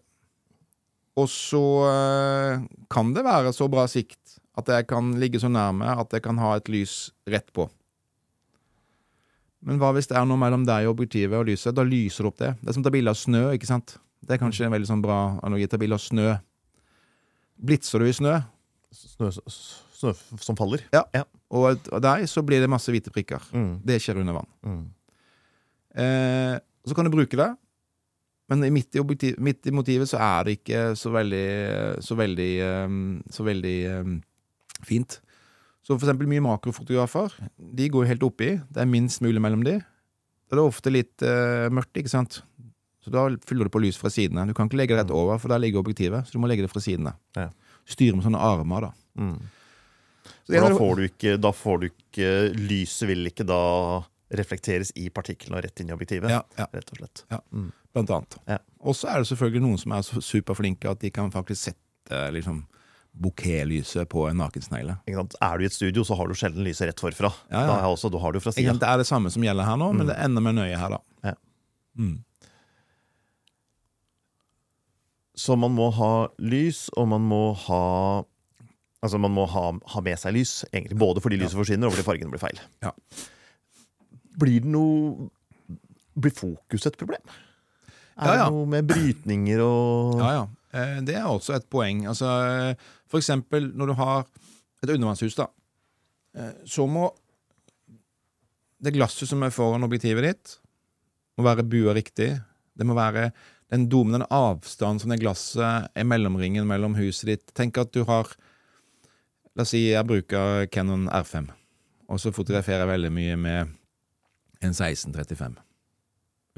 og 1.17 1.25
så 1.31 1.63
eh, 1.89 2.65
kan 2.93 3.13
det 3.15 3.23
være 3.25 3.53
så 3.55 3.65
bra 3.71 3.88
sikt 3.89 4.38
at 4.58 4.72
jeg 4.74 4.88
kan 4.89 5.12
ligge 5.22 5.41
så 5.41 5.50
nærme 5.52 5.91
at 6.02 6.13
jeg 6.15 6.24
kan 6.26 6.39
ha 6.41 6.56
et 6.58 6.70
lys 6.72 7.12
rett 7.30 7.50
på. 7.54 7.67
Men 9.67 9.80
hva 9.82 9.91
hvis 9.96 10.10
det 10.10 10.17
er 10.17 10.26
noe 10.30 10.39
mellom 10.39 10.65
deg 10.67 10.88
og 10.88 10.96
objektivet 10.96 11.38
og 11.38 11.48
lyset? 11.50 11.76
Da 11.76 11.86
lyser 11.86 12.26
det 12.26 12.32
opp 12.32 12.41
det. 12.41 12.52
Det 12.62 12.70
er 12.70 12.78
som 12.78 12.84
å 12.86 12.88
ta 12.88 12.93
bilde 12.93 13.13
av 13.13 13.20
snø, 13.20 13.43
ikke 13.58 13.70
sant? 13.70 13.98
Det 14.24 14.36
er 14.36 14.41
kanskje 14.41 14.67
en 14.67 14.74
veldig 14.74 14.89
sånn 14.89 15.04
bra 15.04 15.17
analogi. 15.41 15.70
Ta 15.72 15.80
bilde 15.82 15.98
av 15.98 16.04
snø. 16.04 16.36
Blitser 17.67 18.04
du 18.04 18.10
i 18.10 18.15
snø, 18.15 18.38
Snø, 18.98 19.28
snø 19.91 20.13
som 20.39 20.56
faller. 20.58 20.86
Ja, 20.96 21.04
og 21.54 21.82
av 21.91 22.00
deg 22.02 22.24
så 22.32 22.41
blir 22.46 22.62
det 22.63 22.70
masse 22.72 22.93
hvite 22.93 23.12
prikker. 23.13 23.43
Mm. 23.52 23.82
Det 23.86 23.98
skjer 24.02 24.22
under 24.22 24.38
vann. 24.39 24.50
Mm. 24.63 24.84
Eh, 25.98 26.54
så 26.88 26.96
kan 26.96 27.06
du 27.06 27.13
bruke 27.13 27.38
det, 27.38 27.50
Men 28.48 28.62
midt 28.72 28.96
i, 28.96 29.00
objektiv, 29.02 29.36
midt 29.43 29.67
i 29.67 29.74
motivet 29.76 30.08
så 30.08 30.22
er 30.24 30.46
det 30.48 30.54
ikke 30.62 30.82
så 30.96 31.10
veldig 31.12 32.00
Så 32.06 32.15
veldig, 32.15 32.52
eh, 32.63 32.93
så 33.34 33.43
veldig 33.43 33.76
eh, 33.91 34.13
fint. 34.86 35.20
Så 35.86 35.96
for 35.96 36.04
eksempel 36.04 36.28
mye 36.28 36.44
makrofotografer, 36.44 37.32
de 37.58 37.88
går 37.94 38.10
helt 38.10 38.26
oppi. 38.28 38.58
Det 38.60 38.82
er 38.84 38.90
minst 38.92 39.24
mulig 39.24 39.42
mellom 39.44 39.63
de. 39.63 39.78
Da 40.48 40.56
er 40.56 40.60
det 40.60 40.68
ofte 40.68 40.92
litt 40.92 41.24
uh, 41.24 41.68
mørkt, 41.72 41.96
ikke 42.00 42.12
sant? 42.12 42.42
Så 43.04 43.13
da 43.13 43.24
fyller 43.48 43.68
du 43.68 43.72
på 43.72 43.80
lys 43.84 44.00
fra 44.00 44.12
sidene. 44.12 44.44
Du 44.50 44.56
kan 44.56 44.68
ikke 44.68 44.82
legge 44.82 44.96
det 44.96 45.06
rett 45.06 45.13
over, 45.16 45.40
for 45.40 45.52
der 45.52 45.62
ligger 45.63 45.80
objektivet. 45.80 46.28
Så 46.28 46.36
du 46.36 46.44
må 46.44 46.50
legge 46.52 46.66
det 46.66 46.72
fra 46.74 46.84
sidene. 46.84 47.16
Ja. 47.40 47.48
Styre 47.88 48.18
med 48.18 48.28
sånne 48.28 48.42
armer, 48.44 48.90
da. 48.90 48.92
Mm. 49.16 49.38
Så 50.44 50.60
da 50.60 50.72
får 50.76 51.00
du 51.00 51.06
ikke, 51.08 51.36
da 51.40 51.52
får 51.56 51.80
du 51.80 51.86
ikke 51.88 52.32
Lyset 52.60 53.08
vil 53.08 53.30
ikke 53.30 53.46
da 53.48 53.62
reflekteres 54.36 54.92
i 55.00 55.08
partiklene 55.13 55.56
og 55.56 55.63
rett 55.63 55.80
inn 55.80 55.92
i 55.92 55.96
objektivet. 55.96 56.32
Ja, 56.32 56.42
ja, 56.60 56.68
Rett 56.74 56.92
og 56.92 57.00
slett. 57.00 57.24
Ja, 57.32 57.40
blant 57.96 58.12
annet. 58.12 58.40
Ja. 58.48 58.58
Og 58.84 58.96
så 59.00 59.08
er 59.12 59.24
det 59.24 59.30
selvfølgelig 59.32 59.63
noen 59.63 59.80
som 59.80 59.96
er 59.96 60.04
så 60.04 60.24
superflinke 60.24 60.92
at 60.92 61.00
de 61.04 61.12
kan 61.16 61.32
faktisk 61.32 61.70
sette 61.70 62.24
liksom 62.36 62.66
bouquetlyset 63.21 64.08
på 64.12 64.27
en 64.30 64.38
nakensnegle. 64.38 64.97
Er 65.10 65.58
du 65.58 65.63
i 65.63 65.67
et 65.69 65.73
studio, 65.75 66.03
så 66.06 66.15
har 66.19 66.27
du 66.30 66.36
sjelden 66.38 66.63
lyset 66.67 66.88
rett 66.91 67.01
forfra. 67.01 67.32
Ja, 67.51 67.62
ja. 67.63 67.67
Da, 67.67 67.77
også, 67.89 68.12
da 68.13 68.21
har 68.21 68.32
du 68.36 68.39
fra 68.43 68.51
siden 68.53 68.75
sida. 68.75 68.80
Det 68.86 68.89
er 68.93 68.97
det 69.03 69.08
samme 69.10 69.32
som 69.34 69.41
gjelder 69.45 69.65
her 69.65 69.77
nå, 69.82 69.91
men 69.93 70.06
Mm. 70.06 70.12
det 70.13 70.17
ender 70.25 70.41
med 70.45 70.56
nøye 70.60 70.77
her, 70.77 70.89
da. 70.89 70.99
Ja. 71.32 71.34
Mm. 71.97 72.23
Så 75.38 75.56
man 75.60 75.73
må 75.77 75.89
ha 75.93 76.12
lys, 76.41 76.88
og 76.97 77.08
man 77.13 77.21
må 77.30 77.43
ha 77.67 77.84
Altså 79.06 79.19
man 79.21 79.30
må 79.32 79.43
ha, 79.45 79.62
ha 79.93 80.01
med 80.01 80.17
seg 80.17 80.34
lys, 80.34 80.51
egentlig. 80.73 80.95
Både 80.97 81.21
fordi 81.21 81.38
lyset 81.38 81.53
forsvinner, 81.60 81.86
og 81.86 81.93
fordi 81.93 82.06
fargene 82.08 82.32
blir 82.34 82.41
feil. 82.41 82.58
Ja. 82.82 82.89
Blir 84.41 84.63
det 84.65 84.71
noe 84.73 85.27
Blir 86.17 86.34
fokus 86.34 86.88
et 86.89 86.97
problem? 86.97 87.21
Er 88.17 88.25
Ja, 88.25 88.34
ja. 88.34 88.45
det 88.47 88.53
noe 88.56 88.65
med 88.65 88.88
brytninger 88.89 89.62
og 89.62 90.17
Ja, 90.17 90.32
ja. 90.39 90.47
Eh, 90.73 91.01
Det 91.06 91.13
er 91.15 91.27
også 91.30 91.53
et 91.56 91.69
poeng. 91.69 92.08
Altså, 92.10 92.25
for 93.08 93.22
eksempel 93.22 93.72
når 93.74 93.91
du 93.91 93.98
har 94.00 94.26
et 94.84 94.91
undervannshus, 94.93 95.38
da, 95.38 95.48
eh, 96.38 96.54
så 96.67 96.86
må 96.89 97.10
det 98.84 98.93
glasset 98.93 99.30
som 99.30 99.41
er 99.43 99.54
foran 99.54 99.86
objektivet 99.88 100.28
ditt, 100.28 100.58
må 101.38 101.46
være 101.48 101.65
bua 101.65 101.96
riktig. 101.98 102.36
Det 102.78 102.86
må 102.86 102.93
være 102.98 103.32
den 103.74 103.88
domen, 103.89 104.20
den 104.20 104.30
avstanden 104.34 105.02
som 105.02 105.12
det 105.12 105.22
glasset 105.22 105.89
er 105.98 106.08
mellomringen 106.08 106.67
mellom 106.70 106.96
huset 106.98 107.32
ditt. 107.32 107.54
Tenk 107.58 107.78
at 107.82 107.93
du 107.96 108.04
har 108.10 108.36
La 109.58 109.65
oss 109.65 109.72
si 109.74 109.80
jeg 109.88 110.06
bruker 110.06 110.67
Canon 110.70 111.08
R5, 111.10 111.48
og 112.13 112.20
så 112.22 112.30
fotograferer 112.30 112.84
jeg 112.84 112.91
veldig 112.91 113.10
mye 113.10 113.38
med 113.41 113.72
en 114.62 114.76
1635 114.76 115.56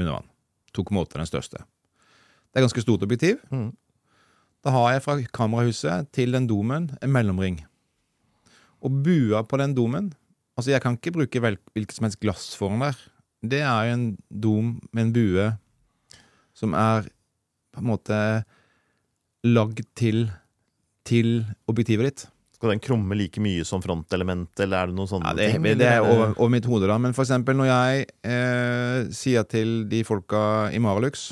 under 0.01 0.17
vann. 0.17 0.27
2,8 0.75 1.15
er 1.15 1.21
den 1.21 1.29
største. 1.29 1.61
Det 2.51 2.59
er 2.59 2.65
ganske 2.65 2.83
stort 2.83 3.05
objektiv. 3.07 3.39
Mhm. 3.53 3.69
Da 4.65 4.73
har 4.75 4.93
jeg 4.93 5.03
fra 5.05 5.15
kamerahuset 5.35 6.09
til 6.15 6.35
den 6.35 6.47
domen 6.49 6.89
en 6.99 7.13
mellomring. 7.13 7.61
Og 8.83 9.01
bua 9.05 9.43
på 9.43 9.59
den 9.61 9.75
domen 9.77 10.13
Altså, 10.59 10.73
jeg 10.73 10.83
kan 10.83 10.97
ikke 10.97 11.13
bruke 11.15 11.39
hvilket 11.39 11.93
som 11.95 12.03
helst 12.03 12.19
glass 12.19 12.49
foran 12.59 12.81
der. 12.83 12.97
Det 13.47 13.61
er 13.63 13.85
jo 13.87 13.93
en 13.95 14.07
dom 14.27 14.73
med 14.91 15.05
en 15.05 15.13
bue 15.15 15.45
som 16.51 16.73
er 16.75 17.07
på 17.71 17.79
en 17.79 17.87
måte 17.87 18.17
lagd 19.47 19.79
til, 19.95 20.25
til 21.07 21.45
objektivet 21.71 22.09
ditt. 22.09 22.25
Skal 22.57 22.73
den 22.73 22.83
krumme 22.83 23.15
like 23.15 23.39
mye 23.39 23.63
som 23.63 23.79
frontelementet, 23.79 24.65
eller 24.65 24.81
er 24.81 24.91
det 24.91 24.97
noen 24.97 25.07
sånne 25.07 25.31
Ja, 25.31 25.37
det, 25.37 25.47
ting? 25.55 25.69
det, 25.79 25.87
er 25.87 26.03
over, 26.03 26.33
over 26.35 26.51
mitt 26.51 26.67
hode, 26.67 26.89
da. 26.91 26.97
Men 26.99 27.15
for 27.15 27.23
eksempel 27.23 27.55
når 27.55 27.69
jeg 27.69 28.09
eh, 28.27 28.97
sier 29.15 29.47
til 29.47 29.85
de 29.87 30.03
folka 30.03 30.41
i 30.75 30.83
Maralux, 30.83 31.29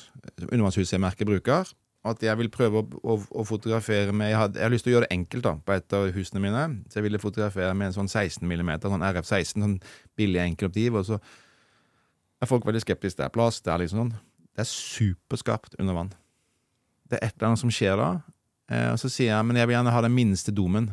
undervannshuset 0.47 0.95
jeg 0.95 1.03
merker 1.03 1.27
bruker, 1.27 1.67
at 2.09 2.23
jeg 2.23 2.39
vil 2.39 2.49
prøve 2.53 2.81
å, 2.81 2.99
å, 3.01 3.17
å 3.41 3.43
fotografere 3.47 4.13
med 4.15 4.31
jeg, 4.31 4.39
hadde, 4.39 4.59
jeg 4.59 4.67
har 4.67 4.73
lyst 4.73 4.87
til 4.87 4.93
å 4.93 4.95
gjøre 4.95 5.07
det 5.07 5.15
enkelt 5.17 5.45
da, 5.47 5.53
på 5.63 5.75
et 5.75 5.95
av 5.97 6.07
husene 6.15 6.43
mine. 6.43 6.63
Så 6.87 6.99
jeg 6.99 7.07
ville 7.07 7.21
fotografere 7.21 7.73
med 7.77 7.91
en 7.91 7.97
sånn 7.97 8.11
16 8.11 8.47
mm, 8.47 8.71
sånn 8.83 9.05
RF16, 9.09 9.65
sånn 9.65 9.75
billig 10.19 10.41
enkel 10.43 10.69
optiv. 10.69 10.97
Og 10.99 11.05
så 11.09 11.19
er 12.41 12.49
folk 12.49 12.67
veldig 12.67 12.83
skeptiske. 12.83 13.19
Det 13.21 13.27
er 13.27 13.35
plass, 13.35 13.59
det 13.65 13.73
er 13.73 13.83
liksom 13.83 14.03
sånn. 14.03 14.15
Det 14.57 14.63
er 14.63 14.71
superskarpt 14.71 15.77
under 15.81 15.97
vann. 15.97 16.15
Det 17.07 17.19
er 17.19 17.29
et 17.29 17.37
eller 17.37 17.51
annet 17.51 17.63
som 17.63 17.73
skjer 17.73 17.99
da. 17.99 18.09
Eh, 18.71 18.89
og 18.91 18.97
så 19.01 19.11
sier 19.11 19.31
jeg 19.31 19.47
men 19.47 19.59
jeg 19.59 19.69
vil 19.69 19.77
gjerne 19.77 19.93
ha 19.95 20.01
den 20.03 20.15
minste 20.15 20.53
domen. 20.55 20.89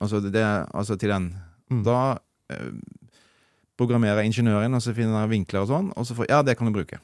Altså, 0.00 0.20
det, 0.20 0.44
altså 0.76 0.96
til 1.00 1.12
den. 1.12 1.32
Mm. 1.72 1.82
Da 1.86 1.98
eh, 2.52 2.70
programmerer 3.76 4.24
ingeniøren, 4.24 4.76
og 4.76 4.82
så 4.84 4.94
finner 4.96 5.24
jeg 5.24 5.34
vinkler 5.34 5.64
og 5.64 5.70
sånn, 5.72 5.92
og 5.96 6.08
så 6.08 6.16
får 6.16 6.30
Ja, 6.30 6.40
det 6.44 6.56
kan 6.58 6.68
du 6.68 6.74
bruke. 6.76 7.00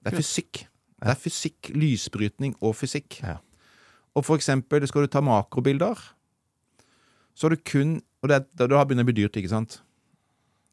Det 0.00 0.12
er 0.12 0.16
fysikk. 0.16 0.64
Det 1.00 1.12
er 1.14 1.20
fysikk, 1.20 1.70
lysbrytning 1.72 2.56
og 2.60 2.74
fysikk. 2.76 3.20
Ja. 3.24 3.38
Og 4.14 4.26
for 4.26 4.36
eksempel, 4.36 4.84
skal 4.88 5.06
du 5.06 5.12
ta 5.12 5.22
makrobilder, 5.24 5.98
så 7.34 7.46
har 7.46 7.56
du 7.56 7.62
kun 7.64 8.00
Og 8.20 8.28
det, 8.28 8.42
da 8.52 8.76
har 8.76 8.84
begynt 8.84 9.00
å 9.00 9.08
bli 9.08 9.14
dyrt, 9.16 9.36
ikke 9.40 9.48
sant? 9.48 9.78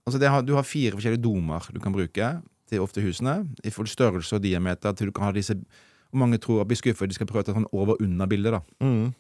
Altså, 0.03 0.19
det 0.19 0.27
har, 0.27 0.41
du 0.43 0.51
har 0.57 0.65
fire 0.67 0.97
forskjellige 0.97 1.23
domer 1.23 1.63
du 1.71 1.79
kan 1.79 1.93
bruke 1.95 2.25
til 2.67 2.81
ofte 2.83 2.99
husene, 2.99 3.45
i 3.63 3.71
størrelse 3.71 4.35
og 4.35 4.43
diameter, 4.43 4.91
til 4.91 5.07
du 5.07 5.13
kan 5.15 5.29
ha 5.29 5.31
disse 5.31 5.55
Og 5.55 6.19
mange 6.19 6.37
tror 6.43 6.61
at 6.61 6.67
blir 6.67 6.79
skuffet, 6.79 7.07
de 7.07 7.15
skal 7.15 7.27
prøve 7.27 7.43
å 7.43 7.47
ta 7.47 7.55
sånn 7.55 7.69
over-unna-bilde, 7.71 8.51
da. 8.51 8.59
Mm. 8.79 9.13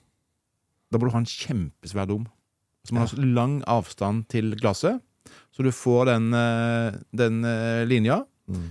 Da 0.91 0.99
må 0.99 1.07
du 1.07 1.11
ha 1.11 1.19
en 1.19 1.27
kjempesvær 1.27 2.07
dom. 2.07 2.27
Så 2.87 2.95
man 2.95 3.03
har 3.03 3.11
så 3.11 3.19
lang 3.19 3.57
avstand 3.67 4.29
til 4.31 4.55
glasset, 4.55 5.01
så 5.51 5.63
du 5.63 5.71
får 5.75 6.05
den, 6.07 6.29
eh, 6.33 6.95
den 7.11 7.43
eh, 7.43 7.83
linja. 7.83 8.21
Mm. 8.47 8.69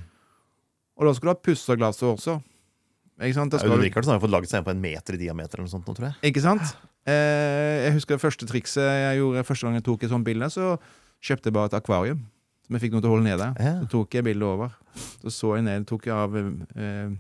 Og 0.97 1.09
da 1.09 1.15
skal 1.17 1.29
du 1.29 1.33
ha 1.35 1.39
pussa 1.39 1.77
glasset 1.77 2.07
også. 2.09 2.39
Ikke 3.17 3.37
sant? 3.37 3.53
Da 3.53 3.61
skal 3.61 3.73
Audun 3.73 3.83
du, 3.83 3.87
Richardsen 3.89 4.13
har 4.13 4.19
jo 4.19 4.25
fått 4.27 4.35
laget 4.35 4.53
seg 4.53 4.65
på 4.65 4.73
en 4.75 4.81
meter 4.81 5.17
i 5.17 5.21
diameter 5.21 5.57
eller 5.57 5.69
noe 5.69 5.73
sånt 5.73 5.89
nå, 5.89 5.95
tror 5.97 6.11
jeg. 6.11 6.17
ikke 6.31 6.43
sant? 6.45 6.73
Eh, 7.09 7.87
jeg 7.87 7.95
husker 7.97 8.17
det 8.17 8.25
første 8.25 8.49
trikset 8.49 8.83
jeg 8.83 9.21
gjorde 9.21 9.45
første 9.47 9.67
gang 9.67 9.79
jeg 9.79 9.87
tok 9.87 10.05
et 10.05 10.13
sånt 10.13 10.27
bilde, 10.27 10.49
så 10.53 10.75
kjøpte 11.25 11.49
jeg 11.49 11.57
bare 11.57 11.71
et 11.71 11.79
akvarium. 11.79 12.25
Som 12.67 12.77
jeg 12.77 12.83
fikk 12.83 12.97
noe 12.97 13.05
til 13.05 13.09
å 13.09 13.15
holde 13.15 13.29
nede. 13.29 13.47
Ja. 13.63 13.77
Så 13.85 13.89
tok 13.93 14.17
jeg 14.19 14.27
bildet 14.27 14.49
over. 14.49 14.75
Så 15.23 15.33
så 15.33 15.53
jeg 15.55 15.65
ned, 15.69 15.87
tok 15.87 16.09
jeg 16.09 16.17
av 16.17 16.35
eh, 16.37 17.15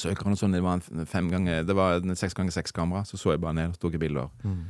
søkeren 0.00 0.34
og 0.34 0.40
sånn, 0.40 0.54
det 0.56 0.62
var 0.64 0.78
en 0.78 1.06
fem 1.10 1.28
ganger, 1.30 1.66
det 1.68 1.76
var 1.76 2.00
en 2.00 2.16
seks 2.18 2.34
ganger 2.38 2.54
seks 2.54 2.74
kamera, 2.74 3.04
så 3.06 3.20
så 3.20 3.34
jeg 3.34 3.42
bare 3.42 3.58
ned 3.58 3.74
og 3.74 3.82
tok 3.82 3.98
bilder 4.00 4.24
over. 4.24 4.46
Mm. 4.46 4.62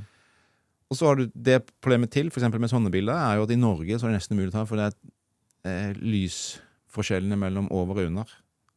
Og 0.90 0.98
så 0.98 1.06
har 1.06 1.20
du 1.20 1.30
det 1.34 1.60
problemet 1.78 2.10
til, 2.10 2.32
eksempel 2.32 2.62
med 2.62 2.72
sånne 2.72 2.90
bilder, 2.92 3.14
er 3.14 3.38
jo 3.38 3.46
at 3.46 3.54
i 3.54 3.60
Norge 3.60 4.00
så 4.00 4.08
er 4.08 4.12
det 4.12 4.18
nesten 4.18 4.34
umulig 4.34 4.50
å 4.50 4.56
ta, 4.58 4.66
for 4.66 4.80
det 4.80 4.88
er 4.90 5.92
eh, 5.92 6.00
lysforskjellene 6.90 7.38
mellom 7.38 7.68
over 7.70 8.02
og 8.02 8.08
under 8.10 8.26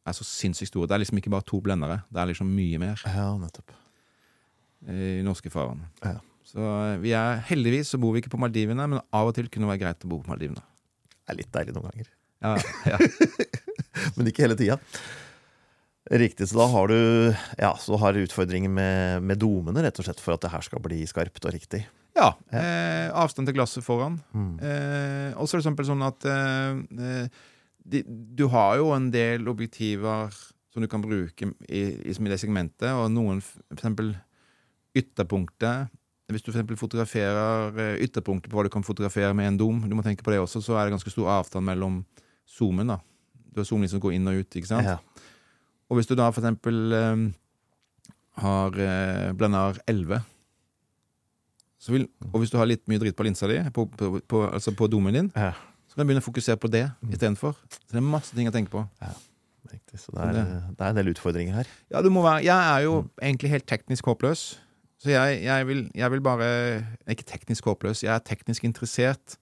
er 0.04 0.12
så 0.12 0.24
sinnssykt 0.24 0.70
store. 0.70 0.86
Det 0.88 0.94
er 0.94 1.02
liksom 1.02 1.18
ikke 1.18 1.32
bare 1.32 1.46
to 1.46 1.60
blendere, 1.60 2.02
det 2.12 2.20
er 2.20 2.28
liksom 2.30 2.46
mye 2.52 2.78
mer 2.78 3.00
ja, 3.06 3.36
nettopp. 3.38 3.72
eh, 4.86 5.20
i 5.20 5.24
norske 5.24 5.50
farvann. 5.50 5.86
Ja. 6.04 6.20
Så 6.44 6.60
eh, 6.60 6.98
vi 7.00 7.14
er, 7.16 7.40
heldigvis 7.48 7.94
så 7.94 7.98
bor 7.98 8.12
vi 8.12 8.20
ikke 8.20 8.34
på 8.34 8.40
Maldivene, 8.40 8.86
men 8.86 9.00
av 9.00 9.30
og 9.30 9.34
til 9.34 9.48
kunne 9.48 9.66
det 9.66 9.72
være 9.72 9.84
greit 9.86 10.04
å 10.04 10.08
bo 10.12 10.20
på 10.22 10.30
Maldivene. 10.30 10.62
Det 11.24 11.32
er 11.32 11.38
litt 11.40 11.52
deilig 11.52 11.74
noen 11.74 11.88
ganger. 11.90 12.10
Ja, 12.44 12.56
ja. 12.84 12.98
Men 14.18 14.28
ikke 14.28 14.42
hele 14.44 14.56
tida. 14.58 14.74
Riktig. 16.12 16.50
Så 16.50 16.58
da 16.58 16.66
har 16.68 16.90
du 16.90 16.98
ja, 17.56 17.70
så 17.80 17.96
har 17.96 18.12
du 18.12 18.20
utfordringer 18.26 18.68
med, 18.68 19.22
med 19.24 19.40
domene, 19.40 19.80
rett 19.86 19.96
og 20.02 20.04
slett, 20.04 20.20
for 20.20 20.36
at 20.36 20.44
det 20.44 20.50
her 20.52 20.66
skal 20.66 20.82
bli 20.84 20.98
skarpt 21.08 21.46
og 21.48 21.54
riktig. 21.54 21.80
ja 22.18 22.34
eh, 22.52 23.08
avstand 23.16 23.48
til 23.48 23.56
glasset 23.56 23.86
foran. 23.86 24.18
Mm. 24.36 24.52
Eh, 24.60 25.30
og 25.40 25.48
så 25.48 25.56
er 25.56 25.62
det 25.62 25.64
eksempel 25.64 25.88
sånn 25.88 26.04
at 26.04 26.28
eh, 26.28 26.82
eh, 27.06 27.40
de, 27.84 28.02
du 28.06 28.46
har 28.52 28.78
jo 28.80 28.90
en 28.94 29.10
del 29.12 29.48
objektiver 29.50 30.32
som 30.74 30.82
du 30.82 30.88
kan 30.90 31.02
bruke 31.04 31.50
i, 31.68 31.82
i, 32.02 32.10
i 32.10 32.30
det 32.32 32.40
segmentet, 32.42 32.90
og 32.90 33.12
noen 33.12 33.42
f.eks. 33.44 34.16
ytterpunktet 34.98 35.92
Hvis 36.32 36.42
du 36.42 36.50
for 36.50 36.80
fotograferer 36.80 37.76
eh, 37.78 38.02
ytterpunktet 38.06 38.50
på 38.50 38.58
hva 38.58 38.64
du 38.66 38.72
kan 38.72 38.86
fotografere 38.86 39.34
med 39.36 39.52
en 39.52 39.60
dom, 39.60 39.82
du 39.84 39.94
må 39.94 40.02
tenke 40.02 40.24
på 40.24 40.32
det 40.32 40.40
også, 40.40 40.62
så 40.64 40.78
er 40.78 40.86
det 40.86 40.96
ganske 40.96 41.12
stor 41.12 41.28
avstand 41.38 41.66
mellom 41.68 42.00
zoomen. 42.48 42.88
da. 42.88 42.98
Du 43.52 43.60
har 43.60 43.68
zoomen 43.68 43.90
som 43.90 44.00
går 44.02 44.16
inn 44.16 44.28
og 44.30 44.40
ut. 44.40 44.56
ikke 44.56 44.70
sant? 44.70 44.88
Ja. 44.88 44.98
Og 45.90 45.98
hvis 45.98 46.08
du 46.08 46.16
da 46.16 46.30
for 46.32 46.40
eksempel 46.40 46.96
eh, 46.96 47.26
har 48.40 48.80
eh, 48.80 49.34
blender 49.36 49.78
11 49.86 50.24
så 51.84 51.92
vil, 51.92 52.08
Og 52.32 52.40
hvis 52.40 52.48
du 52.48 52.56
har 52.56 52.64
litt 52.64 52.86
mye 52.88 52.98
dritt 53.02 53.16
på 53.16 53.26
linsa 53.26 53.44
di, 53.50 53.58
på, 53.76 53.84
på, 53.92 54.06
på, 54.24 54.38
altså 54.48 54.72
på 54.72 54.88
domen 54.88 55.12
din, 55.14 55.30
Ja. 55.36 55.52
Så 55.94 56.00
kan 56.00 56.02
du 56.02 56.10
begynne 56.10 56.22
å 56.24 56.26
fokusere 56.26 56.58
på 56.58 56.68
det 56.74 56.82
istedenfor. 57.06 57.54
Så 57.70 57.94
det 57.94 58.00
er 58.00 58.06
masse 58.06 58.34
ting 58.34 58.48
å 58.50 58.52
tenke 58.54 58.72
på. 58.72 58.82
Riktig. 59.70 59.96
Så 60.02 60.10
det 60.12 60.24
er, 60.26 60.32
det 60.74 60.80
er 60.82 60.90
en 60.90 60.98
del 60.98 61.12
utfordringer 61.14 61.54
her. 61.60 61.68
Ja, 61.94 62.02
du 62.02 62.10
må 62.10 62.20
være 62.24 62.42
Jeg 62.44 62.52
er 62.74 62.82
jo 62.84 62.96
egentlig 63.22 63.50
helt 63.54 63.66
teknisk 63.70 64.04
håpløs. 64.10 64.42
Så 65.00 65.10
jeg, 65.12 65.38
jeg, 65.44 65.66
vil, 65.68 65.90
jeg 65.94 66.10
vil 66.10 66.20
bare 66.24 66.48
Ikke 67.08 67.24
teknisk 67.28 67.64
håpløs, 67.70 68.02
jeg 68.04 68.12
er 68.12 68.18
teknisk 68.26 68.64
interessert. 68.66 69.38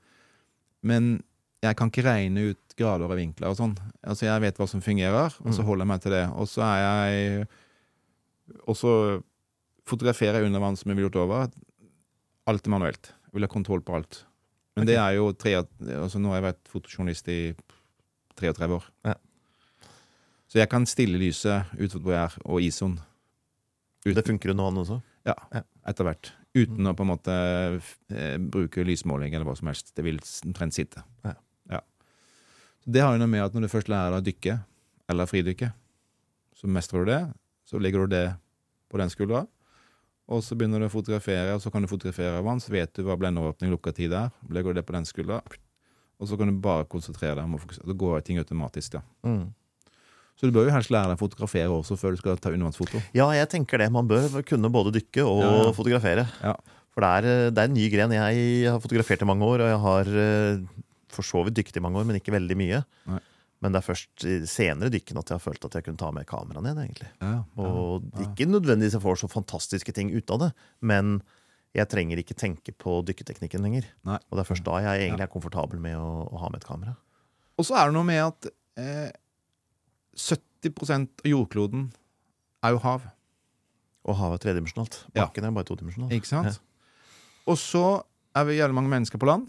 Men 0.83 1.22
jeg 1.62 1.76
kan 1.79 1.89
ikke 1.91 2.05
regne 2.07 2.51
ut 2.53 2.76
grader 2.79 3.07
og 3.11 3.16
vinkler 3.18 3.49
og 3.53 3.57
sånn. 3.59 3.74
Altså, 4.03 4.26
jeg 4.26 4.43
vet 4.43 4.57
hva 4.59 4.66
som 4.68 4.81
fungerer, 4.83 5.35
og 5.41 5.53
så 5.55 5.62
Mm. 5.62 5.66
holder 5.68 5.85
jeg 5.85 5.89
meg 5.93 6.01
til 6.03 6.12
det. 6.12 6.24
Og 6.35 6.49
så 6.51 6.62
er 6.66 6.79
jeg 6.83 7.49
Og 8.68 8.76
så 8.76 9.22
fotograferer 9.87 10.39
jeg 10.41 10.47
under 10.51 10.61
vann 10.61 10.76
som 10.76 10.91
jeg 10.91 10.97
ville 10.99 11.09
gjort 11.11 11.22
over. 11.24 11.51
Alt 12.47 12.66
er 12.66 12.70
manuelt. 12.74 13.12
Jeg 13.26 13.33
vil 13.39 13.47
ha 13.47 13.49
kontroll 13.51 13.81
på 13.83 13.95
alt. 13.97 14.24
Men 14.77 14.87
det 14.89 14.97
er 14.97 15.16
jo 15.18 15.33
tre, 15.37 15.53
altså 16.01 16.18
Nå 16.18 16.31
har 16.33 16.41
jeg 16.41 16.47
vært 16.55 16.68
fotojournalist 16.73 17.29
i 17.29 17.39
33 18.41 18.68
år. 18.79 18.87
Ja. 19.05 19.14
Så 20.49 20.59
jeg 20.61 20.68
kan 20.73 20.87
stille 20.89 21.18
lyset 21.20 21.68
ut 21.79 21.93
hvor 21.99 22.12
jeg 22.14 22.23
er, 22.25 22.37
og 22.45 22.61
ISO-en. 22.64 22.99
Uten- 24.07 24.14
Det 24.16 24.25
funker 24.27 24.49
jo 24.53 24.55
nå, 24.55 24.70
også. 24.83 25.03
Ja, 25.27 25.35
Ja. 25.55 25.62
etter 25.87 26.05
hvert. 26.05 26.33
Uten 26.55 26.85
å 26.87 26.95
på 26.97 27.01
en 27.05 27.09
måte 27.12 27.33
eh, 28.11 28.37
bruke 28.39 28.85
lysmåling 28.85 29.33
eller 29.35 29.45
hva 29.47 29.57
som 29.57 29.68
helst. 29.68 29.95
Det 29.95 30.05
vil 30.05 30.18
omtrent 30.45 30.73
sitte. 30.75 31.03
Ja. 31.25 31.35
Så 32.85 32.91
Det 32.91 33.01
har 33.01 33.12
jo 33.14 33.18
noe 33.23 33.29
med 33.31 33.45
at 33.45 33.53
når 33.55 33.61
du 33.62 33.68
først 33.68 33.89
lærer 33.89 34.11
deg 34.11 34.20
å 34.23 34.27
dykke, 34.27 34.64
eller 35.09 35.27
fridykke, 35.27 35.73
så 36.57 36.66
mestrer 36.66 37.05
du 37.05 37.11
det. 37.12 37.35
Så 37.64 37.79
legger 37.81 38.07
du 38.07 38.07
det 38.16 38.37
på 38.91 38.99
den 38.99 39.09
skuldra. 39.09 39.47
Og 40.31 40.43
så 40.47 40.55
begynner 40.57 40.79
du 40.81 40.87
å 40.87 40.93
fotografere, 40.93 41.55
og 41.57 41.62
så 41.64 41.70
kan 41.75 41.83
du 41.83 41.89
fotografere 41.91 42.43
vann, 42.47 42.61
så 42.62 42.70
vet 42.73 42.93
du 42.95 43.03
hva 43.07 43.16
blenderåpning 43.18 43.73
lukka 43.73 43.93
tid 43.97 44.12
er. 44.14 44.31
Legger 44.55 44.73
du 44.73 44.81
det 44.81 44.87
på 44.87 44.95
den 44.95 45.05
skuldra, 45.09 45.41
og 46.23 46.29
så 46.31 46.39
kan 46.39 46.49
du 46.53 46.61
bare 46.62 46.87
konsentrere 46.87 47.35
deg 47.41 47.49
om 47.49 47.57
å 47.59 47.61
fokusere. 47.62 47.89
Da 47.91 47.97
går 47.99 48.23
ting 48.27 48.39
automatisk, 48.39 48.95
ja. 49.01 49.03
Mm. 49.27 49.51
Så 50.39 50.49
du 50.49 50.55
bør 50.55 50.68
jo 50.70 50.75
helst 50.75 50.91
lære 50.95 51.11
deg 51.11 51.18
å 51.18 51.23
fotografere 51.25 51.75
også 51.75 51.99
før 52.01 52.14
du 52.14 52.20
skal 52.23 52.39
ta 52.41 52.53
undervannsfoto. 52.55 53.03
Ja, 53.14 53.27
jeg 53.37 53.51
tenker 53.53 53.83
det. 53.83 53.91
Man 53.93 54.09
bør 54.11 54.41
kunne 54.49 54.70
både 54.73 54.95
dykke 54.95 55.27
og 55.27 55.43
Ja, 55.43 55.51
ja. 55.66 55.75
fotografere. 55.77 56.25
Ja. 56.41 56.55
For 56.95 57.05
det 57.05 57.11
er, 57.11 57.51
det 57.53 57.61
er 57.62 57.68
en 57.70 57.77
ny 57.77 57.85
gren. 57.93 58.14
Jeg 58.14 58.70
har 58.70 58.81
fotografert 58.83 59.23
i 59.25 59.29
mange 59.29 59.45
år, 59.49 59.64
og 59.64 59.70
jeg 59.73 59.83
har 59.85 60.11
eh, 60.23 60.64
for 61.12 61.27
så 61.27 61.43
vidt 61.47 61.59
dykket 61.61 61.79
i 61.81 61.85
mange 61.85 62.01
år, 62.01 62.09
men 62.09 62.18
ikke 62.18 62.35
veldig 62.35 62.57
mye. 62.59 62.83
Nei. 63.11 63.20
Men 63.63 63.73
det 63.75 63.79
er 63.79 63.87
først 63.87 64.25
i 64.27 64.33
senere 64.51 64.91
dykken 64.91 65.21
at 65.21 65.31
jeg 65.31 65.39
har 65.39 65.43
følt 65.45 65.65
at 65.69 65.77
jeg 65.79 65.85
kunne 65.87 66.01
ta 66.01 66.11
med 66.15 66.27
kameraet 66.27 66.65
ned. 66.67 66.81
egentlig. 66.83 67.09
Ja, 67.23 67.45
Og 67.63 68.09
ja. 68.11 68.25
ikke 68.27 68.49
nødvendigvis 68.51 68.97
jeg 68.99 69.05
får 69.05 69.21
så 69.23 69.29
fantastiske 69.31 69.95
ting 69.95 70.11
ut 70.11 70.31
av 70.35 70.41
det, 70.43 70.51
men 70.83 71.21
jeg 71.73 71.89
trenger 71.89 72.19
ikke 72.21 72.35
tenke 72.37 72.75
på 72.77 72.99
dykketeknikken 73.07 73.63
lenger. 73.65 73.87
Nei. 74.05 74.19
Og 74.29 74.37
det 74.37 74.43
er 74.43 74.51
først 74.51 74.67
da 74.67 74.81
jeg 74.83 75.07
egentlig 75.07 75.25
er 75.25 75.33
komfortabel 75.33 75.81
med 75.81 75.95
å, 75.97 76.11
å 76.29 76.43
ha 76.43 76.51
med 76.53 76.61
et 76.61 76.67
kamera. 76.69 76.97
Og 77.57 77.65
så 77.69 77.79
er 77.79 77.89
det 77.89 77.95
noe 77.97 78.09
med 78.09 78.21
at 78.27 78.51
eh, 78.83 79.09
70% 80.19 81.23
av 81.25 81.31
jordkloden 81.31 81.87
er 82.67 82.75
jo 82.75 82.83
hav. 82.85 83.07
Og 84.03 84.19
havet 84.19 84.41
er 84.41 84.45
tredimensjonalt. 84.49 84.99
Ja. 85.15 85.25
Bakken 85.29 85.47
er 85.47 85.55
bare 85.55 85.69
todimensjonal. 85.71 86.13
Ikke 86.15 86.29
sant? 86.29 86.59
Og 87.47 87.57
så 87.59 88.03
er 88.37 88.47
vi 88.49 88.59
jævlig 88.59 88.77
mange 88.77 88.91
mennesker 88.93 89.21
på 89.23 89.29
land. 89.31 89.49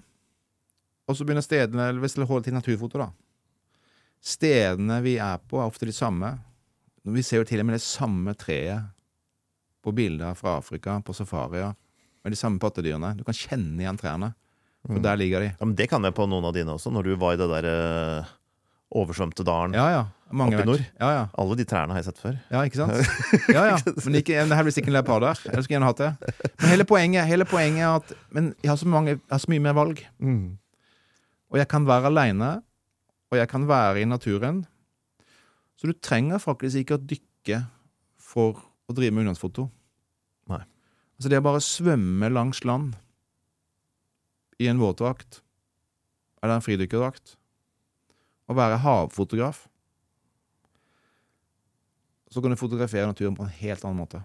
Og 1.09 1.17
så 1.17 1.25
begynner 1.25 1.43
stedene 1.43 1.89
eller 1.89 1.99
Hvis 2.03 2.15
det 2.15 2.27
holder 2.29 2.47
til 2.47 2.55
naturfoto, 2.55 3.01
da. 3.01 3.09
Stedene 4.23 5.01
vi 5.03 5.17
er 5.19 5.39
på, 5.49 5.59
er 5.59 5.67
ofte 5.67 5.87
de 5.89 5.93
samme. 5.95 6.29
Vi 7.03 7.23
ser 7.25 7.41
jo 7.41 7.47
til 7.49 7.59
og 7.59 7.67
med 7.67 7.75
det 7.75 7.83
samme 7.83 8.31
treet 8.39 8.85
på 9.83 9.91
bilder 9.91 10.37
fra 10.39 10.57
Afrika, 10.61 10.95
på 11.03 11.11
safarier, 11.17 11.73
med 12.23 12.31
de 12.31 12.39
samme 12.39 12.61
pattedyrene. 12.63 13.17
Du 13.19 13.25
kan 13.27 13.35
kjenne 13.35 13.83
igjen 13.83 13.99
trærne. 13.99 14.31
For 14.85 14.95
Mm. 14.97 15.03
der 15.03 15.15
ligger 15.15 15.39
de. 15.39 15.45
Ja, 15.59 15.65
men 15.65 15.75
det 15.75 15.89
kan 15.89 16.03
jeg 16.03 16.13
på 16.13 16.25
noen 16.27 16.43
av 16.43 16.53
dine 16.53 16.71
også, 16.75 16.91
når 16.91 17.03
du 17.03 17.15
var 17.15 17.33
i 17.33 17.37
det 17.39 17.47
der 17.47 17.65
eh, 18.19 18.25
oversvømte 18.91 19.43
dalen. 19.47 19.73
Ja, 19.73 19.85
ja. 19.89 20.01
Oppe 20.33 20.59
i 20.59 20.65
nord? 20.65 20.81
Ja, 20.99 21.09
ja. 21.13 21.27
Alle 21.39 21.55
de 21.55 21.63
trærne 21.63 21.93
har 21.93 22.01
jeg 22.01 22.07
sett 22.09 22.17
før. 22.19 22.35
Ja, 22.51 22.63
ikke 22.67 22.79
sant? 22.81 22.91
Ja, 23.55 23.63
ja. 23.71 23.77
Men 24.03 24.15
ikke, 24.19 24.43
det 24.43 24.55
her 24.57 24.63
blir 24.65 24.75
ikke 24.75 24.87
en 24.91 24.97
leopard 24.97 25.21
der. 25.23 25.39
Jeg 25.45 25.63
skulle 25.63 25.77
gjerne 25.77 25.87
hatt 25.91 26.01
det. 26.03 26.11
Men 26.59 26.69
hele 26.73 26.83
poenget, 26.89 27.27
hele 27.29 27.45
poenget 27.47 27.83
er 27.85 27.95
at 28.01 28.11
Men 28.31 28.53
jeg 28.63 28.71
har 28.73 28.75
så, 28.81 28.87
mange, 28.87 29.09
jeg 29.19 29.19
har 29.31 29.39
så 29.43 29.51
mye 29.53 29.63
mer 29.63 29.73
valg. 29.77 30.01
Mm. 30.19 30.57
Og 31.53 31.57
jeg 31.61 31.67
kan 31.71 31.85
være 31.87 32.09
aleine, 32.11 32.51
og 33.33 33.39
jeg 33.39 33.49
kan 33.49 33.65
være 33.67 34.03
i 34.03 34.05
naturen. 34.05 34.61
Så 35.75 35.89
du 35.89 35.93
trenger 35.97 36.37
faktisk 36.37 36.83
ikke 36.83 36.99
å 36.99 37.01
dykke 37.01 37.63
for 38.21 38.61
å 38.85 38.93
drive 38.93 39.15
med 39.15 39.25
ungdomsfoto. 39.25 39.65
Nei. 40.51 40.61
Altså 41.17 41.31
det 41.31 41.39
å 41.41 41.45
bare 41.45 41.63
svømme 41.65 42.29
langs 42.29 42.61
land 42.67 42.93
i 44.61 44.69
en 44.69 44.81
våtdrakt 44.81 45.41
eller 46.43 46.59
en 46.59 46.65
fridykkerdrakt, 46.65 47.37
og 48.51 48.57
være 48.59 48.81
havfotograf 48.83 49.67
Så 52.33 52.41
kan 52.41 52.51
du 52.51 52.57
fotografere 52.57 53.07
naturen 53.07 53.35
på 53.37 53.45
en 53.45 53.51
helt 53.61 53.83
annen 53.85 53.99
måte. 54.01 54.19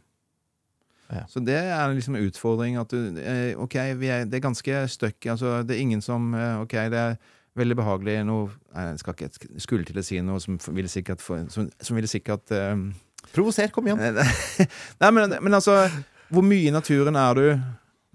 Ja. 1.12 1.26
Så 1.28 1.42
det 1.44 1.58
er 1.60 1.90
liksom 1.92 2.14
en 2.16 2.24
utfordring 2.24 2.78
at 2.80 2.88
du 2.88 3.18
eh, 3.20 3.52
OK, 3.60 3.74
vi 4.00 4.08
er, 4.08 4.24
det 4.24 4.38
er 4.38 4.44
ganske 4.46 4.78
støkk. 4.88 5.26
Altså, 5.34 5.58
det 5.62 5.76
er 5.76 5.82
ingen 5.82 6.00
som 6.00 6.32
eh, 6.32 6.60
OK, 6.62 6.72
det 6.88 7.02
er 7.02 7.18
veldig 7.56 7.76
behagelig 7.78 8.20
noe 8.28 8.48
Nei, 8.74 8.84
jeg 8.90 9.02
skal 9.02 9.16
ikke 9.16 9.60
skulle 9.62 9.88
til 9.88 9.98
å 10.00 10.04
si 10.06 10.20
noe 10.24 10.40
som 10.42 10.58
ville 10.76 10.90
sikkert 10.90 11.22
Som, 11.24 11.68
som 11.80 11.98
ville 11.98 12.10
sikkert 12.10 12.52
um, 12.54 12.88
Provoser, 13.32 13.72
kom 13.74 13.88
igjen! 13.88 14.00
Nei, 15.00 15.10
men, 15.14 15.38
men 15.40 15.58
altså 15.58 15.80
Hvor 16.28 16.44
mye 16.46 16.68
i 16.68 16.74
naturen 16.74 17.18
er 17.18 17.38
du 17.38 17.46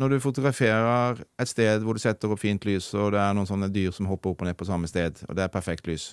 når 0.01 0.09
du 0.09 0.23
fotograferer 0.23 1.19
et 1.39 1.47
sted 1.49 1.83
hvor 1.85 1.93
du 1.93 2.01
setter 2.01 2.31
opp 2.33 2.41
fint 2.41 2.63
lys, 2.65 2.87
og 2.97 3.11
det 3.13 3.19
er 3.21 3.35
noen 3.37 3.45
sånne 3.45 3.69
dyr 3.71 3.93
som 3.93 4.07
hopper 4.09 4.31
opp 4.31 4.41
og 4.41 4.47
ned 4.49 4.57
på 4.57 4.65
samme 4.65 4.89
sted, 4.89 5.21
og 5.29 5.37
det 5.37 5.45
er 5.45 5.51
perfekt 5.53 5.85
lys? 5.87 6.07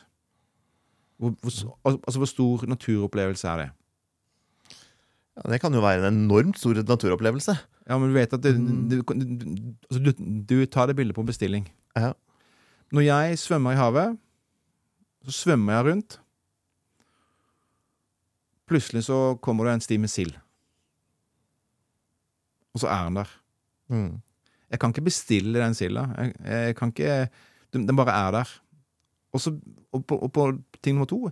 Hvor, 1.17 1.33
hvor, 1.41 1.97
altså, 2.05 2.21
hvor 2.21 2.29
stor 2.29 2.67
naturopplevelse 2.69 3.49
er 3.49 3.63
det? 3.63 3.69
Ja, 5.37 5.49
det 5.53 5.61
kan 5.63 5.75
jo 5.75 5.81
være 5.81 6.09
en 6.09 6.25
enormt 6.27 6.61
stor 6.61 6.77
naturopplevelse. 6.85 7.57
Ja, 7.89 7.99
men 7.99 8.13
du 8.13 8.17
vet 8.19 8.37
at 8.37 8.45
du, 8.45 8.51
du, 8.91 8.99
altså, 9.09 10.01
du, 10.05 10.13
du 10.45 10.57
tar 10.67 10.91
det 10.91 10.97
bildet 11.01 11.17
på 11.17 11.25
bestilling. 11.27 11.67
Ja. 11.97 12.13
Når 12.91 13.07
jeg 13.07 13.39
svømmer 13.39 13.73
i 13.73 13.79
havet, 13.79 14.19
så 15.27 15.35
svømmer 15.37 15.77
jeg 15.77 15.87
rundt. 15.87 16.17
Plutselig 18.71 19.05
så 19.07 19.37
kommer 19.43 19.67
det 19.67 19.77
en 19.77 19.85
sti 19.85 19.99
med 19.99 20.11
sild. 20.11 20.35
Og 22.75 22.83
så 22.83 22.91
er 22.91 23.07
den 23.07 23.21
der. 23.21 23.31
Mm. 23.91 24.11
Jeg 24.71 24.79
kan 24.79 24.93
ikke 24.95 25.07
bestille 25.07 25.59
den 25.59 25.75
silda. 25.75 26.07
Jeg, 26.19 26.35
jeg 26.47 26.77
kan 26.79 26.89
ikke 26.95 27.29
Den 27.73 27.87
den 27.87 27.97
bare 27.97 28.15
er 28.27 28.31
der. 28.31 28.61
Og, 29.33 29.41
så, 29.41 29.55
og, 29.93 30.07
på, 30.07 30.17
og 30.17 30.33
på 30.33 30.51
ting 30.83 30.97
nummer 30.97 31.07
to 31.07 31.31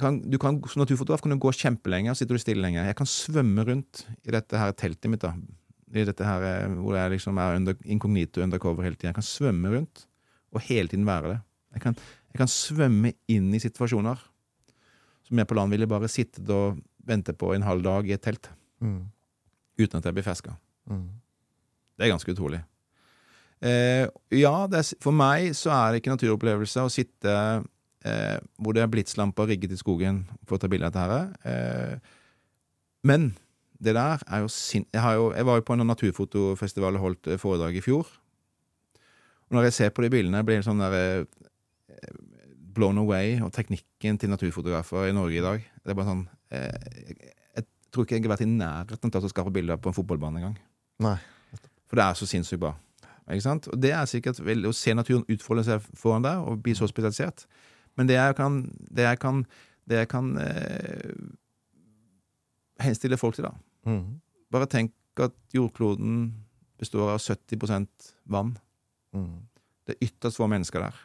kan, 0.00 0.20
du 0.20 0.38
kan, 0.38 0.60
Som 0.68 0.80
naturfotograf 0.80 1.22
kan 1.22 1.32
du 1.32 1.38
gå 1.40 1.52
kjempelenge 1.52 2.10
og 2.10 2.16
sitter 2.16 2.36
du 2.36 2.40
stille 2.40 2.62
lenge. 2.62 2.84
Jeg 2.84 2.96
kan 2.96 3.06
svømme 3.06 3.64
rundt 3.64 4.06
i 4.24 4.30
dette 4.30 4.58
her 4.58 4.72
teltet 4.72 5.10
mitt. 5.10 5.22
da 5.22 5.32
I 5.92 6.04
dette 6.04 6.24
her 6.24 6.42
eh, 6.42 6.72
Hvor 6.72 6.96
jeg 6.96 7.10
liksom 7.10 7.38
er 7.38 7.56
under, 7.56 7.74
inkognito 7.84 8.42
undercover 8.42 8.82
hele 8.82 8.94
tiden. 8.94 9.14
Jeg 9.14 9.14
kan 9.14 9.22
svømme 9.22 9.76
rundt 9.76 10.06
og 10.56 10.64
hele 10.66 10.90
tiden 10.92 11.06
være 11.08 11.34
det. 11.34 11.38
Jeg 11.76 11.84
kan, 11.84 11.98
jeg 12.32 12.40
kan 12.40 12.50
svømme 12.50 13.12
inn 13.32 13.52
i 13.54 13.62
situasjoner 13.62 14.22
som 15.26 15.40
jeg 15.40 15.48
på 15.50 15.56
land 15.58 15.74
ville 15.74 15.88
bare 15.90 16.10
sittet 16.10 16.48
og 16.54 16.78
vente 17.06 17.34
på 17.34 17.52
en 17.54 17.66
halv 17.66 17.82
dag 17.84 18.06
i 18.06 18.14
et 18.14 18.22
telt. 18.22 18.48
Mm. 18.82 19.06
Uten 19.78 19.98
at 19.98 20.06
jeg 20.06 20.16
blir 20.16 20.26
ferska. 20.26 20.54
Mm. 20.90 21.08
Det 21.96 22.06
er 22.06 22.12
ganske 22.12 22.32
utrolig. 22.32 22.60
Eh, 23.64 24.04
ja, 24.36 24.52
er, 24.68 24.90
for 25.02 25.16
meg 25.16 25.54
så 25.56 25.72
er 25.74 25.90
det 25.90 26.02
ikke 26.02 26.12
naturopplevelse 26.12 26.84
å 26.84 26.92
sitte 26.92 27.32
eh, 28.04 28.36
hvor 28.60 28.76
det 28.76 28.84
er 28.84 28.92
blitslamper 28.92 29.48
rigget 29.50 29.74
i 29.74 29.80
skogen 29.80 30.24
for 30.46 30.58
å 30.58 30.62
ta 30.62 30.70
bilde 30.70 30.90
av 30.90 30.94
dette 30.94 31.06
her. 31.06 31.32
Eh, 31.50 32.14
men 33.06 33.32
det 33.82 33.96
der 33.96 34.22
er 34.26 34.44
jo 34.44 34.52
sin... 34.52 34.86
Jeg, 34.92 35.02
har 35.02 35.16
jo, 35.18 35.30
jeg 35.34 35.48
var 35.48 35.58
jo 35.58 35.66
på 35.66 35.76
en 35.76 35.86
naturfotofestival 35.88 37.00
og 37.00 37.06
holdt 37.08 37.32
eh, 37.32 37.40
foredrag 37.40 37.80
i 37.80 37.84
fjor. 37.84 38.06
Og 39.46 39.56
når 39.56 39.68
jeg 39.68 39.76
ser 39.76 39.92
på 39.94 40.02
de 40.04 40.10
bildene, 40.10 40.42
blir 40.46 40.58
jeg 40.58 40.66
sånn 40.66 40.82
der 40.82 40.96
eh, 40.96 42.16
blown 42.76 42.98
away 43.00 43.38
og 43.44 43.52
teknikken 43.54 44.18
til 44.20 44.32
naturfotografer 44.32 45.08
i 45.10 45.14
Norge 45.16 45.38
i 45.38 45.44
dag. 45.44 45.68
Det 45.82 45.92
er 45.92 45.98
bare 45.98 46.10
sånn 46.10 46.24
eh, 46.50 46.88
jeg, 47.12 47.30
jeg 47.60 47.68
tror 47.94 48.06
ikke 48.06 48.18
jeg 48.18 48.26
har 48.26 48.34
vært 48.34 48.44
i 48.46 48.50
nærheten 48.50 49.14
av 49.14 49.28
å 49.28 49.32
skaffe 49.32 49.54
bilder 49.54 49.78
på 49.80 49.92
en 49.92 49.96
fotballbane 49.96 50.42
engang. 50.42 50.58
For 51.86 52.00
det 52.00 52.04
er 52.08 52.18
så 52.18 52.28
sinnssykt 52.28 52.60
bra. 52.64 52.74
Ikke 53.30 53.46
sant? 53.46 53.66
Og 53.72 53.78
det 53.82 53.94
er 53.94 54.10
sikkert 54.10 54.38
vel, 54.44 54.66
å 54.68 54.74
se 54.76 54.94
naturen 54.94 55.24
utfolde 55.32 55.64
seg 55.66 55.86
foran 55.98 56.26
deg 56.26 56.42
og 56.46 56.60
bli 56.62 56.74
så 56.78 56.86
spesialisert. 56.90 57.46
Men 57.98 58.10
det 58.10 58.18
jeg 58.18 58.36
kan, 58.38 58.60
det 58.92 59.06
jeg 59.06 59.18
kan, 59.22 59.40
det 59.88 60.02
jeg 60.02 60.10
kan 60.10 60.34
eh, 60.42 61.14
henstille 62.82 63.18
folk 63.20 63.38
til, 63.38 63.48
da 63.48 63.54
Mm. 63.86 64.16
Bare 64.50 64.66
tenk 64.66 64.90
at 65.22 65.30
jordkloden 65.54 66.32
består 66.80 67.12
av 67.12 67.20
70% 67.22 68.08
vann. 68.26 68.56
Mm. 69.16 69.34
Det 69.86 69.94
er 69.96 70.06
ytterst 70.08 70.40
få 70.40 70.48
mennesker 70.50 70.82
der. 70.82 70.96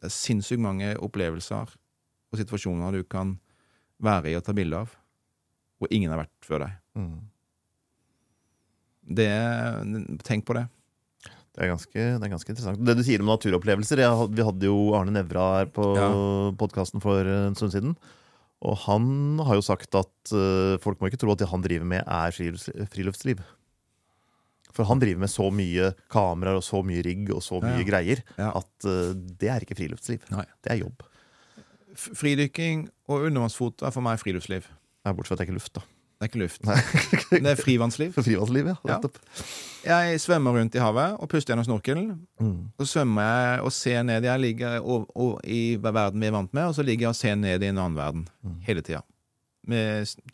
Det 0.00 0.08
er 0.08 0.14
sinnssykt 0.16 0.62
mange 0.64 0.94
opplevelser 1.04 1.70
og 2.30 2.38
situasjoner 2.40 2.94
du 2.96 3.02
kan 3.04 3.34
være 4.00 4.30
i 4.32 4.36
og 4.38 4.44
ta 4.46 4.54
bilde 4.56 4.78
av, 4.80 4.92
hvor 5.80 5.90
ingen 5.92 6.12
har 6.14 6.22
vært 6.22 6.46
før 6.46 6.64
deg. 6.64 6.76
Mm. 6.96 7.18
Det, 9.10 9.26
tenk 10.24 10.46
på 10.48 10.54
det. 10.56 10.66
Det 11.50 11.64
er, 11.66 11.72
ganske, 11.72 11.98
det 11.98 12.22
er 12.24 12.30
ganske 12.32 12.52
interessant. 12.52 12.80
Det 12.86 12.94
du 12.96 13.02
sier 13.04 13.20
om 13.24 13.28
naturopplevelser 13.28 14.00
jeg, 14.04 14.28
Vi 14.38 14.44
hadde 14.46 14.68
jo 14.70 14.76
Arne 14.96 15.12
Nævra 15.16 15.46
her 15.58 15.70
på 15.74 15.88
Ja. 15.98 16.08
podkasten 16.56 17.02
for 17.02 17.26
en 17.26 17.56
stund 17.58 17.74
siden. 17.74 17.96
Og 18.62 18.76
han 18.86 19.40
har 19.44 19.58
jo 19.58 19.64
sagt 19.64 19.94
at 19.98 20.32
eh, 20.36 20.78
folk 20.80 21.00
må 21.00 21.08
ikke 21.10 21.18
tro 21.20 21.32
at 21.32 21.40
det 21.42 21.48
han 21.50 21.64
driver 21.64 21.88
med, 21.90 22.04
er 22.06 22.86
friluftsliv. 22.92 23.40
For 24.72 24.84
han 24.86 25.00
driver 25.02 25.20
med 25.24 25.30
så 25.32 25.48
mye 25.52 25.92
kameraer 26.12 26.60
og 26.60 26.64
så 26.66 26.82
mye 26.86 27.02
rigg 27.04 27.30
og 27.34 27.42
så 27.42 27.58
mye 27.62 27.80
Ja. 27.82 27.86
greier 27.88 28.20
at 28.38 28.86
uh, 28.86 29.12
det 29.14 29.48
er 29.50 29.60
ikke 29.66 29.74
friluftsliv. 29.78 30.20
Nei. 30.30 30.44
Det 30.62 30.72
er 30.76 30.82
jobb. 30.84 31.02
Fridykking 31.96 32.84
og 33.10 33.24
undervannsfoto 33.26 33.86
er 33.86 33.90
for 33.94 34.04
meg 34.04 34.20
friluftsliv. 34.22 34.66
Ja, 35.04 35.12
Bortsett 35.16 35.32
fra 35.32 35.34
at 35.34 35.40
det 35.42 35.48
ikke 35.48 35.56
er 35.56 35.60
luft, 35.60 35.74
da. 35.74 35.82
Det 36.20 36.26
er 36.26 36.30
ikke 36.30 36.42
luft. 36.42 36.66
Det 37.44 37.48
er 37.48 37.56
frivannsliv. 37.56 38.12
Frivannsliv, 38.26 38.66
ja. 38.68 38.74
Ja. 38.86 38.98
Jeg 39.86 40.20
svømmer 40.20 40.52
rundt 40.58 40.74
i 40.76 40.82
havet 40.82 41.14
og 41.16 41.28
puster 41.32 41.54
gjennom 41.54 41.64
snorkelen. 41.64 42.10
Mm. 42.42 42.58
Så 42.82 42.86
svømmer 42.92 43.24
jeg 43.24 43.62
og 43.64 43.72
ser 43.72 44.02
ned. 44.04 44.26
Jeg 44.28 44.40
ligger 44.42 44.80
o- 44.84 45.06
o- 45.16 45.38
i 45.48 45.76
verden 45.80 46.20
vi 46.20 46.28
er 46.28 46.34
vant 46.36 46.52
med, 46.52 46.66
og 46.68 46.74
så 46.76 46.84
ligger 46.84 47.06
jeg 47.08 47.14
og 47.14 47.16
ser 47.16 47.38
ned 47.40 47.64
i 47.64 47.70
en 47.72 47.78
annen 47.80 47.96
verden 47.96 48.26
hele 48.66 48.84
tida. 48.84 49.00
Vi 49.70 49.80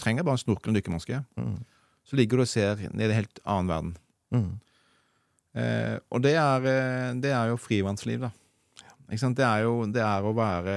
trenger 0.03 0.27
bare 0.27 0.35
en 0.41 0.43
snorkel 0.43 0.75
og 0.75 0.81
dykkermaske. 0.81 1.23
Mm. 1.39 1.55
Så 2.07 2.19
ligger 2.19 2.37
du 2.37 2.43
og 2.43 2.51
ser 2.51 2.83
ned 2.91 3.07
i 3.07 3.13
en 3.13 3.19
helt 3.23 3.41
annen 3.47 3.71
verden. 3.71 3.95
Mm. 4.35 4.55
Eh, 5.57 5.97
og 6.13 6.23
det 6.25 6.35
er, 6.37 6.67
eh, 6.69 7.13
det 7.23 7.33
er 7.33 7.53
jo 7.53 7.61
frivannsliv, 7.61 8.27
da. 8.27 8.33
Det 9.07 9.45
er 9.47 9.63
jo 9.63 9.85
det 9.87 10.03
er 10.03 10.25
å 10.27 10.33
være 10.35 10.73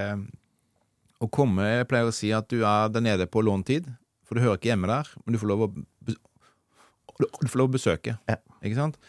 Å 1.20 1.28
komme 1.34 1.64
Jeg 1.66 1.88
pleier 1.90 2.06
å 2.06 2.14
si 2.14 2.30
at 2.30 2.46
du 2.46 2.62
er 2.62 2.92
der 2.94 3.02
nede 3.02 3.26
på 3.26 3.42
låntid, 3.42 3.88
for 4.24 4.38
du 4.38 4.44
hører 4.44 4.60
ikke 4.60 4.70
hjemme 4.70 4.88
der, 4.88 5.10
men 5.26 5.34
du 5.34 5.40
får 5.42 5.50
lov 5.50 5.64
å, 5.66 5.68
du 6.06 7.48
får 7.50 7.58
lov 7.60 7.72
å 7.72 7.74
besøke. 7.74 8.14
Ja. 8.30 8.38
Ikke 8.62 8.78
sant? 8.78 9.00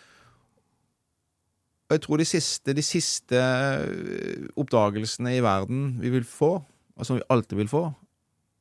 Og 1.91 1.95
jeg 1.95 2.03
tror 2.03 2.18
de 2.22 2.26
siste, 2.26 2.74
de 2.74 2.82
siste 2.86 3.38
eh, 3.38 4.49
oppdagelsene 4.59 5.36
i 5.36 5.43
verden 5.43 6.01
vi 6.03 6.11
vil 6.14 6.26
få, 6.26 6.53
og 6.62 7.07
som 7.07 7.18
vi 7.18 7.26
alltid 7.30 7.59
vil 7.59 7.70
få, 7.70 7.84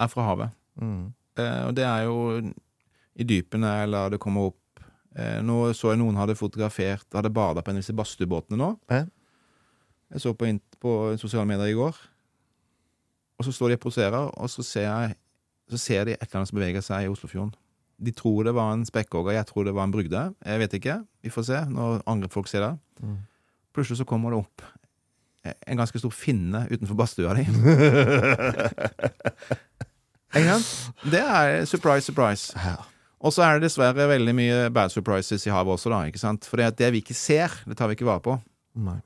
er 0.02 0.10
fra 0.10 0.28
havet. 0.30 0.56
Mm. 0.82 1.12
Eh, 1.38 1.62
og 1.68 1.76
det 1.78 1.86
er 1.86 2.08
jo 2.08 2.18
i 3.20 3.28
dypene, 3.30 3.74
eller 3.86 4.14
det 4.14 4.22
kommer 4.24 4.50
opp 4.50 4.58
eh, 5.16 5.40
Nå 5.46 5.62
så 5.78 5.94
jeg 5.94 6.02
noen 6.02 6.20
hadde 6.20 6.38
fotografert 6.40 7.08
Hadde 7.16 7.32
bada 7.34 7.64
på 7.64 7.72
en 7.72 7.80
av 7.80 7.84
disse 7.84 7.96
badstuebåtene 7.96 8.60
nå. 8.60 8.74
Ja. 8.92 9.06
Jeg 10.10 10.24
så 10.24 10.34
på, 10.34 10.50
på 10.82 10.94
sosiale 11.22 11.46
medier 11.50 11.70
i 11.70 11.78
går. 11.78 11.98
Og 13.40 13.46
så 13.46 13.54
står 13.56 13.72
de 13.72 13.78
og 13.78 13.84
poserer, 13.84 14.32
og 14.34 14.50
så 14.52 14.66
ser, 14.66 14.88
jeg, 14.90 15.18
så 15.70 15.78
ser 15.80 16.08
de 16.08 16.16
et 16.16 16.24
eller 16.26 16.42
annet 16.42 16.50
som 16.50 16.58
beveger 16.58 16.84
seg 16.84 17.06
i 17.06 17.12
Oslofjorden. 17.12 17.54
De 18.00 18.12
tror 18.16 18.48
det 18.48 18.56
var 18.58 18.74
en 18.74 18.88
spekkhogger, 18.88 19.36
jeg 19.38 19.48
tror 19.48 19.68
det 19.68 19.76
var 19.78 19.86
en 19.86 19.94
brugde. 19.94 20.24
Jeg 20.42 20.64
vet 20.64 20.76
ikke. 20.80 20.98
Vi 21.24 21.32
får 21.32 21.46
se 21.52 21.62
når 21.70 22.02
andre 22.10 22.30
folk 22.34 22.50
ser 22.50 22.66
det. 22.66 22.74
Mm. 23.04 23.20
Plutselig 23.76 24.02
så 24.02 24.08
kommer 24.10 24.34
det 24.34 24.42
opp 24.42 24.66
en 25.44 25.78
ganske 25.80 26.00
stor 26.00 26.12
finne 26.14 26.66
utenfor 26.72 26.98
badstua 27.00 27.34
di. 27.38 27.46
Ikke 30.36 30.50
sant? 30.52 30.92
Det 31.10 31.22
er 31.22 31.66
surprise, 31.66 32.06
surprise. 32.06 32.54
Ja. 32.60 32.76
Og 33.20 33.36
så 33.36 33.44
er 33.44 33.58
det 33.58 33.68
dessverre 33.68 34.08
veldig 34.08 34.34
mye 34.36 34.60
bad 34.72 34.94
surprises 34.94 35.44
i 35.48 35.52
havet 35.52 35.76
også, 35.76 35.92
da. 35.92 36.06
ikke 36.08 36.22
sant? 36.22 36.48
For 36.48 36.62
det 36.62 36.92
vi 36.96 37.02
ikke 37.04 37.18
ser, 37.18 37.52
det 37.68 37.76
tar 37.80 37.92
vi 37.92 37.98
ikke 37.98 38.08
vare 38.08 38.24
på. 38.24 38.38
Nei. 38.80 39.00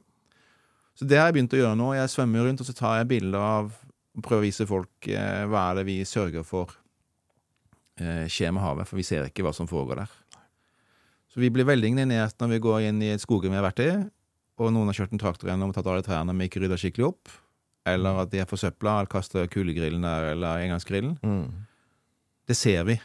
Så 0.94 1.08
det 1.10 1.18
har 1.18 1.32
jeg 1.32 1.40
begynt 1.40 1.56
å 1.58 1.62
gjøre 1.64 1.78
nå. 1.80 1.90
Jeg 1.98 2.12
svømmer 2.14 2.46
rundt, 2.46 2.62
og 2.62 2.70
så 2.70 2.76
tar 2.78 3.00
jeg 3.00 3.10
bilder 3.16 3.42
av 3.42 3.72
og 4.14 4.22
prøver 4.22 4.44
å 4.44 4.46
vise 4.46 4.66
folk 4.70 5.08
eh, 5.10 5.46
hva 5.50 5.72
er 5.72 5.80
det 5.80 5.88
vi 5.88 5.96
sørger 6.06 6.46
for 6.46 6.76
eh, 7.98 8.28
skjer 8.30 8.54
med 8.54 8.62
havet, 8.62 8.86
for 8.86 9.00
vi 9.00 9.06
ser 9.08 9.26
ikke 9.26 9.46
hva 9.46 9.54
som 9.58 9.70
foregår 9.70 10.04
der. 10.04 10.12
Så 11.34 11.42
vi 11.42 11.50
blir 11.50 11.66
veldig 11.66 11.96
indignert 11.96 12.38
når 12.38 12.52
vi 12.52 12.60
går 12.62 12.86
inn 12.92 13.02
i 13.02 13.10
et 13.16 13.24
skogren 13.24 13.56
vi 13.56 13.58
har 13.58 13.66
vært 13.66 13.82
i, 13.82 13.90
og 14.62 14.70
noen 14.70 14.92
har 14.92 15.00
kjørt 15.00 15.16
en 15.16 15.24
traktor 15.24 15.50
gjennom 15.50 15.74
og 15.74 15.78
tatt 15.80 15.90
alle 15.90 16.06
trærne 16.06 16.36
vi 16.38 16.46
ikke 16.46 16.62
rydda 16.62 16.78
skikkelig 16.78 17.08
opp, 17.08 17.34
eller 17.90 18.22
at 18.22 18.30
de 18.30 18.44
er 18.44 18.50
forsøpla 18.50 19.00
eller 19.00 19.12
kaster 19.12 19.50
kulegrillen 19.50 20.06
der, 20.06 20.30
eller 20.36 20.62
engangsgrillen. 20.68 21.18
Mm. 21.26 21.66
Det 22.46 22.60
ser 22.60 22.86
vi. 22.86 23.00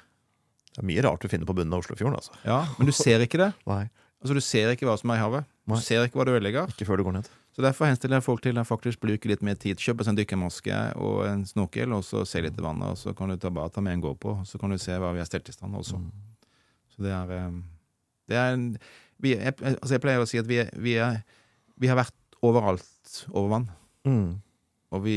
Det 0.79 0.85
er 0.85 0.87
mye 0.93 1.03
rart 1.03 1.25
du 1.25 1.27
finner 1.33 1.49
på 1.49 1.57
bunnen 1.59 1.75
av 1.75 1.83
Oslofjorden, 1.83 2.15
altså. 2.21 2.37
Ja, 2.47 2.61
men 2.79 2.87
du 2.87 2.93
ser 2.95 3.19
ikke 3.25 3.41
det. 3.41 3.51
Nei. 3.67 3.89
Altså, 4.23 4.35
du 4.35 4.43
ser 4.43 4.71
ikke 4.75 4.87
hva 4.87 4.95
som 4.99 5.11
er 5.11 5.19
i 5.19 5.23
havet. 5.25 5.49
Du 5.67 5.75
Nei. 5.75 5.81
ser 5.83 6.05
ikke 6.07 6.19
hva 6.21 6.25
du 6.29 6.33
ødelegger. 6.37 6.71
Ikke 6.71 6.87
før 6.87 7.01
du 7.03 7.05
går 7.09 7.17
ned. 7.19 7.29
Så 7.55 7.63
derfor 7.65 7.89
henstiller 7.91 8.21
jeg 8.21 8.27
folk 8.29 8.43
til 8.45 8.59
å 8.61 8.63
faktisk 8.67 9.01
bruke 9.03 9.27
litt 9.31 9.43
mer 9.47 9.59
tid. 9.59 9.81
Kjøpe 9.83 10.07
seg 10.07 10.13
en 10.15 10.19
dykkermaske 10.21 10.79
og 11.03 11.25
en 11.27 11.43
snorkel, 11.51 11.91
og 11.97 12.05
så 12.07 12.23
se 12.27 12.43
litt 12.45 12.59
i 12.59 12.63
vannet. 12.63 12.95
Og 12.95 12.99
så 13.01 13.15
kan 13.19 13.31
du 13.31 13.37
ta, 13.43 13.51
bare 13.51 13.73
ta 13.75 13.83
med 13.83 13.97
en 13.99 14.05
gåpå 14.07 14.37
og 14.41 14.47
så 14.47 14.59
kan 14.63 14.71
du 14.71 14.79
se 14.79 14.95
hva 14.95 15.11
vi 15.17 15.23
har 15.23 15.27
stelt 15.27 15.51
i 15.51 15.55
stand 15.57 15.75
også. 15.79 15.99
Så 16.95 17.03
det 17.03 17.11
er, 17.15 17.33
eh, 17.35 17.59
det 18.31 18.39
er 18.39 18.55
en, 18.55 18.69
vi, 19.23 19.35
jeg, 19.35 19.57
altså 19.59 19.97
jeg 19.97 20.05
pleier 20.07 20.23
å 20.23 20.29
si 20.31 20.39
at 20.39 20.47
vi, 20.51 20.61
er- 20.63 20.71
vi, 20.79 20.95
er, 21.03 21.19
vi 21.83 21.91
har 21.91 21.99
vært 21.99 22.15
overalt 22.47 23.19
over 23.33 23.51
vann. 23.57 23.69
Mm. 24.07 24.37
Og 24.95 25.03
vi 25.05 25.17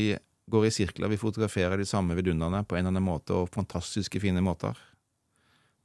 går 0.50 0.66
i 0.66 0.74
sirkler. 0.74 1.10
Vi 1.14 1.20
fotograferer 1.22 1.78
de 1.78 1.86
samme 1.88 2.14
vidunderne 2.18 2.64
på 2.66 2.74
en 2.78 2.82
eller 2.86 2.96
annen 2.96 3.06
måte, 3.06 3.34
og 3.38 3.50
fantastiske, 3.54 4.18
fine 4.22 4.42
måter. 4.42 4.78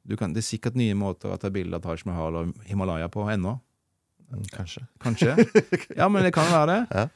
Du 0.08 0.16
kan, 0.20 0.34
det 0.34 0.42
er 0.44 0.48
sikkert 0.48 0.78
nye 0.80 0.96
måter 0.98 1.34
å 1.34 1.38
ta 1.42 1.50
bilde 1.52 1.76
av 1.78 1.84
Taj 1.84 2.06
Mahal 2.08 2.38
og 2.40 2.68
Himalaya 2.70 3.10
på 3.12 3.26
ennå. 3.32 3.58
Mm, 4.32 4.44
Kanskje. 4.52 4.84
Kanskje. 5.04 5.34
Ja, 6.00 6.08
men 6.12 6.24
det 6.24 6.34
kan 6.36 6.48
være 6.52 6.68
det. 6.72 6.80
Ja. 6.96 7.08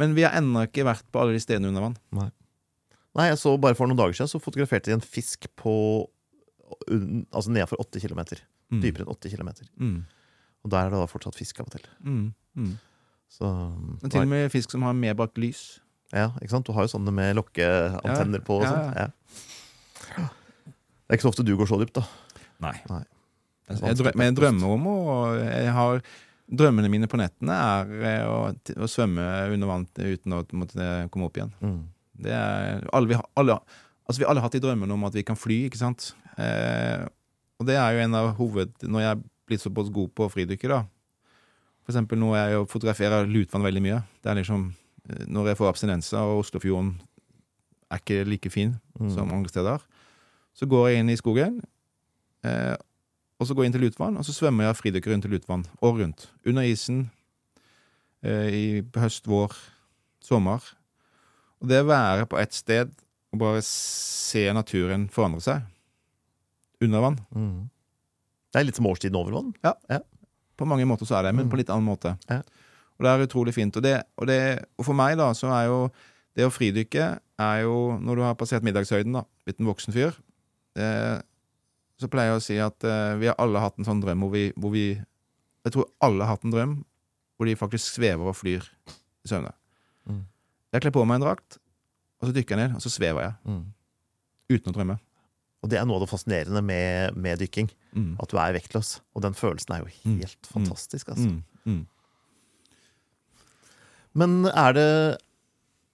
Men 0.00 0.14
vi 0.16 0.24
har 0.26 0.36
ennå 0.38 0.66
ikke 0.68 0.84
vært 0.88 1.06
på 1.12 1.20
alle 1.22 1.36
de 1.36 1.42
stedene 1.42 1.68
under 1.72 1.88
vann. 1.90 1.98
Nei, 3.16 3.26
jeg 3.30 3.40
så 3.42 3.56
bare 3.60 3.76
for 3.76 3.90
noen 3.90 3.98
dager 3.98 4.16
siden 4.16 4.30
så 4.30 4.40
fotograferte 4.42 4.90
de 4.90 4.96
en 4.98 5.04
fisk 5.04 5.48
på 5.58 5.74
Altså 7.34 7.50
nedenfor 7.50 7.80
8 7.82 7.98
km. 7.98 8.20
Mm. 8.70 8.78
Dypere 8.84 9.02
enn 9.02 9.10
8 9.10 9.30
km. 9.32 9.48
Mm. 9.82 9.96
Og 10.62 10.70
der 10.70 10.86
er 10.86 10.92
det 10.92 11.00
da 11.00 11.08
fortsatt 11.10 11.34
fisk 11.34 11.58
av 11.58 11.66
og 11.66 11.72
til. 11.74 11.88
Mm. 12.06 12.28
Mm. 12.54 12.74
Så 13.30 13.48
til 14.06 14.20
og 14.22 14.30
med 14.30 14.52
fisk 14.54 14.70
som 14.70 14.84
har 14.86 14.94
medbrakt 14.94 15.40
lys. 15.42 15.80
Ja, 16.14 16.28
ikke 16.38 16.52
sant? 16.54 16.66
Du 16.66 16.74
har 16.76 16.86
jo 16.86 16.92
sånne 16.92 17.12
med 17.14 17.34
lokkeantenner 17.38 18.42
på 18.46 18.60
og 18.60 18.66
Ja, 18.66 18.70
sånn. 18.70 18.94
Ja. 19.00 20.28
Det 21.10 21.16
er 21.16 21.18
ikke 21.18 21.26
så 21.26 21.32
ofte 21.32 21.46
du 21.46 21.56
går 21.58 21.66
så 21.70 21.78
dypt, 21.80 21.98
da. 21.98 22.06
Nei. 22.60 22.76
Nei. 22.90 23.04
Jeg, 23.70 23.96
drø 24.00 24.10
men 24.18 24.30
jeg 24.30 24.36
drømmer 24.40 24.72
om 24.74 24.86
å 24.90 24.96
jeg 25.38 25.72
har, 25.76 26.00
Drømmene 26.50 26.88
mine 26.90 27.06
på 27.06 27.18
nettene 27.20 27.54
er 27.54 27.90
eh, 28.08 28.24
å, 28.26 28.38
å 28.82 28.86
svømme 28.90 29.22
under 29.54 29.68
vann 29.70 29.84
uten 29.94 30.32
å 30.34 30.40
måtte 30.58 30.86
komme 31.14 31.28
opp 31.28 31.36
igjen. 31.38 31.52
Mm. 31.62 31.76
Det 32.24 32.32
er, 32.34 32.80
alle, 32.90 33.06
vi, 33.06 33.18
alle, 33.38 33.54
altså 34.02 34.18
vi 34.18 34.26
alle 34.26 34.42
har 34.42 34.48
hatt 34.48 34.56
de 34.58 34.62
drømmene 34.64 34.96
om 34.96 35.06
at 35.06 35.14
vi 35.14 35.22
kan 35.28 35.38
fly, 35.38 35.60
ikke 35.68 35.78
sant? 35.78 36.08
Eh, 36.42 37.04
og 37.60 37.68
det 37.70 37.76
er 37.78 37.94
jo 37.94 38.02
en 38.02 38.18
av 38.18 38.32
hoved... 38.40 38.74
Når 38.82 39.04
jeg 39.04 39.12
er 39.12 39.22
blitt 39.46 39.62
såpass 39.62 39.92
god 39.94 40.10
på 40.18 40.26
fridykke, 40.34 40.72
da. 40.72 40.80
For 41.86 41.94
eksempel 41.94 42.18
nå 42.18 42.32
er 42.34 42.50
jeg 42.56 42.64
og 42.64 42.68
fotograferer 42.74 43.30
lutvann 43.30 43.64
veldig 43.70 43.84
mye. 43.86 44.02
Det 44.18 44.32
er 44.34 44.40
liksom 44.42 44.66
eh, 45.06 45.22
Når 45.30 45.52
jeg 45.52 45.60
får 45.62 45.70
abstinenser, 45.70 46.18
og 46.34 46.42
Oslofjorden 46.42 46.96
er 47.94 48.02
ikke 48.02 48.24
like 48.26 48.50
fin 48.50 48.78
Mm. 49.00 49.08
som 49.14 49.30
andre 49.32 49.48
steder, 49.48 49.84
så 50.52 50.66
går 50.68 50.90
jeg 50.90 51.00
inn 51.00 51.08
i 51.08 51.16
skogen, 51.16 51.54
eh, 52.44 52.76
og 53.40 53.46
så 53.48 53.54
går 53.56 53.64
jeg 53.64 53.70
inn 53.70 53.76
til 53.78 53.84
lutvann, 53.88 54.16
og 54.20 54.24
så 54.26 54.34
svømmer 54.36 54.66
jeg 54.68 54.76
fridykker 54.76 55.12
rundt 55.14 55.24
til 55.24 55.32
lutvann. 55.32 55.62
Året 55.80 56.02
rundt. 56.04 56.26
Under 56.46 56.62
isen. 56.68 57.06
Eh, 58.22 58.48
I 58.52 58.64
høst, 59.00 59.24
vår, 59.30 59.54
sommer. 60.20 60.60
Og 61.60 61.68
det 61.70 61.80
å 61.82 61.88
være 61.88 62.26
på 62.28 62.38
ett 62.40 62.52
sted 62.56 62.90
og 63.32 63.38
bare 63.40 63.62
se 63.64 64.42
naturen 64.52 65.08
forandre 65.12 65.40
seg 65.44 65.62
under 66.84 67.00
vann 67.04 67.18
Mm. 67.34 67.68
Det 68.50 68.58
er 68.60 68.64
litt 68.66 68.76
som 68.76 68.86
årstiden 68.90 69.14
over 69.16 69.32
vann. 69.36 69.52
Ja, 69.62 69.74
På 70.58 70.66
mange 70.66 70.84
måter 70.84 71.06
så 71.06 71.16
er 71.20 71.22
det, 71.28 71.34
men 71.36 71.46
Mm. 71.46 71.50
på 71.50 71.56
litt 71.56 71.70
annen 71.70 71.86
måte. 71.86 72.18
Ja. 72.28 72.42
Og 72.98 73.04
det 73.04 73.08
er 73.08 73.26
utrolig 73.26 73.54
fint. 73.54 73.76
Og, 73.76 73.82
det, 73.82 74.02
og, 74.18 74.26
det, 74.26 74.64
og 74.76 74.84
for 74.84 74.92
meg, 74.92 75.16
da, 75.16 75.30
så 75.32 75.48
er 75.48 75.68
jo 75.68 75.90
det 76.36 76.44
å 76.44 76.50
fridykke 76.52 77.20
er 77.40 77.62
jo 77.62 77.96
Når 77.98 78.16
du 78.16 78.22
har 78.22 78.34
passert 78.34 78.62
middagshøyden, 78.62 79.12
da, 79.14 79.22
blitt 79.46 79.60
en 79.60 79.66
voksen 79.66 79.92
fyr, 79.94 80.12
eh, 80.76 81.20
så 82.00 82.08
pleier 82.10 82.32
jeg 82.32 82.40
å 82.40 82.44
si 82.44 82.56
at 82.64 82.86
uh, 82.88 83.14
vi 83.20 83.28
har 83.30 83.36
alle 83.42 83.60
hatt 83.62 83.76
en 83.78 83.86
sånn 83.86 84.00
drøm 84.02 84.22
hvor 84.24 84.32
vi, 84.32 84.46
hvor 84.56 84.72
vi 84.72 84.84
Jeg 85.66 85.72
tror 85.74 85.90
alle 86.00 86.24
har 86.24 86.34
hatt 86.38 86.46
en 86.48 86.54
drøm 86.54 86.78
hvor 87.36 87.48
de 87.48 87.54
faktisk 87.56 87.94
svever 87.98 88.30
og 88.30 88.36
flyr 88.36 88.64
i 88.64 89.28
søvne. 89.28 89.52
Mm. 90.08 90.22
Jeg 90.72 90.82
kler 90.84 90.92
på 90.96 91.04
meg 91.08 91.20
en 91.20 91.24
drakt, 91.26 91.56
og 92.20 92.28
så 92.28 92.34
dykker 92.36 92.56
jeg 92.56 92.60
ned, 92.68 92.74
og 92.76 92.82
så 92.84 92.90
svever 92.92 93.24
jeg. 93.26 93.34
Mm. 93.48 93.62
Uten 94.52 94.72
å 94.72 94.74
drømme. 94.76 94.96
Og 95.60 95.68
det 95.72 95.76
er 95.80 95.84
noe 95.88 95.96
av 96.00 96.04
det 96.04 96.10
fascinerende 96.10 96.60
med, 96.64 97.16
med 97.20 97.40
dykking. 97.40 97.68
Mm. 97.96 98.10
At 98.20 98.32
du 98.32 98.36
er 98.40 98.52
vektløs. 98.56 98.94
Og 99.16 99.24
den 99.24 99.36
følelsen 99.36 99.74
er 99.76 99.82
jo 99.84 99.90
helt 99.92 100.48
Mm. 100.48 100.52
fantastisk. 100.52 101.08
Altså. 101.12 101.28
Mm. 101.28 101.42
Mm. 101.68 101.82
Men 104.20 104.36
er 104.50 104.72
det 104.76 104.88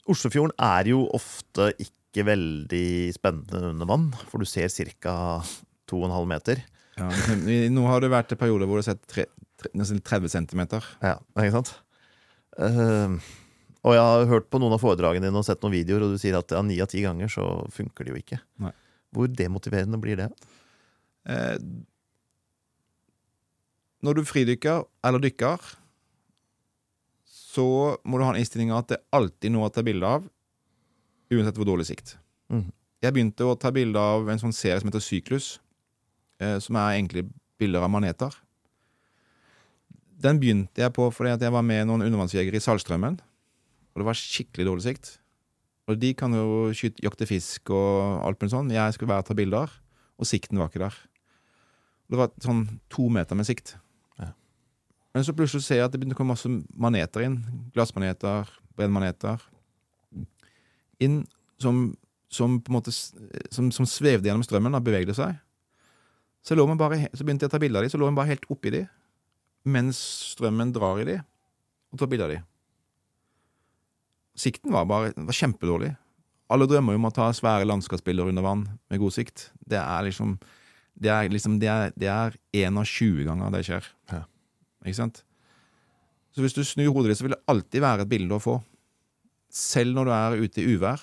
Oslofjorden 0.06 0.54
er 0.62 0.86
jo 0.92 1.00
ofte 1.16 1.72
ikke 1.82 2.22
veldig 2.28 3.12
spennende 3.16 3.72
under 3.72 3.88
vann, 3.90 4.04
for 4.30 4.38
du 4.38 4.46
ser 4.46 4.70
ca. 5.02 5.42
2,5 5.90 6.28
meter. 6.30 6.62
Ja, 6.96 7.08
nå 7.72 7.88
har 7.90 8.00
det 8.00 8.12
vært 8.12 8.32
en 8.32 8.40
periode 8.40 8.68
hvor 8.68 8.78
du 8.78 8.84
har 8.84 8.90
sett 8.94 9.02
tre, 9.10 9.26
tre, 9.60 9.72
nesten 9.76 10.00
30 10.00 10.32
cm. 10.32 10.62
Ja, 11.04 11.18
ikke 11.36 11.56
sant? 11.58 11.74
Uh, 12.56 13.20
og 13.86 13.94
jeg 13.94 14.02
har 14.02 14.30
hørt 14.30 14.48
på 14.50 14.58
noen 14.58 14.74
av 14.74 14.82
foredragene 14.82 15.28
dine 15.28 15.38
og 15.38 15.46
sett 15.46 15.62
noen 15.62 15.76
videoer, 15.76 16.06
og 16.06 16.16
du 16.16 16.20
sier 16.20 16.38
at 16.38 16.50
ja, 16.50 16.62
ni 16.64 16.80
av 16.82 16.90
ti 16.90 17.04
ganger 17.04 17.30
så 17.30 17.46
funker 17.74 18.06
det 18.06 18.14
jo 18.14 18.22
ikke. 18.22 18.40
Nei. 18.64 18.72
Hvor 19.14 19.28
demotiverende 19.30 20.00
blir 20.02 20.18
det? 20.18 20.30
Eh, 21.30 21.58
når 24.02 24.18
du 24.18 24.26
fridykker 24.26 24.82
eller 25.06 25.22
dykker, 25.22 25.62
så 27.26 27.68
må 28.04 28.18
du 28.18 28.26
ha 28.26 28.32
en 28.34 28.40
innstilling 28.40 28.72
av 28.74 28.82
at 28.82 28.90
det 28.90 28.98
er 28.98 29.20
alltid 29.20 29.54
noe 29.54 29.68
å 29.70 29.72
ta 29.72 29.84
bilde 29.86 30.10
av, 30.18 30.26
uansett 31.32 31.56
hvor 31.58 31.68
dårlig 31.68 31.86
sikt. 31.88 32.16
Mm. 32.52 32.66
Jeg 33.04 33.14
begynte 33.14 33.46
å 33.46 33.56
ta 33.60 33.70
bilde 33.74 34.02
av 34.02 34.28
en 34.30 34.42
sånn 34.42 34.54
serie 34.56 34.80
som 34.82 34.90
heter 34.90 35.04
Syklus, 35.04 35.56
som 36.36 36.76
er 36.76 36.96
egentlig 36.98 37.24
bilder 37.60 37.86
av 37.86 37.92
maneter. 37.92 38.34
Den 40.16 40.40
begynte 40.40 40.80
jeg 40.80 40.92
på 40.96 41.08
fordi 41.12 41.34
at 41.34 41.44
jeg 41.44 41.52
var 41.52 41.64
med 41.64 41.88
noen 41.88 42.04
undervannsjegere 42.06 42.58
i 42.58 42.64
Saltstraumen, 42.64 43.18
og 43.92 44.00
det 44.00 44.08
var 44.08 44.18
skikkelig 44.18 44.68
dårlig 44.68 44.86
sikt. 44.86 45.10
Og 45.86 45.98
de 46.02 46.12
kan 46.18 46.32
jo 46.34 46.72
skyte, 46.74 47.02
jakte 47.04 47.28
fisk 47.28 47.70
og 47.70 48.24
alt 48.26 48.40
mulig 48.42 48.52
sånn. 48.52 48.72
Jeg 48.74 48.96
skulle 48.96 49.12
være 49.12 49.24
og 49.24 49.28
ta 49.28 49.36
bilder. 49.38 49.74
og 50.16 50.26
sikten 50.26 50.58
var 50.58 50.70
ikke 50.70 50.80
der. 50.80 50.94
Det 52.08 52.16
var 52.16 52.30
sånn 52.40 52.80
to 52.88 53.08
meter 53.12 53.36
med 53.36 53.46
sikt. 53.46 53.74
Ja. 54.18 54.30
Men 55.12 55.26
så 55.26 55.34
plutselig 55.36 55.66
ser 55.66 55.82
jeg 55.82 55.86
at 55.86 55.92
det 55.92 56.00
begynte 56.00 56.16
å 56.16 56.20
komme 56.22 56.32
masse 56.32 56.48
maneter 56.72 57.26
inn. 57.26 57.36
Glassmaneter, 57.74 58.48
brennmaneter. 58.78 59.42
Inn 61.04 61.26
som, 61.60 61.90
som 62.32 62.56
på 62.60 62.72
en 62.72 62.78
måte 62.78 62.94
som, 62.94 63.68
som 63.70 63.86
svevde 63.86 64.30
gjennom 64.30 64.46
strømmen 64.46 64.74
og 64.78 64.86
bevegde 64.86 65.14
seg. 65.14 65.36
Så, 66.46 66.54
bare, 66.78 67.08
så 67.10 67.26
begynte 67.26 67.46
jeg 67.46 67.50
å 67.50 67.54
ta 67.56 67.60
bilder 67.62 67.80
av 67.80 67.86
dem, 67.86 67.90
så 67.90 67.98
lå 67.98 68.06
hun 68.06 68.18
bare 68.18 68.30
helt 68.30 68.46
oppi 68.52 68.70
dem 68.74 68.86
mens 69.66 69.98
strømmen 70.30 70.70
drar 70.70 71.00
i 71.02 71.06
dem, 71.08 71.22
og 71.90 71.98
tar 71.98 72.06
bilder 72.06 72.28
av 72.28 72.34
dem. 72.36 72.44
Sikten 74.38 74.70
var 74.70 74.84
bare 74.86 75.10
var 75.16 75.34
kjempedårlig. 75.34 75.90
Alle 76.52 76.68
drømmer 76.70 76.94
jo 76.94 77.00
om 77.00 77.08
å 77.08 77.14
ta 77.14 77.26
svære 77.34 77.66
landskapsbilder 77.66 78.30
under 78.30 78.44
vann 78.46 78.62
med 78.92 79.00
god 79.02 79.14
sikt. 79.16 79.48
Det 79.58 79.80
er 79.80 80.06
liksom 80.06 80.36
Det 80.96 81.10
er 81.12 81.28
liksom 81.28 81.58
Det 81.58 81.68
er, 81.68 81.92
det 81.96 82.08
er 82.08 82.36
en 82.64 82.78
av 82.78 82.84
20 82.84 83.24
ganger 83.26 83.50
det 83.50 83.64
skjer. 83.66 83.88
Ja. 84.12 84.22
Ikke 84.84 85.00
sant? 85.00 85.24
Så 86.32 86.44
hvis 86.44 86.54
du 86.54 86.62
snur 86.64 86.92
hodet 86.92 87.10
ditt, 87.10 87.18
så 87.18 87.26
vil 87.26 87.34
det 87.34 87.44
alltid 87.48 87.82
være 87.82 88.04
et 88.04 88.08
bilde 88.08 88.36
å 88.36 88.40
få. 88.40 88.60
Selv 89.50 89.96
når 89.96 90.04
du 90.04 90.12
er 90.12 90.44
ute 90.44 90.62
i 90.62 90.76
uvær 90.76 91.02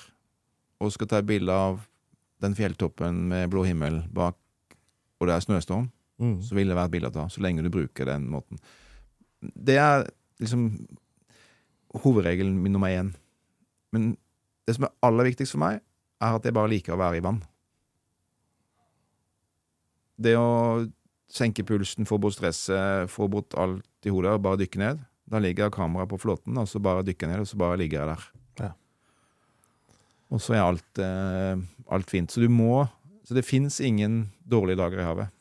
og 0.80 0.94
skal 0.94 1.10
ta 1.10 1.20
et 1.20 1.28
bilde 1.28 1.52
av 1.52 1.84
den 2.42 2.56
fjelltoppen 2.56 3.28
med 3.30 3.50
blå 3.50 3.64
himmel 3.66 4.02
bak, 4.14 4.38
og 5.24 5.30
det 5.32 5.38
er 5.40 5.46
snøstorm, 5.48 5.90
Mm. 6.22 6.36
så 6.46 6.54
vil 6.56 6.70
det 6.70 6.76
være 6.78 6.86
et 6.92 6.92
bilde 6.94 7.10
å 7.10 7.14
ta, 7.16 7.24
så 7.28 7.42
lenge 7.42 7.64
du 7.66 7.72
bruker 7.74 8.06
den 8.06 8.28
måten. 8.30 8.60
Det 9.42 9.76
er 9.82 10.04
liksom 10.40 10.68
hovedregelen 12.04 12.54
min 12.62 12.72
nummer 12.76 12.88
én. 12.94 13.10
Men 13.92 14.12
det 14.68 14.76
som 14.78 14.86
er 14.86 14.94
aller 15.04 15.26
viktigst 15.32 15.56
for 15.56 15.64
meg, 15.64 15.82
er 16.22 16.36
at 16.38 16.46
jeg 16.46 16.54
bare 16.56 16.70
liker 16.72 16.94
å 16.96 17.00
være 17.02 17.18
i 17.18 17.24
vann. 17.26 17.42
Det 20.22 20.36
å 20.38 20.86
senke 21.34 21.66
pulsen, 21.66 22.06
få 22.08 22.20
bort 22.22 22.38
stresset, 22.38 23.10
få 23.12 23.28
bort 23.34 23.56
alt 23.60 24.06
i 24.06 24.14
hodet 24.14 24.36
og 24.38 24.44
bare 24.46 24.62
dykke 24.62 24.82
ned. 24.82 25.02
Da 25.30 25.40
ligger 25.42 25.72
kameraet 25.74 26.12
på 26.14 26.20
flåten, 26.22 26.58
og 26.62 26.68
så 26.70 26.80
bare 26.84 27.04
dykker 27.08 27.26
jeg 27.28 27.34
ned, 27.34 27.42
og 27.46 27.50
så 27.50 27.58
bare 27.60 27.80
ligger 27.82 28.04
jeg 28.04 28.12
der. 28.14 28.26
Ja. 28.68 28.72
Og 30.34 30.42
så 30.44 30.56
er 30.58 30.64
alt, 30.68 31.00
eh, 31.02 31.58
alt 31.90 32.10
fint. 32.14 32.32
Så 32.32 32.42
du 32.44 32.50
må 32.54 32.84
Så 33.24 33.38
det 33.38 33.46
fins 33.48 33.80
ingen 33.84 34.28
dårlige 34.44 34.80
dager 34.82 35.00
i 35.02 35.08
havet. 35.08 35.34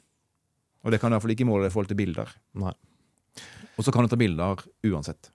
Og 0.83 0.91
det 0.95 0.99
kan 1.03 1.11
du 1.11 1.17
iallfall 1.17 1.35
ikke 1.35 1.47
måle 1.47 1.69
i 1.69 1.73
forhold 1.75 1.91
til 1.93 1.99
bilder. 1.99 2.31
Nei. 2.59 2.75
Og 3.79 3.87
så 3.87 3.95
kan 3.95 4.05
du 4.05 4.11
ta 4.13 4.19
bilder 4.21 4.63
uansett. 4.87 5.31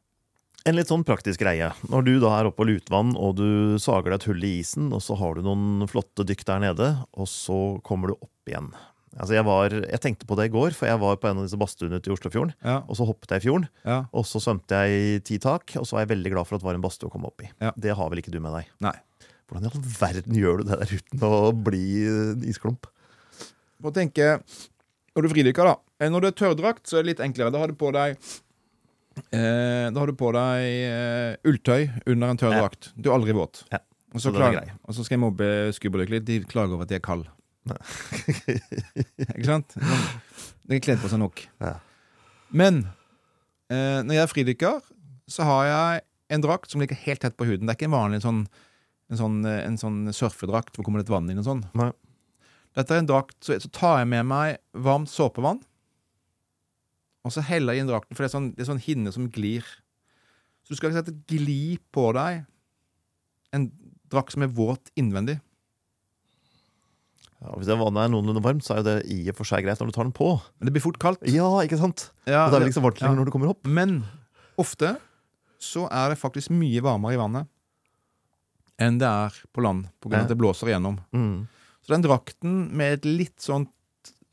En 0.67 0.75
litt 0.75 0.89
sånn 0.91 1.05
praktisk 1.07 1.39
greie. 1.39 1.69
Når 1.87 2.03
du 2.03 2.13
da 2.19 2.33
er 2.35 2.49
oppe 2.49 2.59
på 2.59 2.67
lutvann, 2.67 3.13
og 3.15 3.37
du 3.39 3.79
sager 3.79 4.11
deg 4.11 4.19
et 4.19 4.27
hull 4.27 4.43
i 4.43 4.57
isen, 4.59 4.89
og 4.91 4.99
så 5.03 5.15
har 5.19 5.37
du 5.37 5.45
noen 5.45 5.87
flotte 5.87 6.25
dykk 6.27 6.43
der 6.49 6.63
nede, 6.65 6.89
og 7.15 7.29
så 7.31 7.59
kommer 7.87 8.11
du 8.11 8.17
opp 8.17 8.51
igjen. 8.51 8.73
Altså 9.17 9.37
jeg, 9.37 9.45
var, 9.47 9.73
jeg 9.73 10.01
tenkte 10.03 10.27
på 10.29 10.35
det 10.37 10.49
i 10.49 10.53
går, 10.53 10.75
for 10.77 10.89
jeg 10.89 10.99
var 11.01 11.15
på 11.17 11.29
en 11.29 11.39
av 11.39 11.47
disse 11.47 11.57
badstuene 11.57 12.01
til 12.03 12.13
Oslofjorden. 12.13 12.51
Ja, 12.61 12.81
Og 12.83 12.99
så 12.99 13.07
hoppet 13.07 13.31
jeg 13.33 13.41
i 13.41 13.45
fjorden, 13.47 13.69
ja. 13.87 14.01
og 14.11 14.27
så 14.29 14.41
svømte 14.43 14.81
jeg 14.83 14.99
i 15.07 15.19
ti 15.25 15.39
tak, 15.41 15.71
og 15.79 15.87
så 15.87 15.97
var 15.97 16.03
jeg 16.03 16.11
veldig 16.11 16.33
glad 16.35 16.49
for 16.49 16.57
at 16.57 16.61
det 16.65 16.67
var 16.67 16.77
en 16.77 16.83
badstue 16.83 17.09
å 17.09 17.13
komme 17.15 17.31
opp 17.31 17.45
i. 17.47 17.49
Ja. 17.63 17.71
Det 17.79 17.95
har 17.97 18.11
vel 18.11 18.21
ikke 18.21 18.35
du 18.35 18.41
med 18.43 18.53
deg? 18.59 18.67
Nei. 18.83 18.93
Hvordan 19.47 19.63
i 19.63 19.69
all 19.71 19.83
verden 19.99 20.35
gjør 20.37 20.57
du 20.61 20.63
det 20.67 20.77
der 20.81 20.93
uten 20.99 21.23
å 21.23 21.37
bli 21.67 21.83
en 22.11 22.41
isklump? 22.47 22.89
For 23.81 23.91
å 23.91 23.95
tenke 23.95 24.37
Når 25.15 25.23
du 25.23 25.29
fridykker, 25.31 25.69
da. 25.69 25.75
Eh, 26.03 26.09
Når 26.11 26.21
du 26.21 26.27
er 26.27 26.35
tørrdrakt, 26.41 26.83
så 26.89 26.97
er 26.99 27.05
det 27.05 27.13
litt 27.15 27.23
enklere. 27.25 27.53
Da 27.53 27.61
har 27.63 27.71
du 27.71 27.77
på 27.79 27.91
deg 27.95 28.17
eh, 29.31 29.87
Da 29.89 29.97
har 30.01 30.11
du 30.11 30.15
på 30.19 30.31
deg 30.35 30.67
eh, 30.91 31.37
ulltøy 31.47 31.87
under 32.13 32.33
en 32.33 32.41
tørrdrakt. 32.41 32.91
Du 32.97 33.09
er 33.09 33.15
aldri 33.17 33.35
våt. 33.37 33.63
Ja. 33.71 33.79
Og, 34.13 34.21
Så 34.23 34.31
er 34.33 34.53
grei. 34.55 34.69
og 34.87 34.95
så 34.95 35.03
skal 35.05 35.17
jeg 35.17 35.23
mobbe 35.25 35.47
skubberdykkere 35.75 36.17
litt. 36.19 36.27
De 36.27 36.37
klager 36.49 36.73
over 36.77 36.87
at 36.87 36.91
de 36.91 36.97
er 36.99 37.03
kalde. 37.03 37.31
Ikke 38.47 39.47
sant? 39.47 39.75
De 40.67 40.77
er 40.77 40.83
kledd 40.83 41.01
på 41.03 41.09
seg 41.11 41.19
nok. 41.21 41.41
Ja. 41.63 41.73
Men 42.55 42.85
eh, 43.71 43.99
når 44.03 44.15
jeg 44.15 44.23
er 44.23 44.31
fridykker, 44.31 44.79
så 45.27 45.47
har 45.47 45.65
jeg 45.67 46.05
en 46.35 46.43
drakt 46.43 46.71
som 46.71 46.81
ligger 46.83 46.99
helt 47.05 47.21
tett 47.23 47.35
på 47.39 47.47
huden. 47.47 47.67
Det 47.67 47.73
er 47.75 47.79
ikke 47.79 47.89
en 47.89 47.95
vanlig 47.97 48.21
sånn, 48.23 48.41
en 49.11 49.19
sånn, 49.19 49.39
eh, 49.47 49.63
en 49.65 49.79
sånn 49.79 50.03
surfedrakt 50.15 50.75
hvor 50.75 50.85
kommer 50.87 51.01
det 51.01 51.07
et 51.07 51.13
vann 51.13 51.29
inn 51.31 51.39
og 51.41 51.47
sånn. 51.47 51.63
Nei. 51.77 51.91
Dette 52.77 52.93
er 52.93 53.01
en 53.01 53.09
drakt, 53.09 53.37
så, 53.41 53.57
så 53.61 53.71
tar 53.73 54.01
jeg 54.01 54.11
med 54.11 54.27
meg 54.29 54.59
varmt 54.77 55.09
såpevann. 55.09 55.63
Og 57.25 57.33
så 57.33 57.43
heller 57.43 57.75
jeg 57.75 57.83
inn 57.83 57.89
drakten, 57.89 58.15
for 58.15 58.23
det 58.23 58.29
er 58.29 58.35
sånn, 58.35 58.51
det 58.55 58.63
er 58.63 58.69
sånn 58.69 58.83
hinne 58.83 59.11
som 59.15 59.25
glir. 59.33 59.65
Så 60.63 60.71
du 60.73 60.79
skal 60.79 60.91
ikke 60.91 61.01
sette 61.01 61.17
gli 61.31 61.77
på 61.95 62.09
deg 62.15 62.45
en 63.55 63.69
drakt 64.11 64.35
som 64.35 64.43
er 64.45 64.51
våt 64.53 64.91
innvendig. 64.99 65.39
Ja, 67.37 67.53
hvis 67.53 67.69
det 67.69 67.77
vannet 67.77 68.07
er 68.07 68.11
noenlunde 68.13 68.41
varmt, 68.43 68.65
så 68.65 68.73
er 68.75 68.79
jo 68.81 68.87
det 68.87 68.95
i 69.13 69.19
og 69.29 69.37
for 69.37 69.47
seg 69.47 69.65
greit 69.65 69.81
når 69.81 69.91
du 69.91 69.95
tar 69.97 70.07
den 70.07 70.15
på. 70.15 70.31
Men 70.57 70.69
det 70.69 70.73
blir 70.75 70.83
fort 70.83 70.97
kaldt. 71.01 71.25
Ja, 71.29 71.49
ikke 71.65 71.77
sant? 71.79 72.07
Ja, 72.25 72.47
Og 72.47 72.55
det 72.55 72.65
er 72.65 72.73
så 72.73 72.81
varmt 72.83 73.01
ja. 73.03 73.11
når 73.13 73.29
du 73.29 73.33
kommer 73.35 73.51
opp. 73.53 73.67
Men 73.69 73.99
ofte 74.57 74.95
så 75.61 75.85
er 75.89 76.13
det 76.13 76.21
faktisk 76.21 76.51
mye 76.53 76.81
varmere 76.85 77.17
i 77.17 77.21
vannet 77.21 77.49
enn 78.81 78.99
det 79.01 79.09
er 79.09 79.37
på 79.53 79.63
land, 79.65 79.87
på 80.01 80.09
grunn 80.09 80.21
av 80.21 80.27
at 80.27 80.33
det 80.33 80.39
blåser 80.39 80.71
igjennom. 80.71 80.99
Mm. 81.15 81.47
Så 81.81 81.93
den 81.93 82.05
drakten 82.05 82.57
med 82.77 82.99
et 82.99 83.07
litt 83.07 83.41
sånt 83.41 83.71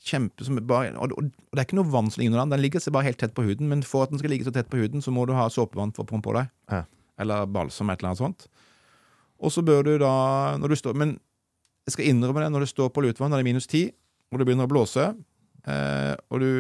kjempe 0.05 0.45
som 0.45 0.59
bare, 0.69 0.93
og, 1.01 1.15
og, 1.17 1.31
det 1.55 1.63
er 1.63 1.67
ikke 1.69 1.79
noe 1.79 1.89
vann 1.93 2.11
som 2.13 2.21
ligger 2.21 2.35
under 2.35 2.43
den, 2.43 2.55
den 2.57 2.65
ligger 2.65 2.83
seg 2.83 2.93
bare 2.97 3.09
helt 3.09 3.21
tett 3.23 3.35
på 3.37 3.47
huden, 3.47 3.71
men 3.71 3.85
for 3.87 4.05
at 4.05 4.13
den 4.13 4.21
skal 4.21 4.35
ligge 4.35 4.47
så 4.47 4.53
tett 4.55 4.69
på 4.73 4.81
huden, 4.81 5.05
så 5.05 5.15
må 5.15 5.25
du 5.25 5.33
ha 5.37 5.47
såpevann 5.53 5.95
for 5.97 6.05
å 6.05 6.11
pumpe 6.11 6.29
på 6.29 6.35
deg. 6.37 6.51
Ja. 6.73 6.83
Eller 7.25 7.47
balsam, 7.49 7.93
et 7.93 8.03
eller 8.03 8.13
annet 8.13 8.21
sånt. 8.21 8.49
Og 9.41 9.53
så 9.55 9.65
bør 9.65 9.87
du 9.87 9.95
da, 10.03 10.13
når 10.61 10.75
du 10.75 10.79
står, 10.81 10.99
men 11.01 11.15
jeg 11.87 11.97
skal 11.97 12.11
innrømme 12.11 12.45
det, 12.45 12.51
når 12.53 12.67
du 12.67 12.71
står 12.71 12.91
på 12.93 13.05
lutvann, 13.05 13.33
når 13.33 13.41
det 13.41 13.47
er 13.47 13.51
minus 13.53 13.71
10, 13.71 13.95
og 14.33 14.41
det 14.41 14.49
begynner 14.49 14.69
å 14.69 14.73
blåse, 14.73 15.09
eh, 15.65 16.13
og 16.29 16.45
du 16.45 16.51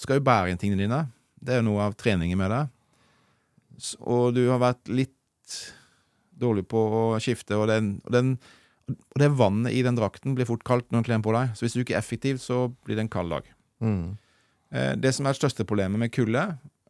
skal 0.00 0.20
jo 0.20 0.26
bære 0.26 0.52
inn 0.52 0.60
tingene 0.60 0.84
dine, 0.84 1.02
det 1.36 1.56
er 1.56 1.60
jo 1.60 1.68
noe 1.68 1.90
av 1.90 1.96
treningen 2.00 2.38
med 2.40 2.52
det, 2.52 2.62
og 4.00 4.32
du 4.36 4.46
har 4.48 4.62
vært 4.62 4.88
litt 4.88 5.58
dårlig 6.38 6.66
på 6.68 6.78
å 6.78 7.02
skifte, 7.22 7.56
og, 7.56 7.66
den, 7.70 7.94
og, 8.04 8.12
den, 8.14 8.30
og 8.90 9.18
det 9.22 9.30
vannet 9.38 9.72
i 9.72 9.82
den 9.86 9.96
drakten 9.98 10.34
blir 10.36 10.48
fort 10.48 10.64
kaldt 10.68 10.88
når 10.90 11.00
den 11.00 11.06
kler 11.08 11.16
den 11.18 11.26
på 11.26 11.34
deg. 11.36 11.52
Så 11.56 11.66
hvis 11.66 11.76
du 11.76 11.82
ikke 11.82 11.96
er 11.96 12.02
effektiv, 12.04 12.38
så 12.42 12.66
blir 12.84 12.96
det 12.98 13.06
en 13.06 13.12
kald 13.12 13.32
dag. 13.34 13.48
Mm. 13.84 14.16
Eh, 14.72 14.92
det 15.00 15.14
som 15.16 15.26
er 15.26 15.34
det 15.36 15.40
største 15.40 15.66
problemet 15.68 15.98
med 16.00 16.12
kulde 16.14 16.42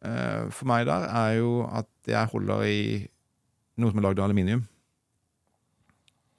eh, 0.03 0.47
for 0.53 0.69
meg 0.71 0.85
der, 0.89 1.07
er 1.09 1.37
jo 1.39 1.51
at 1.67 1.89
jeg 2.09 2.31
holder 2.33 2.65
i 2.67 2.79
noe 3.77 3.91
som 3.93 3.99
er 4.01 4.07
lagd 4.09 4.19
av 4.19 4.27
aluminium. 4.29 4.63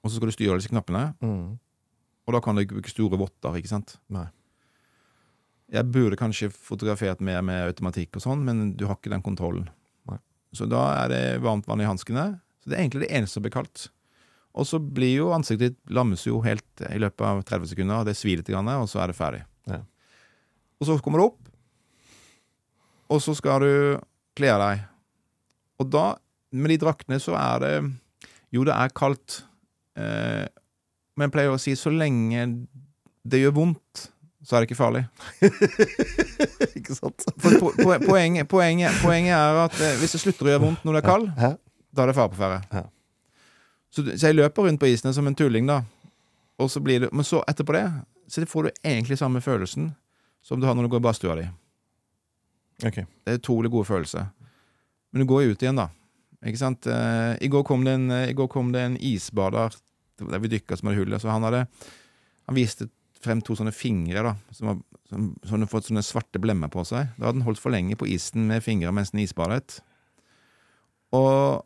Og 0.03 0.09
så 0.11 0.17
skal 0.19 0.29
du 0.31 0.35
styre 0.35 0.57
disse 0.59 0.71
knappene, 0.71 1.13
Mm. 1.21 1.57
og 2.27 2.33
da 2.35 2.39
kan 2.43 2.55
du 2.55 2.61
ikke 2.63 2.77
bruke 2.77 2.91
store 2.91 3.17
votter, 3.19 3.55
ikke 3.59 3.71
sant? 3.71 3.97
Nei. 4.09 4.27
Jeg 5.69 5.85
burde 5.91 6.17
kanskje 6.17 6.49
fotografert 6.49 7.19
mer 7.21 7.41
med 7.45 7.67
automatikk 7.67 8.15
og 8.17 8.23
sånn, 8.23 8.43
men 8.45 8.73
du 8.77 8.87
har 8.87 8.95
ikke 8.97 9.11
den 9.13 9.21
kontrollen. 9.25 9.67
Nei. 10.09 10.17
Så 10.53 10.65
da 10.69 11.03
er 11.03 11.09
det 11.11 11.41
varmt 11.43 11.67
vann 11.69 11.81
i 11.83 11.85
hanskene. 11.89 12.39
Det 12.69 12.77
er 12.77 12.83
egentlig 12.85 13.05
det 13.05 13.13
eneste 13.17 13.37
som 13.37 13.45
blir 13.45 13.53
kaldt. 13.53 13.87
Og 14.57 14.65
så 14.67 14.79
blir 14.81 15.13
jo 15.13 15.31
ansiktet 15.35 15.75
ditt 15.75 15.93
lammes 15.93 16.25
jo 16.25 16.41
helt 16.43 16.83
i 16.89 16.99
løpet 17.01 17.25
av 17.25 17.41
30 17.45 17.71
sekunder, 17.73 18.01
og 18.01 18.09
det 18.09 18.17
svir 18.17 18.41
litt, 18.41 18.49
og 18.49 18.89
så 18.89 19.03
er 19.03 19.11
det 19.11 19.17
ferdig. 19.17 19.43
Ja. 19.69 19.83
Og 20.79 20.87
så 20.87 20.97
kommer 21.03 21.21
du 21.21 21.27
opp, 21.29 21.49
og 23.09 23.21
så 23.23 23.35
skal 23.37 23.63
du 23.63 23.73
kle 24.37 24.51
av 24.53 24.63
deg. 24.63 24.85
Og 25.79 25.89
da, 25.93 26.05
med 26.51 26.73
de 26.73 26.79
draktene, 26.81 27.19
så 27.21 27.35
er 27.39 27.63
det 27.63 27.73
Jo, 28.49 28.63
det 28.65 28.73
er 28.73 28.93
kaldt, 28.97 29.43
eh, 29.93 30.47
men 31.13 31.27
jeg 31.27 31.33
pleier 31.35 31.53
å 31.53 31.59
si 31.61 31.75
så 31.77 31.91
lenge 31.93 32.47
det 33.29 33.43
gjør 33.43 33.53
vondt, 33.53 34.07
så 34.41 34.55
er 34.55 34.63
det 34.63 34.69
ikke 34.71 34.79
farlig. 34.79 35.03
ikke 36.79 36.95
sant? 36.97 37.27
For 37.37 37.59
po 37.61 37.69
po 37.77 37.91
poenget, 38.07 38.49
poenget, 38.49 38.95
poenget 39.03 39.35
er 39.37 39.59
at 39.67 39.77
eh, 39.77 39.99
hvis 40.01 40.15
det 40.15 40.23
slutter 40.23 40.47
å 40.47 40.53
gjøre 40.55 40.63
vondt 40.63 40.87
når 40.87 40.97
du 40.97 41.01
er 41.01 41.05
kald? 41.05 41.27
Da 41.95 42.03
er 42.03 42.11
det 42.11 42.17
fare 42.17 42.31
på 42.33 42.39
ferde. 42.39 42.61
Ja. 42.73 42.85
Så, 43.89 44.05
så 44.05 44.29
jeg 44.29 44.37
løper 44.37 44.67
rundt 44.67 44.81
på 44.81 44.89
isene 44.89 45.13
som 45.15 45.27
en 45.27 45.37
tulling, 45.37 45.69
da. 45.69 45.81
Og 46.59 46.69
så 46.71 46.81
blir 46.83 47.05
det, 47.05 47.13
men 47.15 47.25
så 47.25 47.41
etterpå 47.49 47.75
det 47.77 47.85
så 48.29 48.45
får 48.45 48.67
du 48.67 48.69
egentlig 48.85 49.17
samme 49.17 49.41
følelsen 49.41 49.93
som 50.45 50.59
du 50.59 50.67
har 50.67 50.75
når 50.77 50.85
du 50.85 50.93
går 50.93 51.01
i 51.01 51.05
badstua 51.07 51.37
di. 51.39 51.47
Ok. 52.85 52.99
Det 53.01 53.31
er 53.33 53.39
utrolig 53.39 53.71
god 53.73 53.87
følelse. 53.89 54.25
Men 55.11 55.23
du 55.23 55.27
går 55.29 55.43
jo 55.43 55.55
ut 55.55 55.63
igjen, 55.65 55.79
da. 55.79 55.89
Ikke 56.45 56.61
sant? 56.61 56.87
Eh, 56.87 57.33
I 57.41 57.49
går 57.51 57.65
kom 57.67 57.83
det 57.87 57.95
en, 57.97 58.11
i 58.29 58.35
går 58.37 58.47
kom 58.51 58.69
det 58.75 58.85
en 58.85 58.99
isbader 59.01 59.75
der 60.19 60.43
vi 60.43 60.51
dykka 60.51 60.77
som 60.77 60.89
hadde 60.89 61.01
hullet. 61.01 61.21
Så 61.21 61.31
han 61.31 61.43
hadde 61.47 61.65
Han 62.49 62.57
viste 62.57 62.89
frem 63.21 63.41
to 63.45 63.53
sånne 63.53 63.73
fingre 63.75 64.23
da 64.23 64.31
som, 64.55 64.71
var, 64.71 64.77
som, 65.09 65.25
som 65.43 65.57
hadde 65.57 65.67
fått 65.69 65.89
sånne 65.89 66.01
svarte 66.05 66.39
blemmer 66.41 66.71
på 66.71 66.85
seg. 66.87 67.11
Da 67.17 67.27
hadde 67.27 67.41
han 67.41 67.45
holdt 67.45 67.61
for 67.61 67.73
lenge 67.73 67.97
på 67.99 68.07
isen 68.09 68.47
med 68.49 68.63
fingre 68.65 68.93
mens 68.95 69.11
han 69.13 69.21
isbadet. 69.21 69.81
Og 71.13 71.65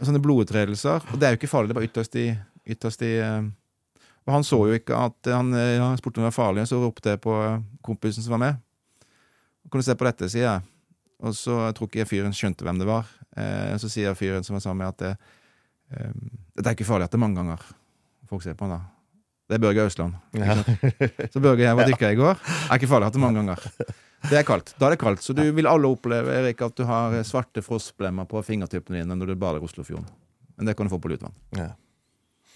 sånne 0.00 0.22
blodutredelser. 0.22 1.04
Og 1.12 1.18
det 1.20 1.28
er 1.28 1.34
jo 1.34 1.40
ikke 1.40 1.50
farlig, 1.50 1.72
det 1.72 1.78
var 1.78 1.86
ytterst 1.86 2.18
i, 2.20 2.26
ytterst 2.74 3.04
i 3.06 3.12
eh, 3.22 3.50
Og 4.26 4.34
han 4.36 4.46
så 4.46 4.58
jo 4.70 4.76
ikke 4.78 4.94
at 4.94 5.30
han, 5.34 5.50
ja, 5.56 5.82
han 5.82 5.98
spurte 5.98 6.20
om 6.20 6.26
det 6.26 6.30
var 6.30 6.36
farlig, 6.38 6.66
så 6.70 6.80
ropte 6.82 7.16
jeg 7.16 7.22
på 7.22 7.36
eh, 7.46 7.60
kompisen 7.82 8.24
som 8.24 8.36
var 8.36 8.44
med. 8.44 8.60
Kan 9.70 9.80
du 9.80 9.86
se 9.86 9.96
på 9.98 10.06
dette, 10.06 10.28
sier 10.30 10.48
jeg. 10.48 10.64
Og 11.22 11.36
så 11.38 11.54
jeg 11.68 11.76
tror 11.78 11.90
ikke 11.90 12.08
fyren 12.10 12.34
skjønte 12.34 12.66
hvem 12.66 12.80
det 12.82 12.88
var. 12.88 13.10
Eh, 13.36 13.76
så 13.82 13.90
sier 13.90 14.18
fyren 14.18 14.44
som 14.46 14.58
var 14.58 14.64
sammen 14.64 14.82
med, 14.82 14.94
at 14.94 15.02
det, 15.02 15.12
eh, 15.94 16.18
dette 16.56 16.68
er 16.68 16.76
ikke 16.76 16.88
farlig 16.88 17.06
at 17.06 17.14
det 17.14 17.20
er 17.20 17.24
mange 17.26 17.40
ganger 17.40 17.70
folk 18.32 18.44
ser 18.44 18.56
på 18.56 18.64
han 18.68 18.78
da. 18.78 18.80
Det 19.50 19.58
er 19.58 19.60
Børge 19.60 19.84
Ausland. 19.84 20.14
Ja. 20.38 20.54
Så 21.28 21.40
Børge 21.44 21.66
jeg 21.66 21.76
var 21.76 21.88
dykka 21.90 22.12
i 22.14 22.16
går. 22.16 22.38
Det 22.40 22.70
er 22.70 22.80
ikke 22.80 22.88
farlig, 22.88 23.10
at 23.10 23.16
det 23.16 23.20
er 23.20 23.26
mange 23.26 23.42
ganger. 23.42 23.66
Det 24.30 24.38
er 24.38 24.46
kaldt. 24.46 24.74
Da 24.78 24.86
er 24.86 24.94
det 24.94 25.02
kaldt. 25.02 25.22
Så 25.24 25.34
du 25.36 25.42
vil 25.54 25.68
alle 25.68 25.90
oppleve 25.90 26.34
Erik, 26.40 26.60
at 26.62 26.76
du 26.78 26.84
har 26.86 27.14
svarte 27.26 27.62
frostblemmer 27.64 28.28
på 28.30 28.42
fingertuppene 28.46 29.02
dine 29.02 29.16
når 29.18 29.32
du 29.32 29.38
bader 29.38 29.62
i 29.62 29.66
Oslofjorden. 29.66 30.06
Men 30.56 30.68
det 30.68 30.76
kan 30.78 30.86
du 30.86 30.92
få 30.92 31.00
på 31.02 31.10
Lutvann. 31.10 31.34
Ja. 31.58 31.72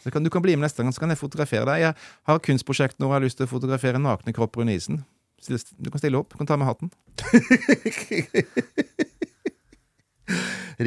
Så 0.05 0.13
kan, 0.15 0.23
du 0.23 0.31
kan 0.31 0.43
bli 0.45 0.55
med 0.55 0.69
neste 0.69 0.85
gang, 0.85 0.93
så 0.95 1.03
kan 1.03 1.11
jeg 1.11 1.19
fotografere 1.19 1.67
deg. 1.67 1.83
Jeg 1.83 1.93
har 2.31 2.45
kunstprosjekt 2.47 3.01
når 3.03 3.09
jeg 3.09 3.17
har 3.17 3.25
lyst 3.25 3.39
til 3.41 3.49
å 3.49 3.51
fotografere 3.51 3.99
nakne 3.99 4.35
kropper 4.37 4.63
under 4.63 4.79
isen. 4.79 5.03
Du 5.43 5.91
kan 5.91 5.99
stille 5.99 6.21
opp. 6.21 6.31
Du 6.31 6.39
kan 6.39 6.47
ta 6.47 6.57
med 6.61 6.69
hatten. 6.69 6.89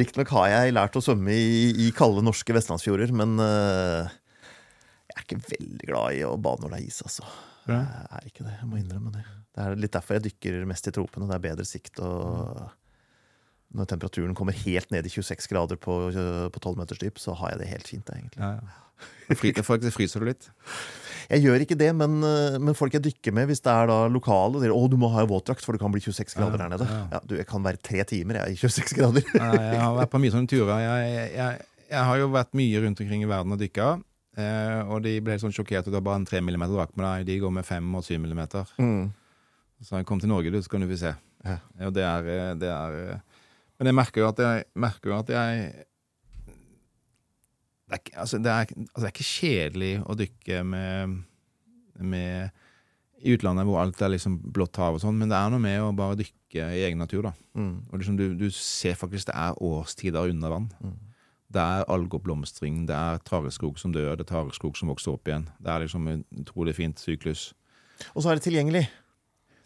Riktignok 0.00 0.32
har 0.36 0.46
jeg 0.52 0.72
lært 0.76 0.96
å 0.96 1.02
svømme 1.04 1.34
i, 1.34 1.70
i 1.84 1.90
kalde 1.96 2.22
norske 2.24 2.54
vestlandsfjorder, 2.54 3.12
men 3.16 3.36
uh, 3.42 4.08
jeg 5.10 5.16
er 5.16 5.24
ikke 5.26 5.40
veldig 5.48 5.86
glad 5.88 6.16
i 6.16 6.24
å 6.24 6.36
bade 6.40 6.62
når 6.64 6.76
det 6.76 6.80
er 6.80 6.88
is, 6.88 7.00
altså. 7.04 7.24
Jeg 7.68 8.06
er 8.16 8.26
ikke 8.30 8.44
det, 8.46 8.54
jeg 8.60 8.68
må 8.70 8.78
innrømme 8.80 9.12
det. 9.14 9.24
Det 9.56 9.64
er 9.66 9.80
litt 9.82 9.92
derfor 9.96 10.16
jeg 10.16 10.28
dykker 10.28 10.60
mest 10.70 10.86
i 10.88 10.92
tropene. 10.94 11.26
Det 11.28 11.36
er 11.36 11.44
bedre 11.50 11.66
sikt. 11.68 11.98
og 12.00 12.70
Når 13.76 13.90
temperaturen 13.92 14.34
kommer 14.38 14.56
helt 14.64 14.90
ned 14.90 15.06
i 15.06 15.12
26 15.12 15.50
grader 15.52 15.78
på, 15.78 15.96
på 16.50 16.62
12 16.62 16.78
meters 16.80 16.98
dyp, 17.02 17.18
så 17.22 17.34
har 17.38 17.52
jeg 17.54 17.60
det 17.64 17.68
helt 17.74 17.90
fint. 17.90 18.06
det, 18.06 18.16
egentlig. 18.20 18.40
Ja, 18.42 18.52
ja. 18.60 18.86
Fri, 19.38 19.52
fryser 19.54 20.20
du 20.20 20.26
litt? 20.28 20.48
Jeg 21.30 21.44
gjør 21.46 21.62
ikke 21.64 21.76
det, 21.78 21.88
men, 21.96 22.18
eh, 22.26 22.56
men 22.60 22.74
folk 22.76 22.92
jeg 22.92 23.04
dykker 23.06 23.32
med, 23.32 23.46
hvis 23.48 23.62
det 23.64 23.70
er 23.72 23.86
da 23.88 24.00
lokale, 24.10 24.60
sier 24.60 24.74
å, 24.74 24.82
du 24.90 24.96
må 25.00 25.08
ha 25.14 25.22
våtdrakt, 25.30 25.62
for 25.64 25.72
det 25.72 25.80
kan 25.80 25.92
bli 25.94 26.02
26 26.02 26.34
grader 26.36 26.58
Ja, 26.58 26.66
der 26.66 26.72
nede. 26.74 26.88
ja. 27.14 27.20
Du, 27.24 27.36
jeg 27.38 27.46
kan 27.48 27.62
være 27.64 27.78
tre 27.80 28.02
timer 28.10 28.40
jeg, 28.42 28.58
i 28.58 28.60
26 28.60 28.96
grader. 28.98 29.24
Jeg 29.32 29.78
har 29.80 29.94
vært 29.96 30.10
på 30.12 30.20
mye 30.20 30.34
sånne 30.34 30.50
turer. 30.50 30.74
Jeg, 30.82 31.14
jeg, 31.14 31.30
jeg, 31.38 31.86
jeg 31.94 32.04
har 32.10 32.20
jo 32.20 32.28
vært 32.34 32.52
mye 32.58 32.82
rundt 32.84 33.00
omkring 33.06 33.22
i 33.24 33.30
verden 33.30 33.54
og 33.56 33.62
dykka. 33.62 33.88
Eh, 34.38 34.80
og 34.86 35.02
de 35.02 35.16
ble 35.18 35.34
helt 35.34 35.42
sånn 35.42 35.54
sjokkert 35.54 35.82
at 35.82 35.90
du 35.90 35.96
har 35.96 36.04
bare 36.06 36.20
en 36.20 36.28
3 36.28 36.42
mm 36.44 36.64
drakt 36.70 36.96
med 36.96 37.06
deg. 37.06 37.26
De 37.28 37.40
går 37.42 37.54
med 37.56 37.66
5 37.66 37.90
og 37.98 38.06
7 38.06 38.14
mm. 38.18 38.40
Mm. 38.78 39.04
Så 39.80 39.96
jeg 39.96 40.08
kom 40.08 40.20
til 40.22 40.30
Norge, 40.30 40.52
du, 40.52 40.60
så 40.62 40.70
kan 40.70 40.84
du 40.84 40.90
få 40.90 41.00
se. 41.00 41.14
Ja. 41.44 41.58
Og 41.88 41.94
det 41.96 42.04
er, 42.06 42.30
eh, 42.30 42.54
det 42.60 42.68
er 42.70 42.98
eh, 43.00 43.20
Men 43.80 43.90
jeg 43.90 43.96
merker 43.96 44.20
jo 44.20 44.28
at 44.28 44.42
jeg, 44.44 44.64
merker 44.76 45.10
jo 45.10 45.18
at 45.18 45.30
jeg 45.32 45.70
det 47.90 47.96
er, 47.96 48.18
altså, 48.22 48.38
det, 48.38 48.50
er, 48.50 48.68
altså, 48.70 49.00
det 49.00 49.08
er 49.08 49.14
ikke 49.16 49.26
kjedelig 49.26 49.94
å 50.06 50.14
dykke 50.14 50.58
med, 50.62 51.14
med 51.98 52.60
i 53.20 53.34
utlandet 53.34 53.66
hvor 53.66 53.80
alt 53.82 54.00
er 54.04 54.12
liksom 54.14 54.36
blått 54.54 54.78
hav 54.78 54.94
og 54.96 55.02
sånn, 55.02 55.18
men 55.18 55.32
det 55.32 55.36
er 55.36 55.50
noe 55.50 55.62
med 55.64 55.82
å 55.82 55.90
bare 55.96 56.20
dykke 56.20 56.68
i 56.76 56.84
egen 56.86 57.02
natur, 57.02 57.26
da. 57.26 57.32
Mm. 57.58 57.72
Og 57.90 57.96
liksom 57.98 58.20
du, 58.20 58.28
du 58.38 58.46
ser 58.54 58.94
faktisk 59.00 59.28
det 59.28 59.34
er 59.36 59.58
årstider 59.66 60.30
under 60.30 60.54
vann. 60.54 60.68
Mm. 60.80 60.94
Det 61.50 61.62
er 61.62 61.88
algeoppblomstring, 61.90 62.84
det 62.86 62.94
er 62.94 63.22
tareskog 63.26 63.78
som 63.80 63.94
dør, 63.94 64.14
det 64.14 64.26
er 64.26 64.30
tareskog 64.30 64.76
som 64.78 64.92
vokser 64.92 65.16
opp 65.16 65.26
igjen. 65.26 65.48
Det 65.58 65.72
er 65.72 65.82
liksom 65.82 66.06
en 66.10 66.22
utrolig 66.38 66.76
fint 66.76 67.02
syklus. 67.02 67.48
Og 68.14 68.22
så 68.22 68.30
er 68.30 68.38
det 68.38 68.46
tilgjengelig. 68.46 68.84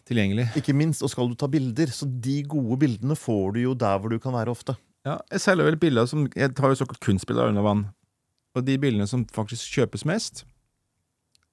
Tilgjengelig. 0.09 0.47
Ikke 0.57 0.73
minst, 0.77 1.03
og 1.05 1.09
skal 1.13 1.29
du 1.29 1.37
ta 1.37 1.49
bilder, 1.49 1.93
så 1.93 2.07
de 2.09 2.39
gode 2.49 2.79
bildene 2.81 3.17
får 3.17 3.55
du 3.55 3.61
jo 3.63 3.77
der 3.77 4.01
hvor 4.01 4.13
du 4.13 4.17
kan 4.21 4.33
være 4.33 4.53
ofte. 4.53 4.75
Ja, 5.05 5.19
jeg 5.31 5.41
selger 5.43 5.69
vel 5.69 5.77
bilder 5.77 6.07
som 6.09 6.25
Jeg 6.33 6.55
tar 6.57 6.71
jo 6.71 6.77
såkalt 6.79 7.01
kunstbilder 7.05 7.51
under 7.51 7.61
vann. 7.61 7.85
Og 8.57 8.65
de 8.65 8.77
bildene 8.81 9.05
som 9.07 9.25
faktisk 9.29 9.77
kjøpes 9.77 10.05
mest, 10.09 10.45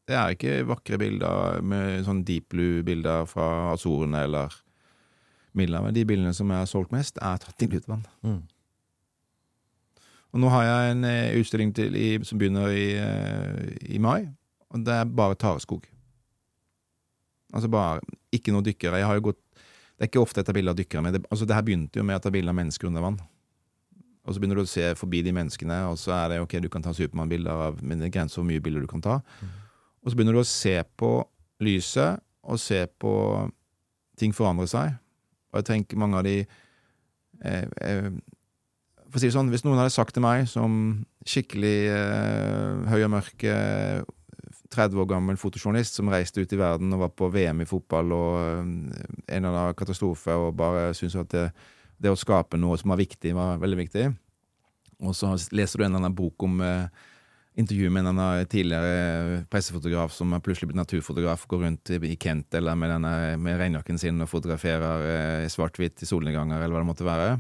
det 0.09 0.17
er 0.19 0.35
ikke 0.35 0.63
vakre 0.67 0.99
bilder 0.99 1.61
med 1.63 2.07
sånn 2.07 2.25
deep 2.27 2.49
blue-bilder 2.53 3.27
fra 3.31 3.73
Azorene 3.73 4.25
eller 4.27 4.55
Middelhavet. 5.57 5.95
De 5.95 6.05
bildene 6.09 6.33
som 6.35 6.51
er 6.55 6.65
solgt 6.69 6.95
mest, 6.95 7.21
er 7.21 7.41
tatt 7.43 7.63
i 7.63 7.69
Lutvann. 7.71 8.07
Mm. 8.25 8.41
Og 10.33 10.41
nå 10.41 10.49
har 10.53 10.65
jeg 10.65 10.93
en 10.95 11.05
eh, 11.05 11.35
utstilling 11.41 11.75
til 11.77 11.97
i, 11.99 12.07
som 12.25 12.41
begynner 12.41 12.73
i, 12.73 12.87
eh, 12.97 13.73
i 13.97 14.01
mai, 14.01 14.25
og 14.73 14.85
det 14.87 14.95
er 14.97 15.11
bare 15.13 15.37
tareskog. 15.37 15.85
Altså 17.53 17.69
bare 17.69 18.01
Ikke 18.33 18.53
noe 18.55 18.65
dykkere. 18.65 18.97
Jeg 18.97 19.07
har 19.07 19.19
jo 19.19 19.27
gått 19.27 19.41
Det 19.99 20.07
er 20.07 20.09
ikke 20.09 20.23
ofte 20.23 20.41
jeg 20.41 20.47
tar 20.49 20.57
bilde 20.57 20.73
av 20.73 20.77
dykkere, 20.79 21.03
men 21.05 21.13
det, 21.15 21.21
altså 21.31 21.47
det 21.47 21.55
her 21.55 21.63
begynte 21.63 22.01
jo 22.01 22.05
med 22.09 22.17
å 22.17 22.23
ta 22.25 22.31
bilde 22.33 22.51
av 22.51 22.57
mennesker 22.57 22.89
under 22.89 23.05
vann. 23.05 23.19
Og 24.25 24.35
så 24.35 24.41
begynner 24.41 24.59
du 24.59 24.63
å 24.65 24.71
se 24.71 24.87
forbi 24.99 25.21
de 25.23 25.35
menneskene, 25.37 25.77
og 25.91 25.99
så 26.01 26.15
er 26.17 26.33
det 26.33 26.41
ok, 26.43 26.57
du 26.65 26.69
kan 26.73 26.83
ta 26.83 26.95
Supermann-bilder 26.97 27.67
av 27.69 27.83
Men 27.83 28.01
det 28.01 28.09
er 28.09 28.15
grenser 28.17 28.41
hvor 28.41 28.49
mye 28.49 28.63
bilder 28.63 28.83
du 28.83 28.89
kan 28.91 29.05
ta. 29.05 29.21
Og 30.03 30.11
så 30.11 30.19
begynner 30.19 30.35
du 30.35 30.41
å 30.43 30.49
se 30.49 30.75
på 30.99 31.13
lyset, 31.63 32.23
og 32.43 32.59
se 32.59 32.81
på 32.99 33.13
ting 34.19 34.35
forandre 34.35 34.67
seg. 34.71 34.97
Og 35.53 35.61
jeg 35.61 35.69
tenker 35.69 36.01
mange 36.01 36.19
av 36.19 36.27
de 36.27 36.37
eh, 36.43 37.67
eh, 37.85 38.09
For 39.13 39.21
å 39.21 39.21
si 39.21 39.29
det 39.29 39.37
sånn, 39.37 39.51
hvis 39.53 39.67
noen 39.67 39.77
hadde 39.77 39.93
sagt 39.93 40.15
til 40.17 40.25
meg 40.25 40.47
som 40.49 40.75
skikkelig 41.29 41.77
eh, 41.93 42.85
høy 42.89 43.03
og 43.05 43.11
mørk 43.13 43.45
eh, 43.45 44.01
30 44.73 45.03
år 45.03 45.11
gammel 45.11 45.37
fotojournalist 45.37 45.99
som 45.99 46.09
reiste 46.09 46.41
ut 46.41 46.55
i 46.57 46.59
verden 46.59 46.95
og 46.97 47.05
var 47.05 47.13
på 47.13 47.29
VM 47.35 47.61
i 47.61 47.69
fotball 47.69 48.17
og 48.17 48.41
eh, 48.41 48.63
en 48.65 49.37
eller 49.37 49.53
annen 49.53 49.77
katastrofe 49.77 50.33
og 50.33 50.57
bare 50.57 50.95
syntes 50.97 51.19
at 51.21 51.33
det, 51.35 51.47
det 52.01 52.13
å 52.13 52.17
skape 52.17 52.57
noe 52.57 52.81
som 52.81 52.95
var 52.95 53.03
viktig, 53.03 53.35
var 53.37 53.61
veldig 53.61 53.81
viktig. 53.85 54.09
Og 55.05 55.17
så 55.19 55.35
leser 55.53 55.77
du 55.77 55.85
en 55.85 55.91
eller 55.91 56.07
annen 56.07 56.17
bok 56.17 56.49
om 56.49 56.65
eh, 56.65 56.89
intervju 57.61 57.93
med 57.93 58.09
en 58.09 58.21
tidligere 58.49 59.45
pressefotograf 59.53 60.15
som 60.17 60.33
er 60.33 60.41
plutselig 60.41 60.71
blitt 60.71 60.81
naturfotograf, 60.81 61.45
går 61.51 61.67
rundt 61.67 61.93
i, 61.99 62.17
Kent 62.17 62.55
eller 62.57 62.79
med, 62.81 62.97
med 63.45 63.61
regnjakken 63.61 64.01
sin 64.01 64.25
og 64.25 64.31
fotograferer 64.33 65.09
eh, 65.13 65.49
svart-hvitt 65.53 66.01
i 66.01 66.09
solnedganger, 66.09 66.63
eller 66.63 66.79
hva 66.79 66.85
det 66.85 66.93
måtte 66.95 67.09
være. 67.09 67.35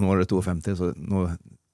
Nå 0.00 0.12
er 0.14 0.22
det 0.22 0.30
52, 0.30 0.78
så 0.78 0.92
nå 0.96 1.26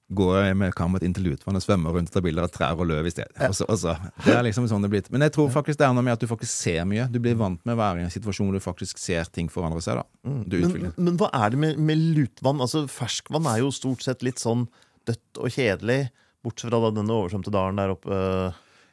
går 0.09 0.39
jeg 0.41 0.57
med 0.57 0.73
kameraet 0.73 1.05
inn 1.05 1.13
til 1.13 1.27
Lutvann 1.29 1.59
og 1.59 1.61
svømmer 1.61 1.93
rundt 1.93 2.09
og 2.09 2.15
tar 2.15 2.23
bilder 2.25 2.47
av 2.47 2.53
trær 2.53 2.81
og 2.81 2.89
løv 2.89 3.07
i 3.07 3.13
stedet. 3.13 3.35
Og 3.45 3.53
så, 3.55 3.67
og 3.69 3.77
så. 3.77 3.93
Det 4.25 4.33
er 4.33 4.47
liksom 4.47 4.65
sånn 4.71 4.81
det 4.85 4.89
er 4.89 4.95
blitt. 4.95 5.11
Men 5.13 5.27
jeg 5.27 5.35
tror 5.37 5.51
faktisk 5.53 5.81
det 5.83 5.85
er 5.85 5.93
noe 5.97 6.05
med 6.07 6.17
at 6.17 6.23
du 6.25 6.29
faktisk 6.31 6.49
ser 6.55 6.87
mye. 6.89 7.05
Du 7.13 7.19
blir 7.21 7.37
vant 7.39 7.61
med 7.69 7.77
å 7.77 7.81
være 7.83 8.01
i 8.01 8.07
en 8.07 8.15
situasjon 8.15 8.49
hvor 8.49 8.57
du 8.57 8.65
faktisk 8.65 9.01
ser 9.03 9.29
ting 9.35 9.51
forandre 9.53 9.83
seg. 9.85 10.01
Du 10.49 10.57
Men, 10.65 10.95
men 10.97 11.21
hva 11.21 11.29
er 11.37 11.53
det 11.53 11.61
med, 11.61 11.83
med 11.91 12.01
lutvann? 12.17 12.65
Altså, 12.65 12.87
Ferskvann 12.89 13.51
er 13.53 13.61
jo 13.61 13.69
stort 13.75 14.07
sett 14.07 14.25
litt 14.25 14.41
sånn 14.41 14.65
dødt 15.09 15.43
og 15.45 15.53
kjedelig, 15.53 16.01
bortsett 16.45 16.73
fra 16.73 16.81
da 16.87 16.95
denne 17.03 17.21
oversvømte 17.21 17.53
dalen 17.53 17.81
der 17.81 17.93
oppe. 17.93 18.17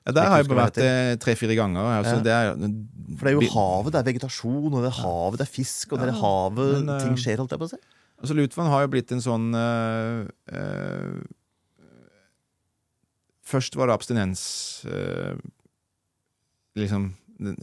Ja, 0.05 0.13
der 0.13 0.30
har 0.30 0.41
jeg 0.43 0.51
bare 0.51 0.67
vært 0.67 0.84
eh, 0.84 1.15
tre-fire 1.23 1.55
ganger. 1.57 1.88
Altså, 1.95 2.19
Ja. 2.19 2.26
det 2.28 2.34
er, 2.36 2.51
For 3.15 3.26
det 3.26 3.32
er 3.32 3.39
jo 3.39 3.53
havet, 3.55 3.95
det 3.95 4.01
er 4.03 4.09
vegetasjon, 4.11 4.67
og 4.69 4.82
det 4.84 4.91
er 4.91 4.99
havet, 4.99 5.39
det 5.39 5.47
er 5.47 5.53
fisk, 5.55 5.95
og 5.95 6.03
det 6.03 6.11
er 6.11 6.19
havet 6.19 6.73
men, 6.76 6.91
eh, 6.93 7.05
ting 7.07 7.15
skjer, 7.17 7.39
holdt 7.41 7.55
jeg 7.55 7.63
på 7.63 7.69
å 7.71 7.71
si. 7.71 7.80
Altså 8.22 8.36
Lutvann 8.38 8.72
har 8.72 8.86
jo 8.86 8.91
blitt 8.93 9.11
en 9.11 9.24
sånn 9.24 9.49
øh, 9.57 10.26
øh, 10.55 11.18
Først 13.45 13.76
var 13.78 13.88
det 13.88 13.93
abstinens. 13.93 14.41
øh, 14.89 15.38
liksom 16.80 17.11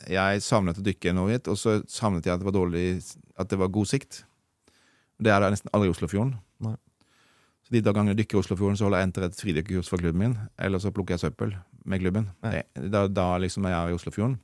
Jeg 0.06 0.44
savnet 0.44 0.78
å 0.78 0.84
dykke 0.84 1.14
noe 1.16 1.32
hit, 1.32 1.48
og 1.48 1.58
så 1.58 1.80
savnet 1.88 2.26
jeg 2.26 2.36
at 2.36 2.42
det 2.42 2.46
var 2.46 2.54
dårlig 2.54 3.00
At 3.40 3.50
det 3.50 3.58
var 3.58 3.72
god 3.72 3.88
sikt. 3.90 4.22
Det 5.22 5.32
er 5.32 5.40
det 5.42 5.54
nesten 5.54 5.72
aldri 5.72 5.90
i 5.90 5.94
Oslofjorden. 5.94 6.36
Nei. 6.62 6.76
Så 7.62 7.74
De 7.74 7.80
da 7.80 7.94
gangene 7.94 8.14
jeg 8.14 8.22
dykker 8.22 8.38
i 8.38 8.42
Oslofjorden, 8.42 8.76
så 8.78 8.86
holder 8.86 9.02
jeg 9.02 9.08
enten 9.08 9.26
et 9.26 9.40
fridykkerkurs 9.40 9.90
for 9.90 10.02
klubben 10.02 10.22
min, 10.22 10.38
eller 10.58 10.82
så 10.82 10.90
plukker 10.94 11.14
jeg 11.14 11.22
søppel 11.22 11.54
med 11.86 12.02
klubben. 12.02 12.30
Da, 12.42 13.06
da 13.06 13.26
liksom 13.38 13.66
jeg 13.68 13.76
er 13.76 13.92
i 13.92 13.96
Oslofjorden. 13.96 14.34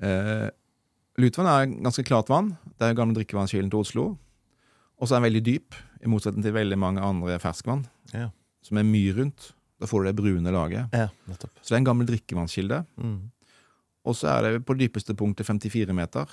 Eh, 0.00 0.48
Lutvann 1.20 1.48
er 1.50 1.70
ganske 1.84 2.04
klart 2.06 2.28
vann. 2.32 2.52
Det 2.78 2.88
er 2.88 2.96
gamle 2.98 3.16
drikkevannskilden 3.18 3.70
til 3.72 3.80
Oslo. 3.82 4.04
Og 5.00 5.08
så 5.08 5.16
er 5.16 5.20
den 5.20 5.28
veldig 5.30 5.42
dyp, 5.46 5.76
i 6.04 6.08
motsetning 6.08 6.44
til 6.44 6.54
veldig 6.56 6.78
mange 6.80 7.00
andre 7.04 7.38
ferskvann, 7.40 7.86
Ja. 8.14 8.30
som 8.62 8.78
er 8.78 8.84
mye 8.84 9.12
rundt. 9.16 9.52
Da 9.80 9.86
får 9.86 10.02
du 10.02 10.06
det 10.10 10.16
brune 10.16 10.52
laget. 10.52 10.88
Ja. 10.92 11.08
Så 11.28 11.68
det 11.68 11.72
er 11.72 11.76
en 11.80 11.84
gammel 11.88 12.06
drikkevannskilde. 12.06 12.84
Mm. 13.00 13.30
Og 14.04 14.14
så 14.16 14.28
er 14.28 14.42
det 14.42 14.64
på 14.66 14.76
det 14.76 14.88
dypeste 14.90 15.14
punktet 15.16 15.46
54 15.46 15.92
meter. 15.96 16.26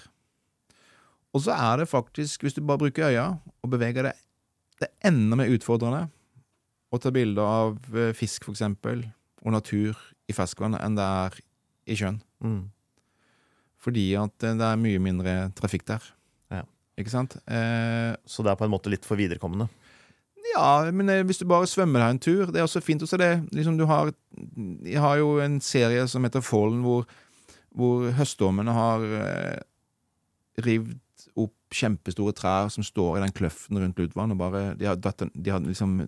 Og 1.34 1.42
så 1.44 1.52
er 1.56 1.78
det 1.78 1.88
faktisk, 1.90 2.42
hvis 2.44 2.54
du 2.56 2.62
bare 2.62 2.78
bruker 2.80 3.08
øya 3.12 3.40
og 3.64 3.70
beveger 3.70 4.04
deg 4.04 4.14
Det 4.80 4.88
er 5.02 5.08
enda 5.10 5.36
mer 5.36 5.50
utfordrende 5.50 6.10
å 6.94 7.00
ta 7.02 7.10
bilder 7.10 7.42
av 7.42 7.96
eh, 7.96 8.14
fisk, 8.14 8.44
for 8.46 8.54
eksempel, 8.54 9.12
og 9.44 9.52
natur 9.52 9.98
i 10.30 10.34
ferskvann 10.34 10.76
enn 10.80 10.96
det 10.96 11.04
er 11.04 11.40
i 11.88 11.96
sjøen. 11.98 12.20
Mm. 12.44 12.70
Fordi 13.84 14.08
at 14.20 14.34
det 14.42 14.56
er 14.58 14.80
mye 14.82 15.00
mindre 15.02 15.36
trafikk 15.58 15.86
der. 15.88 16.06
Ja. 16.54 16.64
Ikke 17.00 17.14
sant? 17.14 17.38
Eh, 17.46 18.16
Så 18.26 18.44
det 18.44 18.52
er 18.52 18.60
på 18.60 18.66
en 18.66 18.74
måte 18.74 18.92
litt 18.92 19.06
for 19.06 19.20
viderekommende. 19.20 19.70
Ja, 20.54 20.90
men 20.92 21.10
eh, 21.12 21.24
hvis 21.28 21.42
du 21.42 21.46
bare 21.50 21.68
svømmer 21.70 22.02
deg 22.02 22.16
en 22.16 22.22
tur, 22.24 22.52
det 22.52 22.62
er 22.62 22.66
også 22.66 22.82
fint 22.82 23.04
å 23.04 23.10
se 23.10 23.20
det. 23.22 23.32
Liksom, 23.54 23.78
du 23.78 23.86
har, 23.90 24.12
jeg 24.88 25.02
har 25.04 25.18
jo 25.20 25.38
en 25.44 25.60
serie 25.62 26.06
som 26.10 26.26
heter 26.26 26.42
Fallen, 26.46 26.82
hvor, 26.86 27.06
hvor 27.76 28.08
høststormene 28.18 28.74
har 28.74 29.04
eh, 29.22 29.60
rivd 30.66 30.96
opp 31.38 31.54
kjempestore 31.78 32.34
trær 32.34 32.72
som 32.74 32.86
står 32.86 33.18
i 33.20 33.24
den 33.26 33.36
kløften 33.36 33.78
rundt 33.82 34.00
Lutvann, 34.02 34.34
og 34.34 34.40
bare, 34.40 34.62
de 34.80 34.88
har, 34.90 34.98
de 34.98 35.52
har 35.54 35.62
liksom 35.62 36.00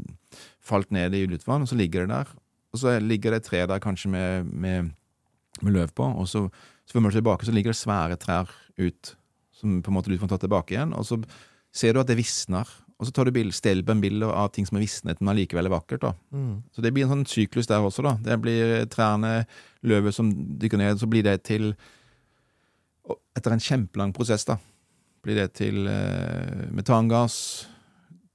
falt 0.66 0.90
ned 0.96 1.14
i 1.14 1.26
Lutvann, 1.30 1.66
og 1.66 1.70
så 1.70 1.78
ligger 1.78 2.08
det 2.08 2.16
der. 2.16 2.32
Og 2.74 2.82
så 2.82 2.96
ligger 3.02 3.34
det 3.36 3.44
et 3.44 3.50
tre 3.50 3.62
der 3.70 3.82
kanskje 3.84 4.10
med, 4.14 4.50
med, 4.50 4.92
med 5.62 5.76
løv 5.76 5.94
på, 5.98 6.06
og 6.06 6.26
så 6.32 6.48
svømmer 6.90 7.14
du 7.14 7.20
tilbake, 7.20 7.46
så 7.46 7.54
ligger 7.56 7.74
det 7.74 7.80
svære 7.80 8.18
trær 8.22 8.50
ut, 8.80 9.16
som 9.54 9.82
på 9.84 9.92
en 9.92 9.98
måte 9.98 10.10
du 10.12 10.18
får 10.18 10.32
ta 10.32 10.40
tilbake 10.42 10.74
igjen, 10.76 10.94
og 10.98 11.06
så 11.06 11.20
ser 11.76 11.94
du 11.94 12.02
at 12.02 12.10
det 12.10 12.18
visner, 12.18 12.68
og 13.00 13.08
så 13.08 13.14
tar 13.16 13.30
du 13.30 13.32
bild- 13.32 13.54
stelbenbilder 13.56 14.32
av 14.34 14.50
ting 14.52 14.66
som 14.68 14.76
er 14.80 14.84
visnet, 14.84 15.22
men 15.22 15.32
allikevel 15.32 15.70
er 15.70 15.76
vakkert. 15.76 16.02
da. 16.02 16.14
Mm. 16.36 16.64
Så 16.76 16.82
det 16.84 16.92
blir 16.94 17.06
en 17.06 17.14
sånn 17.14 17.28
syklus 17.30 17.70
der 17.70 17.80
også, 17.86 18.04
da. 18.04 18.18
Det 18.26 18.36
blir 18.42 18.86
trærne, 18.92 19.46
løvet 19.88 20.16
som 20.16 20.32
dykker 20.60 20.82
ned, 20.82 21.00
så 21.00 21.08
blir 21.08 21.24
det 21.24 21.44
til 21.48 21.76
Etter 23.40 23.54
en 23.56 23.62
kjempelang 23.64 24.12
prosess, 24.14 24.44
da, 24.46 24.58
blir 25.26 25.38
det 25.40 25.54
til 25.58 25.88
eh, 25.90 26.68
metangass. 26.76 27.68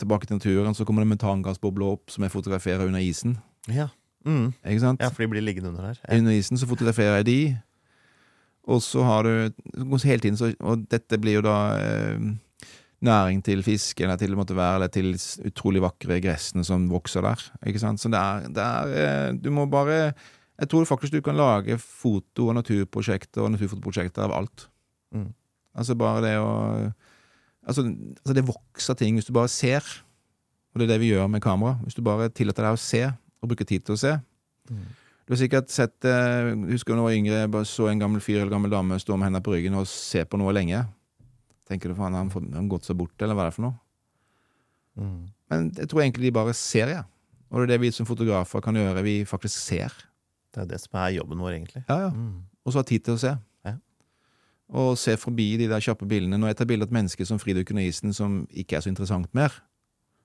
Tilbake 0.01 0.27
til 0.27 0.39
naturen, 0.41 0.75
så 0.75 0.87
kommer 0.89 1.05
det 1.05 1.13
metangassbobler 1.13 1.93
opp 1.93 2.11
som 2.11 2.25
jeg 2.25 2.33
fotograferer 2.33 2.89
under 2.89 2.99
isen. 3.05 3.37
Ja. 3.71 3.91
Mm. 4.27 4.55
Ikke 4.65 4.81
sant? 4.81 5.05
ja, 5.05 5.11
for 5.13 5.23
de 5.23 5.29
blir 5.31 5.45
liggende 5.45 5.71
under 5.71 5.91
der. 5.93 6.01
Ja. 6.03 6.17
Under 6.19 6.33
isen 6.35 6.59
så 6.59 6.67
fotograferer 6.67 7.21
jeg 7.21 7.27
de. 7.29 7.39
Og 8.71 8.81
så 8.83 9.05
har 9.05 9.27
du 9.27 9.51
hele 10.05 10.23
tiden 10.23 10.39
så, 10.41 10.55
Og 10.65 10.87
dette 10.89 11.19
blir 11.21 11.39
jo 11.39 11.45
da 11.45 11.57
eh, 11.77 12.29
næring 13.05 13.43
til 13.45 13.63
fisk, 13.65 14.01
eller 14.01 14.17
til, 14.17 14.37
måtte 14.37 14.57
være, 14.57 14.79
eller 14.79 14.93
til 14.93 15.13
utrolig 15.45 15.83
vakre 15.85 16.21
gressene 16.25 16.65
som 16.65 16.87
vokser 16.89 17.25
der. 17.27 17.43
Ikke 17.69 17.83
sant? 17.83 18.01
Så 18.01 18.09
det 18.13 18.21
er, 18.21 18.49
det 18.49 18.65
er 18.65 18.95
eh, 19.03 19.35
Du 19.37 19.51
må 19.53 19.67
bare 19.67 20.15
Jeg 20.55 20.69
tror 20.71 20.85
faktisk 20.85 21.13
du 21.13 21.21
kan 21.21 21.37
lage 21.37 21.79
foto- 21.79 22.49
og 22.49 22.55
naturprosjekter 22.55 23.43
og 23.43 23.51
naturfotoprosjekter 23.57 24.23
av 24.23 24.33
alt. 24.33 24.69
Mm. 25.13 25.33
Altså 25.75 25.97
bare 25.99 26.23
det 26.23 26.37
å 26.39 26.53
altså, 27.67 27.83
altså 27.83 28.35
det 28.37 28.47
vokser 28.47 28.95
ting 28.95 29.19
hvis 29.19 29.27
du 29.27 29.33
bare 29.35 29.51
ser. 29.51 29.83
Og 30.73 30.81
det 30.81 30.87
er 30.87 30.95
det 30.95 31.01
vi 31.03 31.11
gjør 31.11 31.27
med 31.27 31.43
kamera. 31.43 31.75
Hvis 31.83 31.99
du 31.99 32.03
bare 32.03 32.31
tillater 32.31 32.69
deg 32.69 32.77
å 32.77 32.81
se, 32.81 33.03
og 33.43 33.51
bruker 33.51 33.67
tid 33.67 33.85
til 33.85 33.97
å 33.97 34.01
se. 34.01 34.15
Mm. 34.71 34.87
Du 35.25 35.33
har 35.33 35.41
sikkert 35.41 35.71
sett 35.73 36.05
eh, 36.05 36.51
Husker 36.69 36.93
du 36.93 36.99
da 36.99 37.01
jeg 37.01 37.07
var 37.07 37.17
yngre, 37.17 37.39
jeg 37.47 37.53
bare 37.55 37.69
så 37.69 37.87
en 37.89 38.03
gammel 38.03 38.21
fyr 38.25 38.43
eller 38.43 38.53
gammel 38.53 38.73
dame 38.75 38.99
stå 39.01 39.17
med 39.17 39.31
hendene 39.31 39.45
på 39.47 39.55
ryggen 39.55 39.79
og 39.79 39.87
se 39.89 40.25
på 40.29 40.37
noe 40.41 40.53
lenge. 40.53 40.83
Tenker 41.69 41.89
du 41.89 41.97
faen, 41.97 42.13
har 42.13 42.27
han 42.29 42.53
han 42.53 42.69
gått 42.69 42.85
seg 42.85 42.99
bort, 43.01 43.15
eller 43.25 43.37
hva 43.39 43.47
er 43.47 43.53
det 43.53 43.57
for 43.57 43.65
noe? 43.65 43.79
Mm. 45.01 45.21
Men 45.51 45.71
jeg 45.79 45.89
tror 45.91 46.03
egentlig 46.05 46.29
de 46.29 46.35
bare 46.37 46.53
ser, 46.57 46.93
ja. 46.93 47.03
Og 47.51 47.61
det 47.63 47.65
er 47.65 47.73
det 47.75 47.81
vi 47.87 47.91
som 47.95 48.07
fotografer 48.09 48.61
kan 48.65 48.77
gjøre. 48.77 49.03
Vi 49.07 49.15
faktisk 49.29 49.57
ser. 49.63 49.95
Det 50.55 50.65
er 50.65 50.69
det 50.75 50.81
som 50.83 50.99
er 51.01 51.15
jobben 51.17 51.41
vår, 51.41 51.55
egentlig. 51.57 51.85
Ja, 51.89 51.97
ja. 52.09 52.11
Mm. 52.13 52.43
Og 52.65 52.73
så 52.75 52.83
ha 52.83 52.87
tid 52.89 53.05
til 53.07 53.17
å 53.17 53.21
se. 53.21 53.33
Ja. 53.65 53.75
Og 54.75 54.95
se 55.01 55.15
forbi 55.21 55.55
de 55.61 55.69
der 55.71 55.83
kjappe 55.85 56.07
bildene. 56.11 56.37
Når 56.41 56.53
jeg 56.53 56.59
tar 56.61 56.69
bilde 56.71 56.87
av 56.87 56.93
et 56.93 56.97
menneske 56.99 57.27
som 57.29 57.41
fridykker 57.41 57.77
under 57.77 57.87
isen, 57.89 58.13
som 58.17 58.43
ikke 58.53 58.77
er 58.79 58.85
så 58.85 58.93
interessant 58.93 59.31
mer, 59.37 59.55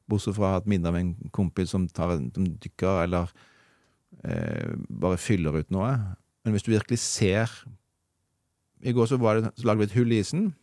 bortsett 0.09 0.35
fra 0.37 0.55
et 0.59 0.67
minne 0.69 0.89
av 0.89 0.97
en 0.97 1.13
kompis 1.35 1.71
som, 1.71 1.87
tar, 1.87 2.15
en- 2.17 2.31
dykker, 2.33 3.03
eller 3.05 3.31
eh, 4.23 4.73
bare 4.89 5.19
fyller 5.21 5.59
ut 5.61 5.71
noe. 5.73 5.91
Men 6.43 6.55
hvis 6.55 6.65
du 6.65 6.71
virkelig 6.73 6.99
ser 7.03 7.51
I 8.79 8.93
går 8.95 9.09
så, 9.11 9.17
det, 9.19 9.51
så 9.59 9.67
lagde 9.67 9.81
vi 9.81 9.89
et 9.89 9.97
hull 9.97 10.13
i 10.15 10.21
isen. 10.23 10.53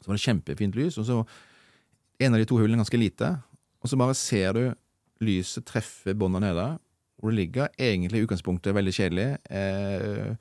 Så 0.00 0.06
var 0.06 0.16
det 0.16 0.22
kjempefint 0.22 0.76
lys, 0.78 0.98
og 1.00 1.06
så 1.08 1.16
en 2.20 2.36
av 2.36 2.40
de 2.40 2.46
to 2.46 2.60
hullene 2.60 2.78
ganske 2.78 3.00
lite. 3.00 3.32
Og 3.80 3.90
så 3.90 3.98
bare 3.98 4.14
ser 4.14 4.54
du 4.54 4.62
lyset 5.24 5.66
treffe 5.68 6.14
bånda 6.16 6.40
nede, 6.40 6.66
hvor 7.20 7.32
det 7.32 7.40
ligger 7.40 7.68
egentlig 7.74 8.20
i 8.20 8.24
utgangspunktet 8.24 8.76
veldig 8.76 8.94
kjedelig. 8.96 9.26
Eh, 9.50 10.32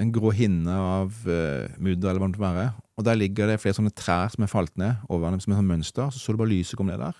en 0.00 0.12
grå 0.12 0.32
hinne 0.36 0.72
av 0.72 1.22
eh, 1.28 1.72
mudder, 1.80 2.10
eller 2.10 2.20
hva 2.20 2.28
det 2.28 2.34
måtte 2.34 2.44
være. 2.44 2.66
Og 2.96 3.04
der 3.04 3.18
ligger 3.18 3.50
det 3.50 3.60
flere 3.60 3.76
sånne 3.76 3.92
trær 3.96 4.32
som 4.32 4.44
er 4.44 4.52
falt 4.52 4.74
ned 4.80 5.04
over 5.08 5.32
dem 5.32 5.42
som 5.42 5.52
et 5.52 5.60
sånn 5.60 5.72
mønster. 5.72 6.12
Så 6.12 6.22
så 6.22 6.32
du 6.32 6.40
bare 6.40 6.52
lyset 6.52 6.78
komme 6.78 6.94
ned 6.94 7.04
der. 7.04 7.18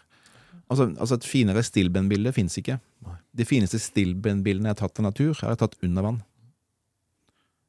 Altså, 0.67 0.89
altså 0.97 1.17
Et 1.17 1.29
finere 1.29 1.63
stillbandbilde 1.63 2.33
fins 2.37 2.57
ikke. 2.59 2.79
De 3.37 3.45
fineste 3.45 3.79
stillbindbildene 3.83 4.71
jeg 4.71 4.77
har 4.77 4.81
tatt 4.89 4.99
av 5.03 5.07
natur, 5.11 5.35
har 5.43 5.53
jeg 5.55 5.61
tatt 5.65 5.77
under 5.85 6.03
vann. 6.07 6.23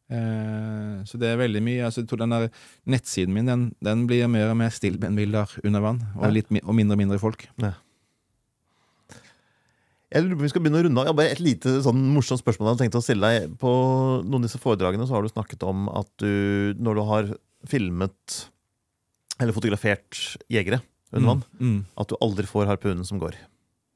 Eh, 0.08 1.04
så 1.04 1.20
det 1.20 1.28
er 1.34 1.42
veldig 1.42 1.60
mye 1.66 1.84
altså, 1.84 2.00
jeg 2.00 2.08
tror 2.08 2.22
den 2.22 2.32
der 2.32 2.46
Nettsiden 2.88 3.34
min 3.36 3.50
den, 3.50 3.66
den 3.84 4.06
blir 4.08 4.30
mer 4.32 4.54
og 4.54 4.56
mer 4.62 4.72
stillbindbilder 4.72 5.58
under 5.68 5.84
vann, 5.84 6.00
og, 6.16 6.30
litt, 6.32 6.48
og 6.64 6.78
mindre 6.78 6.96
og 6.96 7.02
mindre 7.02 7.20
folk. 7.20 7.44
Jeg 10.08 10.24
lurer 10.24 10.38
på 10.38 10.40
om 10.40 10.46
vi 10.46 10.52
skal 10.54 10.64
begynne 10.64 10.80
å 10.80 10.86
runde 10.86 11.04
av. 11.04 11.16
Bare 11.20 11.34
et 11.36 11.42
lite 11.44 11.74
sånn 11.84 12.00
morsomt 12.16 12.40
spørsmål 12.40 12.70
jeg 12.70 12.72
hadde 12.78 12.84
tenkt 12.86 12.96
å 12.96 13.04
stille 13.04 13.28
deg. 13.28 13.58
På 13.60 13.72
noen 14.24 14.40
av 14.40 14.46
disse 14.48 14.62
foredragene 14.64 15.04
så 15.10 15.18
har 15.18 15.26
du 15.26 15.34
snakket 15.34 15.66
om 15.68 15.90
at 15.92 16.08
du, 16.24 16.72
når 16.80 16.96
du 16.96 17.04
har 17.10 17.34
filmet 17.68 18.38
eller 19.38 19.52
fotografert 19.54 20.22
jegere 20.50 20.80
under 21.12 21.28
vann, 21.34 21.44
Mm. 21.60 21.86
at 22.00 22.08
du 22.08 22.16
aldri 22.24 22.48
får 22.48 22.66
harpunen 22.72 23.04
som 23.06 23.20
går. 23.20 23.36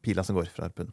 Pila 0.03 0.23
som 0.27 0.35
går 0.35 0.51
fra 0.51 0.67
harpunen. 0.67 0.91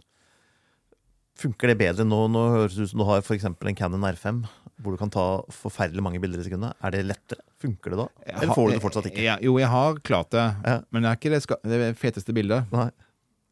Funker 1.38 1.70
det 1.70 1.78
bedre 1.78 2.06
nå? 2.06 2.24
Nå 2.34 2.44
høres 2.56 2.74
det 2.74 2.88
ut 2.88 2.92
som 2.92 3.02
du 3.02 3.06
har 3.06 3.22
eksempel 3.22 3.70
en 3.70 3.76
Canon 3.78 4.06
R5, 4.08 4.40
hvor 4.82 4.94
du 4.94 4.98
kan 5.00 5.10
ta 5.14 5.26
forferdelig 5.54 6.02
mange 6.02 6.20
bilder 6.22 6.42
i 6.42 6.46
sekundet. 6.46 6.74
Er 6.82 6.94
det 6.94 7.04
lettere? 7.06 7.44
Funker 7.62 7.94
det 7.94 7.98
da? 8.00 8.06
Eller 8.26 8.54
får 8.54 8.68
du 8.70 8.74
det 8.74 8.82
fortsatt 8.82 9.10
ikke? 9.10 9.22
Ja, 9.26 9.36
jo, 9.42 9.56
jeg 9.62 9.70
har 9.70 10.00
klart 10.06 10.32
det, 10.34 10.46
Ja. 10.66 10.80
men 10.90 11.04
det 11.06 11.10
er 11.12 11.20
ikke 11.20 11.34
det, 11.34 11.42
det 11.70 11.92
feteste 11.98 12.34
bildet. 12.34 12.66
Nei. 12.74 12.90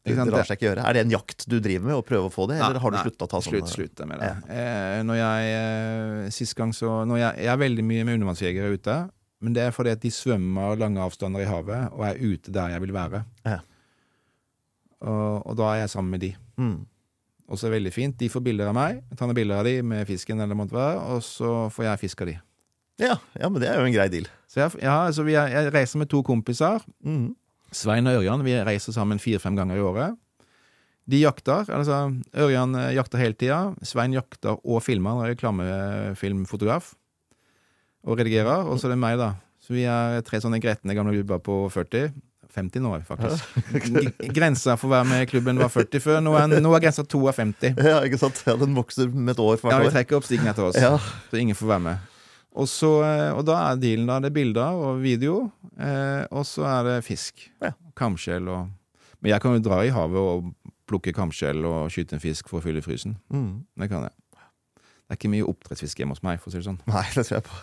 Er 0.07 0.93
det 0.95 1.01
en 1.03 1.11
jakt 1.11 1.43
du 1.51 1.57
driver 1.59 1.83
med, 1.89 1.95
å 1.97 2.03
prøve 2.05 2.29
å 2.29 2.31
få 2.31 2.45
det, 2.47 2.61
eller 2.63 2.79
har 2.79 2.93
du 2.95 2.97
slutta 3.01 3.27
å 3.27 3.31
ta 3.33 3.41
sånne 3.43 3.59
Slutt, 3.67 3.73
slutt 3.73 4.03
med 4.07 4.21
det. 4.23 4.29
Eh, 4.55 4.99
når 5.03 5.17
jeg, 5.19 5.49
eh, 5.57 6.29
sist 6.31 6.55
gang 6.55 6.71
så 6.75 7.01
når 7.07 7.19
jeg, 7.19 7.43
jeg 7.43 7.51
er 7.51 7.59
veldig 7.59 7.83
mye 7.83 8.05
med 8.07 8.19
undervannsjegere 8.19 8.71
ute, 8.77 8.97
men 9.43 9.53
det 9.57 9.65
er 9.67 9.75
fordi 9.75 9.91
at 9.93 10.01
de 10.01 10.11
svømmer 10.13 10.79
lange 10.79 11.01
avstander 11.03 11.43
i 11.43 11.49
havet 11.49 11.91
og 11.91 12.05
er 12.07 12.21
ute 12.23 12.53
der 12.55 12.71
jeg 12.73 12.85
vil 12.85 12.95
være. 12.95 13.25
Ja. 13.45 13.59
Og, 15.03 15.43
og 15.43 15.57
da 15.59 15.73
er 15.73 15.83
jeg 15.83 15.91
sammen 15.93 16.15
med 16.15 16.23
de. 16.23 16.31
Mm. 16.57 16.77
Og 17.47 17.55
så 17.55 17.67
er 17.67 17.71
det 17.71 17.77
veldig 17.77 17.95
fint. 17.95 18.17
De 18.19 18.27
får 18.31 18.43
bilder 18.43 18.69
av 18.69 18.75
meg, 18.75 18.99
jeg 19.07 19.19
tar 19.19 19.29
noen 19.29 19.37
bilder 19.37 19.61
av 19.61 19.67
de 19.69 19.77
med 19.87 20.07
fisken, 20.09 20.43
eller 20.43 20.57
måtte 20.59 20.75
være, 20.75 20.99
og 21.15 21.23
så 21.23 21.51
får 21.73 21.87
jeg 21.87 22.03
fisk 22.03 22.23
av 22.25 22.31
de. 22.31 22.37
Ja, 22.97 23.15
ja, 23.37 23.49
men 23.49 23.61
det 23.61 23.69
er 23.69 23.79
jo 23.79 23.87
en 23.87 23.95
grei 23.95 24.07
deal. 24.11 24.27
Så 24.49 24.63
jeg, 24.63 24.79
ja, 24.81 24.95
altså 25.05 25.23
vi 25.27 25.37
er, 25.37 25.51
jeg 25.53 25.73
reiser 25.75 26.01
med 26.01 26.09
to 26.11 26.23
kompiser. 26.25 26.83
Mm. 27.05 27.35
Svein 27.75 28.07
og 28.09 28.21
Ørjan 28.21 28.43
vi 28.45 28.55
reiser 28.65 28.95
sammen 28.95 29.21
fire-fem 29.21 29.57
ganger 29.57 29.77
i 29.77 29.83
året. 29.85 30.17
De 31.07 31.21
jakter. 31.21 31.69
altså 31.71 31.99
Ørjan 32.35 32.75
eh, 32.75 32.93
jakter 32.97 33.21
hele 33.21 33.37
tida. 33.37 33.59
Svein 33.85 34.15
jakter 34.15 34.57
og 34.59 34.81
filmer. 34.83 35.15
Han 35.15 35.23
er 35.25 35.35
reklamefilmfotograf. 35.35 36.95
Og 38.07 38.19
redigerer. 38.19 38.67
Og 38.67 38.79
så 38.79 38.89
er 38.89 38.95
det 38.95 39.03
meg, 39.03 39.19
da. 39.21 39.35
Så 39.63 39.75
vi 39.75 39.85
er 39.87 40.19
tre 40.27 40.41
sånne 40.43 40.59
gretne 40.63 40.95
gamle 40.97 41.15
gubber 41.15 41.39
på 41.43 41.61
40. 41.71 42.11
50 42.57 42.83
nå, 42.83 42.91
faktisk. 43.07 43.55
Grensa 44.37 44.75
for 44.79 44.89
å 44.89 44.95
være 44.95 45.07
med 45.11 45.23
i 45.23 45.29
klubben 45.29 45.61
var 45.61 45.71
40 45.73 46.03
før. 46.03 46.19
Nå 46.25 46.33
er, 46.39 46.57
nå 46.63 46.73
er 46.73 46.83
grensa 46.83 47.05
52. 47.05 47.73
Ja, 47.77 48.01
ikke 48.07 48.19
sant? 48.21 48.41
Ja, 48.49 48.57
Den 48.59 48.75
vokser 48.77 49.11
med 49.13 49.35
et 49.35 49.41
år 49.43 49.59
for 49.61 49.73
Ja, 49.73 49.81
vi 49.85 49.93
trekker 49.93 50.19
opp 50.19 50.27
stigen 50.27 50.49
etter 50.49 50.69
oss. 50.69 50.79
Ja. 50.81 50.95
Så 51.31 51.39
ingen 51.41 51.57
får 51.57 51.75
være 51.75 51.85
med. 51.91 52.13
Og, 52.57 52.65
så, 52.69 52.89
eh, 53.05 53.29
og 53.37 53.43
da 53.45 53.59
er 53.67 53.81
dealen 53.81 54.09
da, 54.09 54.17
det 54.23 54.31
er 54.31 54.37
bilder 54.39 54.79
og 54.81 55.01
video, 55.03 55.43
eh, 55.77 56.23
og 56.33 56.41
så 56.49 56.65
er 56.65 56.87
det 56.87 56.95
fisk. 57.05 57.45
Ja. 57.61 57.75
Kamskjell 57.97 58.49
og 58.49 58.73
Men 59.17 59.31
jeg 59.31 59.41
kan 59.41 59.55
jo 59.55 59.61
dra 59.65 59.79
i 59.81 59.89
havet 59.89 60.21
og 60.21 60.51
plukke 60.87 61.09
kamskjell 61.13 61.65
og 61.65 61.87
skyte 61.89 62.13
en 62.17 62.21
fisk 62.21 62.49
for 62.51 62.59
å 62.59 62.63
fylle 62.65 62.83
frysen. 62.85 63.15
Mm. 63.33 63.65
Det 63.81 63.87
kan 63.89 64.05
jeg. 64.05 64.13
Det 64.77 65.15
er 65.15 65.17
ikke 65.17 65.31
mye 65.33 65.47
oppdrettsfisk 65.49 66.01
hjemme 66.01 66.13
hos 66.13 66.21
meg, 66.25 66.37
for 66.41 66.51
å 66.51 66.53
si 66.53 66.59
det 66.61 66.67
sånn. 66.67 66.77
Nei, 66.85 67.01
det 67.15 67.23
tror 67.25 67.39
jeg 67.39 67.45
på. 67.47 67.57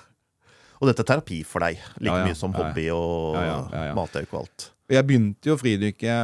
Og 0.80 0.90
dette 0.90 1.04
er 1.04 1.08
terapi 1.12 1.38
for 1.46 1.62
deg, 1.64 1.78
like 2.00 2.10
Ja, 2.10 2.22
ja. 2.24 2.26
mye 2.26 2.38
som 2.38 2.54
hobby 2.56 2.88
og 2.90 3.36
Ja, 3.38 3.44
ja, 3.70 3.92
og 3.94 4.40
alt. 4.40 4.66
Og 4.88 4.94
jeg 4.98 5.06
begynte 5.08 5.48
jo 5.48 5.54
å 5.56 5.60
fridykke 5.60 6.16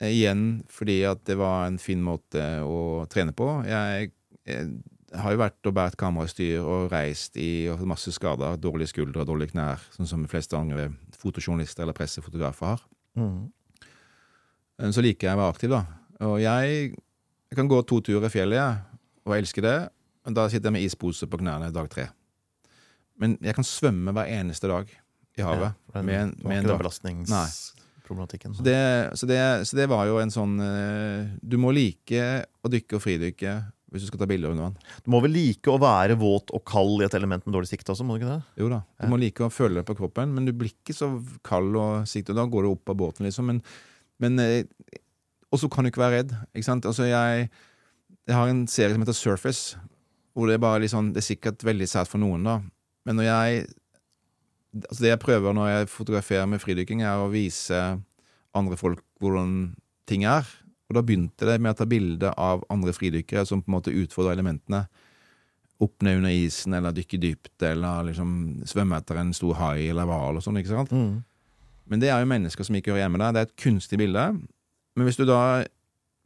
eh, 0.00 0.12
igjen 0.12 0.44
fordi 0.70 1.00
at 1.08 1.24
det 1.26 1.36
var 1.40 1.66
en 1.66 1.78
fin 1.82 2.02
måte 2.04 2.42
å 2.62 3.04
trene 3.10 3.34
på. 3.36 3.48
Jeg, 3.66 4.12
jeg 4.46 4.68
har 5.18 5.34
jo 5.34 5.40
vært 5.40 5.66
og 5.70 5.74
båret 5.74 5.96
kamerastyr 5.98 6.60
og 6.62 6.90
reist 6.92 7.36
i 7.40 7.66
og 7.72 7.80
masse 7.88 8.12
skader, 8.14 8.58
dårlige 8.60 8.92
skuldre 8.92 9.22
og 9.24 9.30
dårlige 9.30 9.54
knær, 9.54 9.82
sånn 9.96 10.06
som 10.10 10.22
de 10.22 10.30
fleste 10.30 10.54
andre 10.58 10.90
fotojournalister 11.18 11.82
eller 11.86 11.96
pressefotografer 11.96 12.74
har. 12.74 12.84
Mm. 13.18 13.48
Så 14.94 15.02
liker 15.02 15.26
jeg 15.30 15.34
å 15.38 15.40
være 15.40 15.54
aktiv, 15.56 15.72
da. 15.74 15.80
Og 16.28 16.36
jeg, 16.42 16.92
jeg 17.50 17.58
kan 17.58 17.70
gå 17.70 17.80
to 17.88 17.98
turer 18.04 18.28
i 18.28 18.30
fjellet, 18.32 18.60
jeg, 18.60 19.00
og 19.26 19.34
jeg 19.34 19.44
elsker 19.44 19.64
det. 19.66 19.76
Og 20.28 20.36
da 20.36 20.44
sitter 20.52 20.68
jeg 20.68 20.76
med 20.76 20.84
ispose 20.86 21.26
på 21.30 21.40
knærne 21.40 21.72
dag 21.74 21.88
tre. 21.90 22.04
Men 23.18 23.34
jeg 23.42 23.56
kan 23.56 23.66
svømme 23.66 24.12
hver 24.14 24.28
eneste 24.30 24.70
dag 24.70 24.90
i 25.38 25.42
havet. 25.42 25.74
Ja, 25.94 26.02
med 26.06 26.14
en- 26.20 26.34
du 26.36 26.44
har 26.46 26.52
med 26.52 26.58
en 26.62 26.68
belastningsproblematikken. 28.08 28.54
Så 28.56 28.62
det, 28.66 29.16
så, 29.18 29.26
det, 29.28 29.40
så 29.68 29.76
det 29.76 29.88
var 29.90 30.06
jo 30.08 30.18
en 30.22 30.30
sånn 30.32 30.54
eh, 30.60 31.26
Du 31.42 31.56
må 31.60 31.70
like 31.74 32.44
å 32.64 32.70
dykke 32.72 32.96
og 32.98 33.02
fridykke 33.04 33.56
hvis 33.88 34.02
du 34.04 34.08
skal 34.10 34.20
ta 34.20 34.26
bilder 34.28 34.50
under 34.52 34.66
vann. 34.66 34.74
Du 35.00 35.08
må 35.14 35.22
vel 35.24 35.32
like 35.32 35.70
å 35.72 35.78
være 35.80 36.18
våt 36.20 36.50
og 36.52 36.60
kald 36.68 37.00
i 37.00 37.06
et 37.06 37.14
element 37.16 37.46
med 37.46 37.54
dårlig 37.56 37.70
sikt 37.70 37.88
også, 37.88 38.04
må 38.04 38.18
du 38.18 38.20
ikke 38.20 38.34
det? 38.34 38.42
Jo 38.60 38.66
da, 38.68 38.82
Du 38.98 39.06
Ja. 39.06 39.08
må 39.08 39.16
like 39.18 39.40
å 39.40 39.48
føle 39.48 39.80
det 39.80 39.86
på 39.88 39.96
kroppen, 39.96 40.34
men 40.34 40.44
du 40.44 40.52
blir 40.52 40.68
ikke 40.74 40.92
så 40.92 41.08
kald 41.42 41.74
og 41.80 42.04
siktet. 42.06 42.36
Da 42.36 42.44
går 42.44 42.66
du 42.66 42.72
opp 42.74 42.90
av 42.92 42.98
båten, 43.00 43.24
liksom. 43.24 43.46
Men, 43.48 43.62
men 44.20 44.38
eh, 44.44 44.64
Og 45.50 45.58
så 45.62 45.70
kan 45.72 45.84
du 45.84 45.88
ikke 45.88 46.02
være 46.04 46.18
redd. 46.18 46.34
Ikke 46.52 46.68
sant? 46.68 46.84
Altså, 46.84 47.06
jeg, 47.08 47.48
jeg 48.28 48.36
har 48.36 48.48
en 48.52 48.66
serie 48.68 48.92
som 48.92 49.00
heter 49.06 49.16
Surface, 49.16 49.78
hvor 50.36 50.46
det 50.46 50.58
er 50.58 50.66
bare 50.66 50.84
sånn 50.92 51.14
Det 51.14 51.22
er 51.22 51.28
sikkert 51.32 51.64
veldig 51.64 51.88
sært 51.88 52.12
for 52.12 52.20
noen, 52.20 52.44
da. 52.44 52.58
Men 53.08 53.16
når 53.16 53.24
jeg 53.30 53.66
Altså 54.76 55.02
Det 55.02 55.12
jeg 55.12 55.22
prøver 55.22 55.54
når 55.56 55.68
jeg 55.68 55.90
fotograferer 55.92 56.48
med 56.50 56.60
fridykking, 56.60 57.02
er 57.02 57.22
å 57.22 57.30
vise 57.32 57.78
andre 58.56 58.76
folk 58.76 59.04
hvordan 59.20 59.74
ting 60.08 60.24
er. 60.28 60.46
Og 60.88 60.96
da 60.96 61.04
begynte 61.04 61.48
det 61.48 61.58
med 61.60 61.74
å 61.74 61.78
ta 61.78 61.86
bilde 61.88 62.32
av 62.40 62.64
andre 62.72 62.94
fridykkere 62.96 63.44
som 63.48 63.60
på 63.62 63.70
en 63.70 63.76
måte 63.76 63.92
utfordrer 63.92 64.36
elementene. 64.36 64.86
Opp 65.84 66.02
ned 66.02 66.20
under 66.20 66.34
isen, 66.34 66.74
eller 66.74 66.94
dykke 66.96 67.20
dypt, 67.22 67.54
eller 67.62 68.08
liksom 68.08 68.30
svømme 68.66 68.98
etter 68.98 69.20
en 69.20 69.34
stor 69.36 69.58
hai 69.60 69.90
eller 69.90 70.08
hval 70.08 70.40
og 70.40 70.44
sånn. 70.44 70.58
ikke 70.60 70.72
sant? 70.72 70.92
Mm. 70.92 71.20
Men 71.88 72.02
det 72.02 72.10
er 72.12 72.22
jo 72.22 72.30
mennesker 72.32 72.66
som 72.66 72.76
ikke 72.76 72.92
hører 72.92 73.04
hjemme 73.04 73.20
der. 73.20 73.34
Det 73.34 73.42
er 73.42 73.50
et 73.50 73.60
kunstig 73.62 74.00
bilde. 74.00 74.24
Men 74.96 75.06
hvis 75.06 75.20
du 75.20 75.24
da 75.28 75.64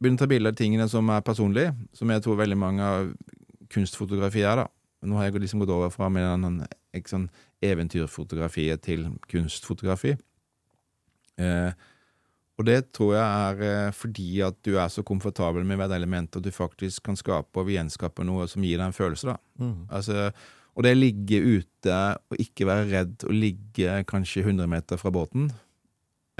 begynner 0.01 0.19
å 0.19 0.23
ta 0.23 0.31
bilder 0.31 0.55
av 0.55 0.59
tingene 0.59 0.87
som 0.91 1.11
er 1.13 1.23
personlige, 1.27 1.75
som 1.95 2.11
jeg 2.11 2.23
tror 2.23 2.39
veldig 2.39 2.59
mange 2.59 2.87
av 2.87 3.11
kunstfotografi 3.73 4.43
er, 4.43 4.63
da. 4.63 4.67
Nå 5.03 5.17
har 5.19 5.27
jeg 5.27 5.43
liksom 5.43 5.63
gått 5.63 5.73
over 5.73 5.91
fra 5.93 6.09
med 6.13 6.25
en, 6.25 6.61
en, 6.63 7.07
sånn 7.09 7.29
eventyrfotografiet 7.63 8.83
til 8.85 9.07
kunstfotografi. 9.31 10.15
Eh, 11.41 11.71
og 12.53 12.67
det 12.67 12.79
tror 12.93 13.15
jeg 13.15 13.23
er 13.25 13.63
eh, 13.67 13.93
fordi 13.97 14.27
at 14.45 14.59
du 14.65 14.75
er 14.77 14.91
så 14.93 15.03
komfortabel 15.05 15.65
med 15.65 15.79
hvert 15.81 15.95
element 15.95 16.37
at 16.37 16.45
du 16.45 16.51
faktisk 16.53 17.07
kan 17.07 17.17
skape 17.17 17.59
og 17.59 17.71
gjenskape 17.73 18.25
noe 18.27 18.45
som 18.51 18.65
gir 18.65 18.77
deg 18.77 18.91
en 18.91 18.95
følelse. 18.95 19.33
da. 19.33 19.37
Mm. 19.63 19.79
Altså, 19.89 20.29
og 20.73 20.85
det 20.85 20.93
å 20.95 20.99
ligge 20.99 21.39
ute 21.41 21.99
og 22.29 22.41
ikke 22.41 22.67
være 22.69 22.89
redd 22.91 23.25
å 23.27 23.33
ligge 23.33 23.99
kanskje 24.09 24.45
100 24.45 24.69
meter 24.69 25.01
fra 25.01 25.13
båten, 25.13 25.49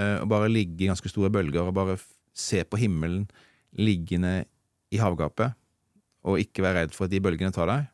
eh, 0.00 0.18
og 0.20 0.30
bare 0.30 0.52
ligge 0.52 0.84
i 0.84 0.90
ganske 0.90 1.10
store 1.10 1.32
bølger 1.34 1.66
og 1.66 1.76
bare 1.76 1.98
se 2.34 2.62
på 2.66 2.78
himmelen 2.80 3.28
liggende 3.78 4.44
i 4.94 5.00
havgapet, 5.02 5.54
og 6.24 6.40
ikke 6.40 6.62
være 6.62 6.84
redd 6.84 6.94
for 6.94 7.06
at 7.06 7.12
de 7.12 7.22
bølgene 7.22 7.54
tar 7.54 7.70
deg. 7.70 7.90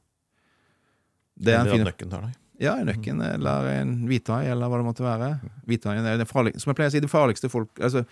Det 1.41 1.55
er 1.55 1.63
en 1.65 1.73
fin 1.73 1.87
nøkken 1.87 2.13
tar 2.13 2.27
deg. 2.27 2.35
ja, 2.61 2.75
en 2.77 2.91
nøkken 2.91 3.23
eller 3.25 3.71
en 3.79 3.95
hvithai, 4.11 4.43
eller 4.53 4.69
hva 4.69 4.81
det 4.81 4.89
måtte 4.91 5.07
være. 5.07 5.31
Hvithaien 5.71 6.07
er 6.07 6.21
det 6.21 6.29
farlig, 6.29 6.53
Som 6.61 6.73
jeg 6.73 6.81
pleier 6.81 6.93
å 6.93 6.95
si, 6.97 7.01
det 7.01 7.13
farligste 7.13 7.51
folk 7.53 7.81
Altså, 7.81 8.05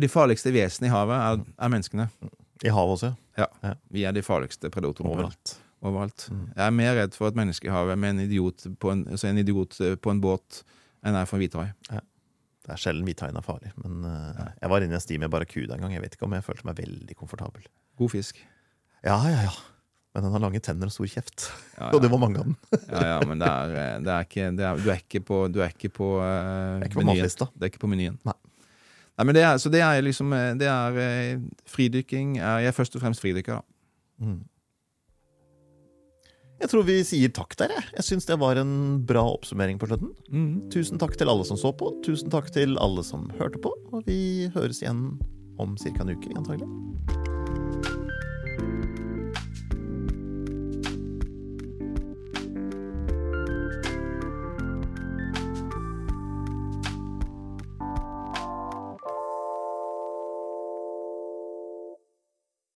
de 0.00 0.08
farligste 0.08 0.52
vesenene 0.52 0.90
i 0.90 0.92
havet 0.94 1.16
er, 1.16 1.40
er 1.64 1.72
menneskene. 1.72 2.06
I 2.64 2.72
havet 2.76 2.98
også, 2.98 3.14
ja. 3.40 3.48
Vi 3.92 4.04
er 4.04 4.12
de 4.16 4.22
farligste 4.24 4.70
predatorene 4.72 5.14
Overalt. 5.14 5.56
overalt. 5.80 6.26
Mm. 6.28 6.44
Jeg 6.56 6.64
er 6.66 6.76
mer 6.76 6.94
redd 6.98 7.16
for 7.16 7.30
et 7.32 7.40
menneske 7.40 7.68
i 7.68 7.72
havet 7.72 8.00
med 8.00 8.14
en 8.14 8.22
idiot 8.26 8.66
på 8.80 8.92
en, 8.92 9.06
altså 9.08 9.30
en, 9.30 9.40
idiot 9.40 9.76
eh, 9.80 9.96
på 9.96 10.12
en 10.12 10.20
båt 10.20 10.62
enn 11.00 11.16
jeg 11.16 11.24
er 11.24 11.28
for 11.28 11.38
en 11.38 11.44
hvithai. 11.44 11.66
Det 12.60 12.74
er 12.76 12.80
sjelden 12.80 13.08
hvithaien 13.08 13.36
er 13.40 13.44
farlig. 13.44 13.72
Men 13.80 14.04
eh, 14.04 14.40
jeg 14.60 14.72
var 14.72 14.84
inne 14.84 14.96
i 14.96 15.00
en 15.00 15.04
sti 15.04 15.16
med 15.22 15.32
barrakuda 15.32 15.76
en 15.76 15.86
gang. 15.86 15.96
Jeg 15.96 16.04
vet 16.04 16.16
ikke 16.16 16.28
om 16.28 16.36
jeg 16.36 16.44
følte 16.44 16.68
meg 16.68 16.80
veldig 16.80 17.16
komfortabel. 17.16 17.64
God 18.00 18.12
fisk. 18.12 18.40
Ja, 19.00 19.16
ja, 19.24 19.46
ja. 19.48 19.54
Men 20.10 20.26
den 20.26 20.34
har 20.34 20.42
lange 20.42 20.60
tenner 20.64 20.90
og 20.90 20.94
stor 20.94 21.06
kjeft. 21.06 21.46
Ja, 21.76 21.90
Og 21.94 22.02
det 22.02 22.10
var 22.10 22.20
mange 22.22 22.42
av 22.42 22.48
den. 22.48 22.56
ja, 22.90 23.02
ja 23.12 23.18
men 23.28 23.42
det 23.42 23.50
er, 23.50 23.74
eh, 23.78 23.96
det 24.02 24.14
er 24.14 24.26
ikke 24.26 24.52
det 24.58 24.66
er, 24.66 24.82
Du 24.82 24.90
er 24.90 25.02
ikke 25.04 25.24
på, 25.26 25.40
du 25.52 25.60
er 25.62 25.74
ikke 25.74 25.92
på 26.00 26.12
uh, 26.18 26.82
ikke 26.82 26.98
på 26.98 27.06
menyen. 27.06 27.30
Det 27.30 27.66
er 27.68 27.72
ikke 27.72 27.84
på 27.84 27.90
menyen. 27.90 28.18
Nei. 28.26 28.36
Nei, 29.20 29.26
men 29.28 29.36
det 29.36 29.44
er, 29.44 29.58
så 29.60 29.70
det 29.70 29.82
er 29.84 30.00
liksom 30.02 30.32
eh, 30.32 30.54
Det 30.58 30.70
er 30.70 31.42
fridykking. 31.68 32.38
Jeg 32.40 32.70
er 32.70 32.74
først 32.74 32.96
og 32.96 33.04
fremst 33.04 33.22
fridykker, 33.22 33.60
da. 33.60 33.66
Mm. 34.24 34.40
Jeg 36.60 36.68
tror 36.68 36.84
vi 36.84 36.98
sier 37.08 37.32
takk 37.32 37.54
der, 37.56 37.72
jeg. 37.72 37.86
Jeg 37.96 38.04
syns 38.10 38.28
det 38.28 38.36
var 38.40 38.58
en 38.60 38.74
bra 39.08 39.22
oppsummering 39.30 39.80
på 39.80 39.88
slutten. 39.88 40.12
Mm. 40.28 40.52
Tusen 40.74 41.00
takk 41.00 41.16
til 41.16 41.32
alle 41.32 41.46
som 41.48 41.56
så 41.60 41.72
på. 41.72 41.94
Tusen 42.04 42.32
takk 42.32 42.52
til 42.52 42.76
alle 42.84 43.04
som 43.06 43.30
hørte 43.40 43.62
på. 43.64 43.72
Og 43.94 44.04
vi 44.08 44.50
høres 44.56 44.84
igjen 44.84 45.06
om 45.60 45.76
ca. 45.80 45.96
en 46.04 46.16
uke, 46.16 46.34
antagelig. 46.36 47.39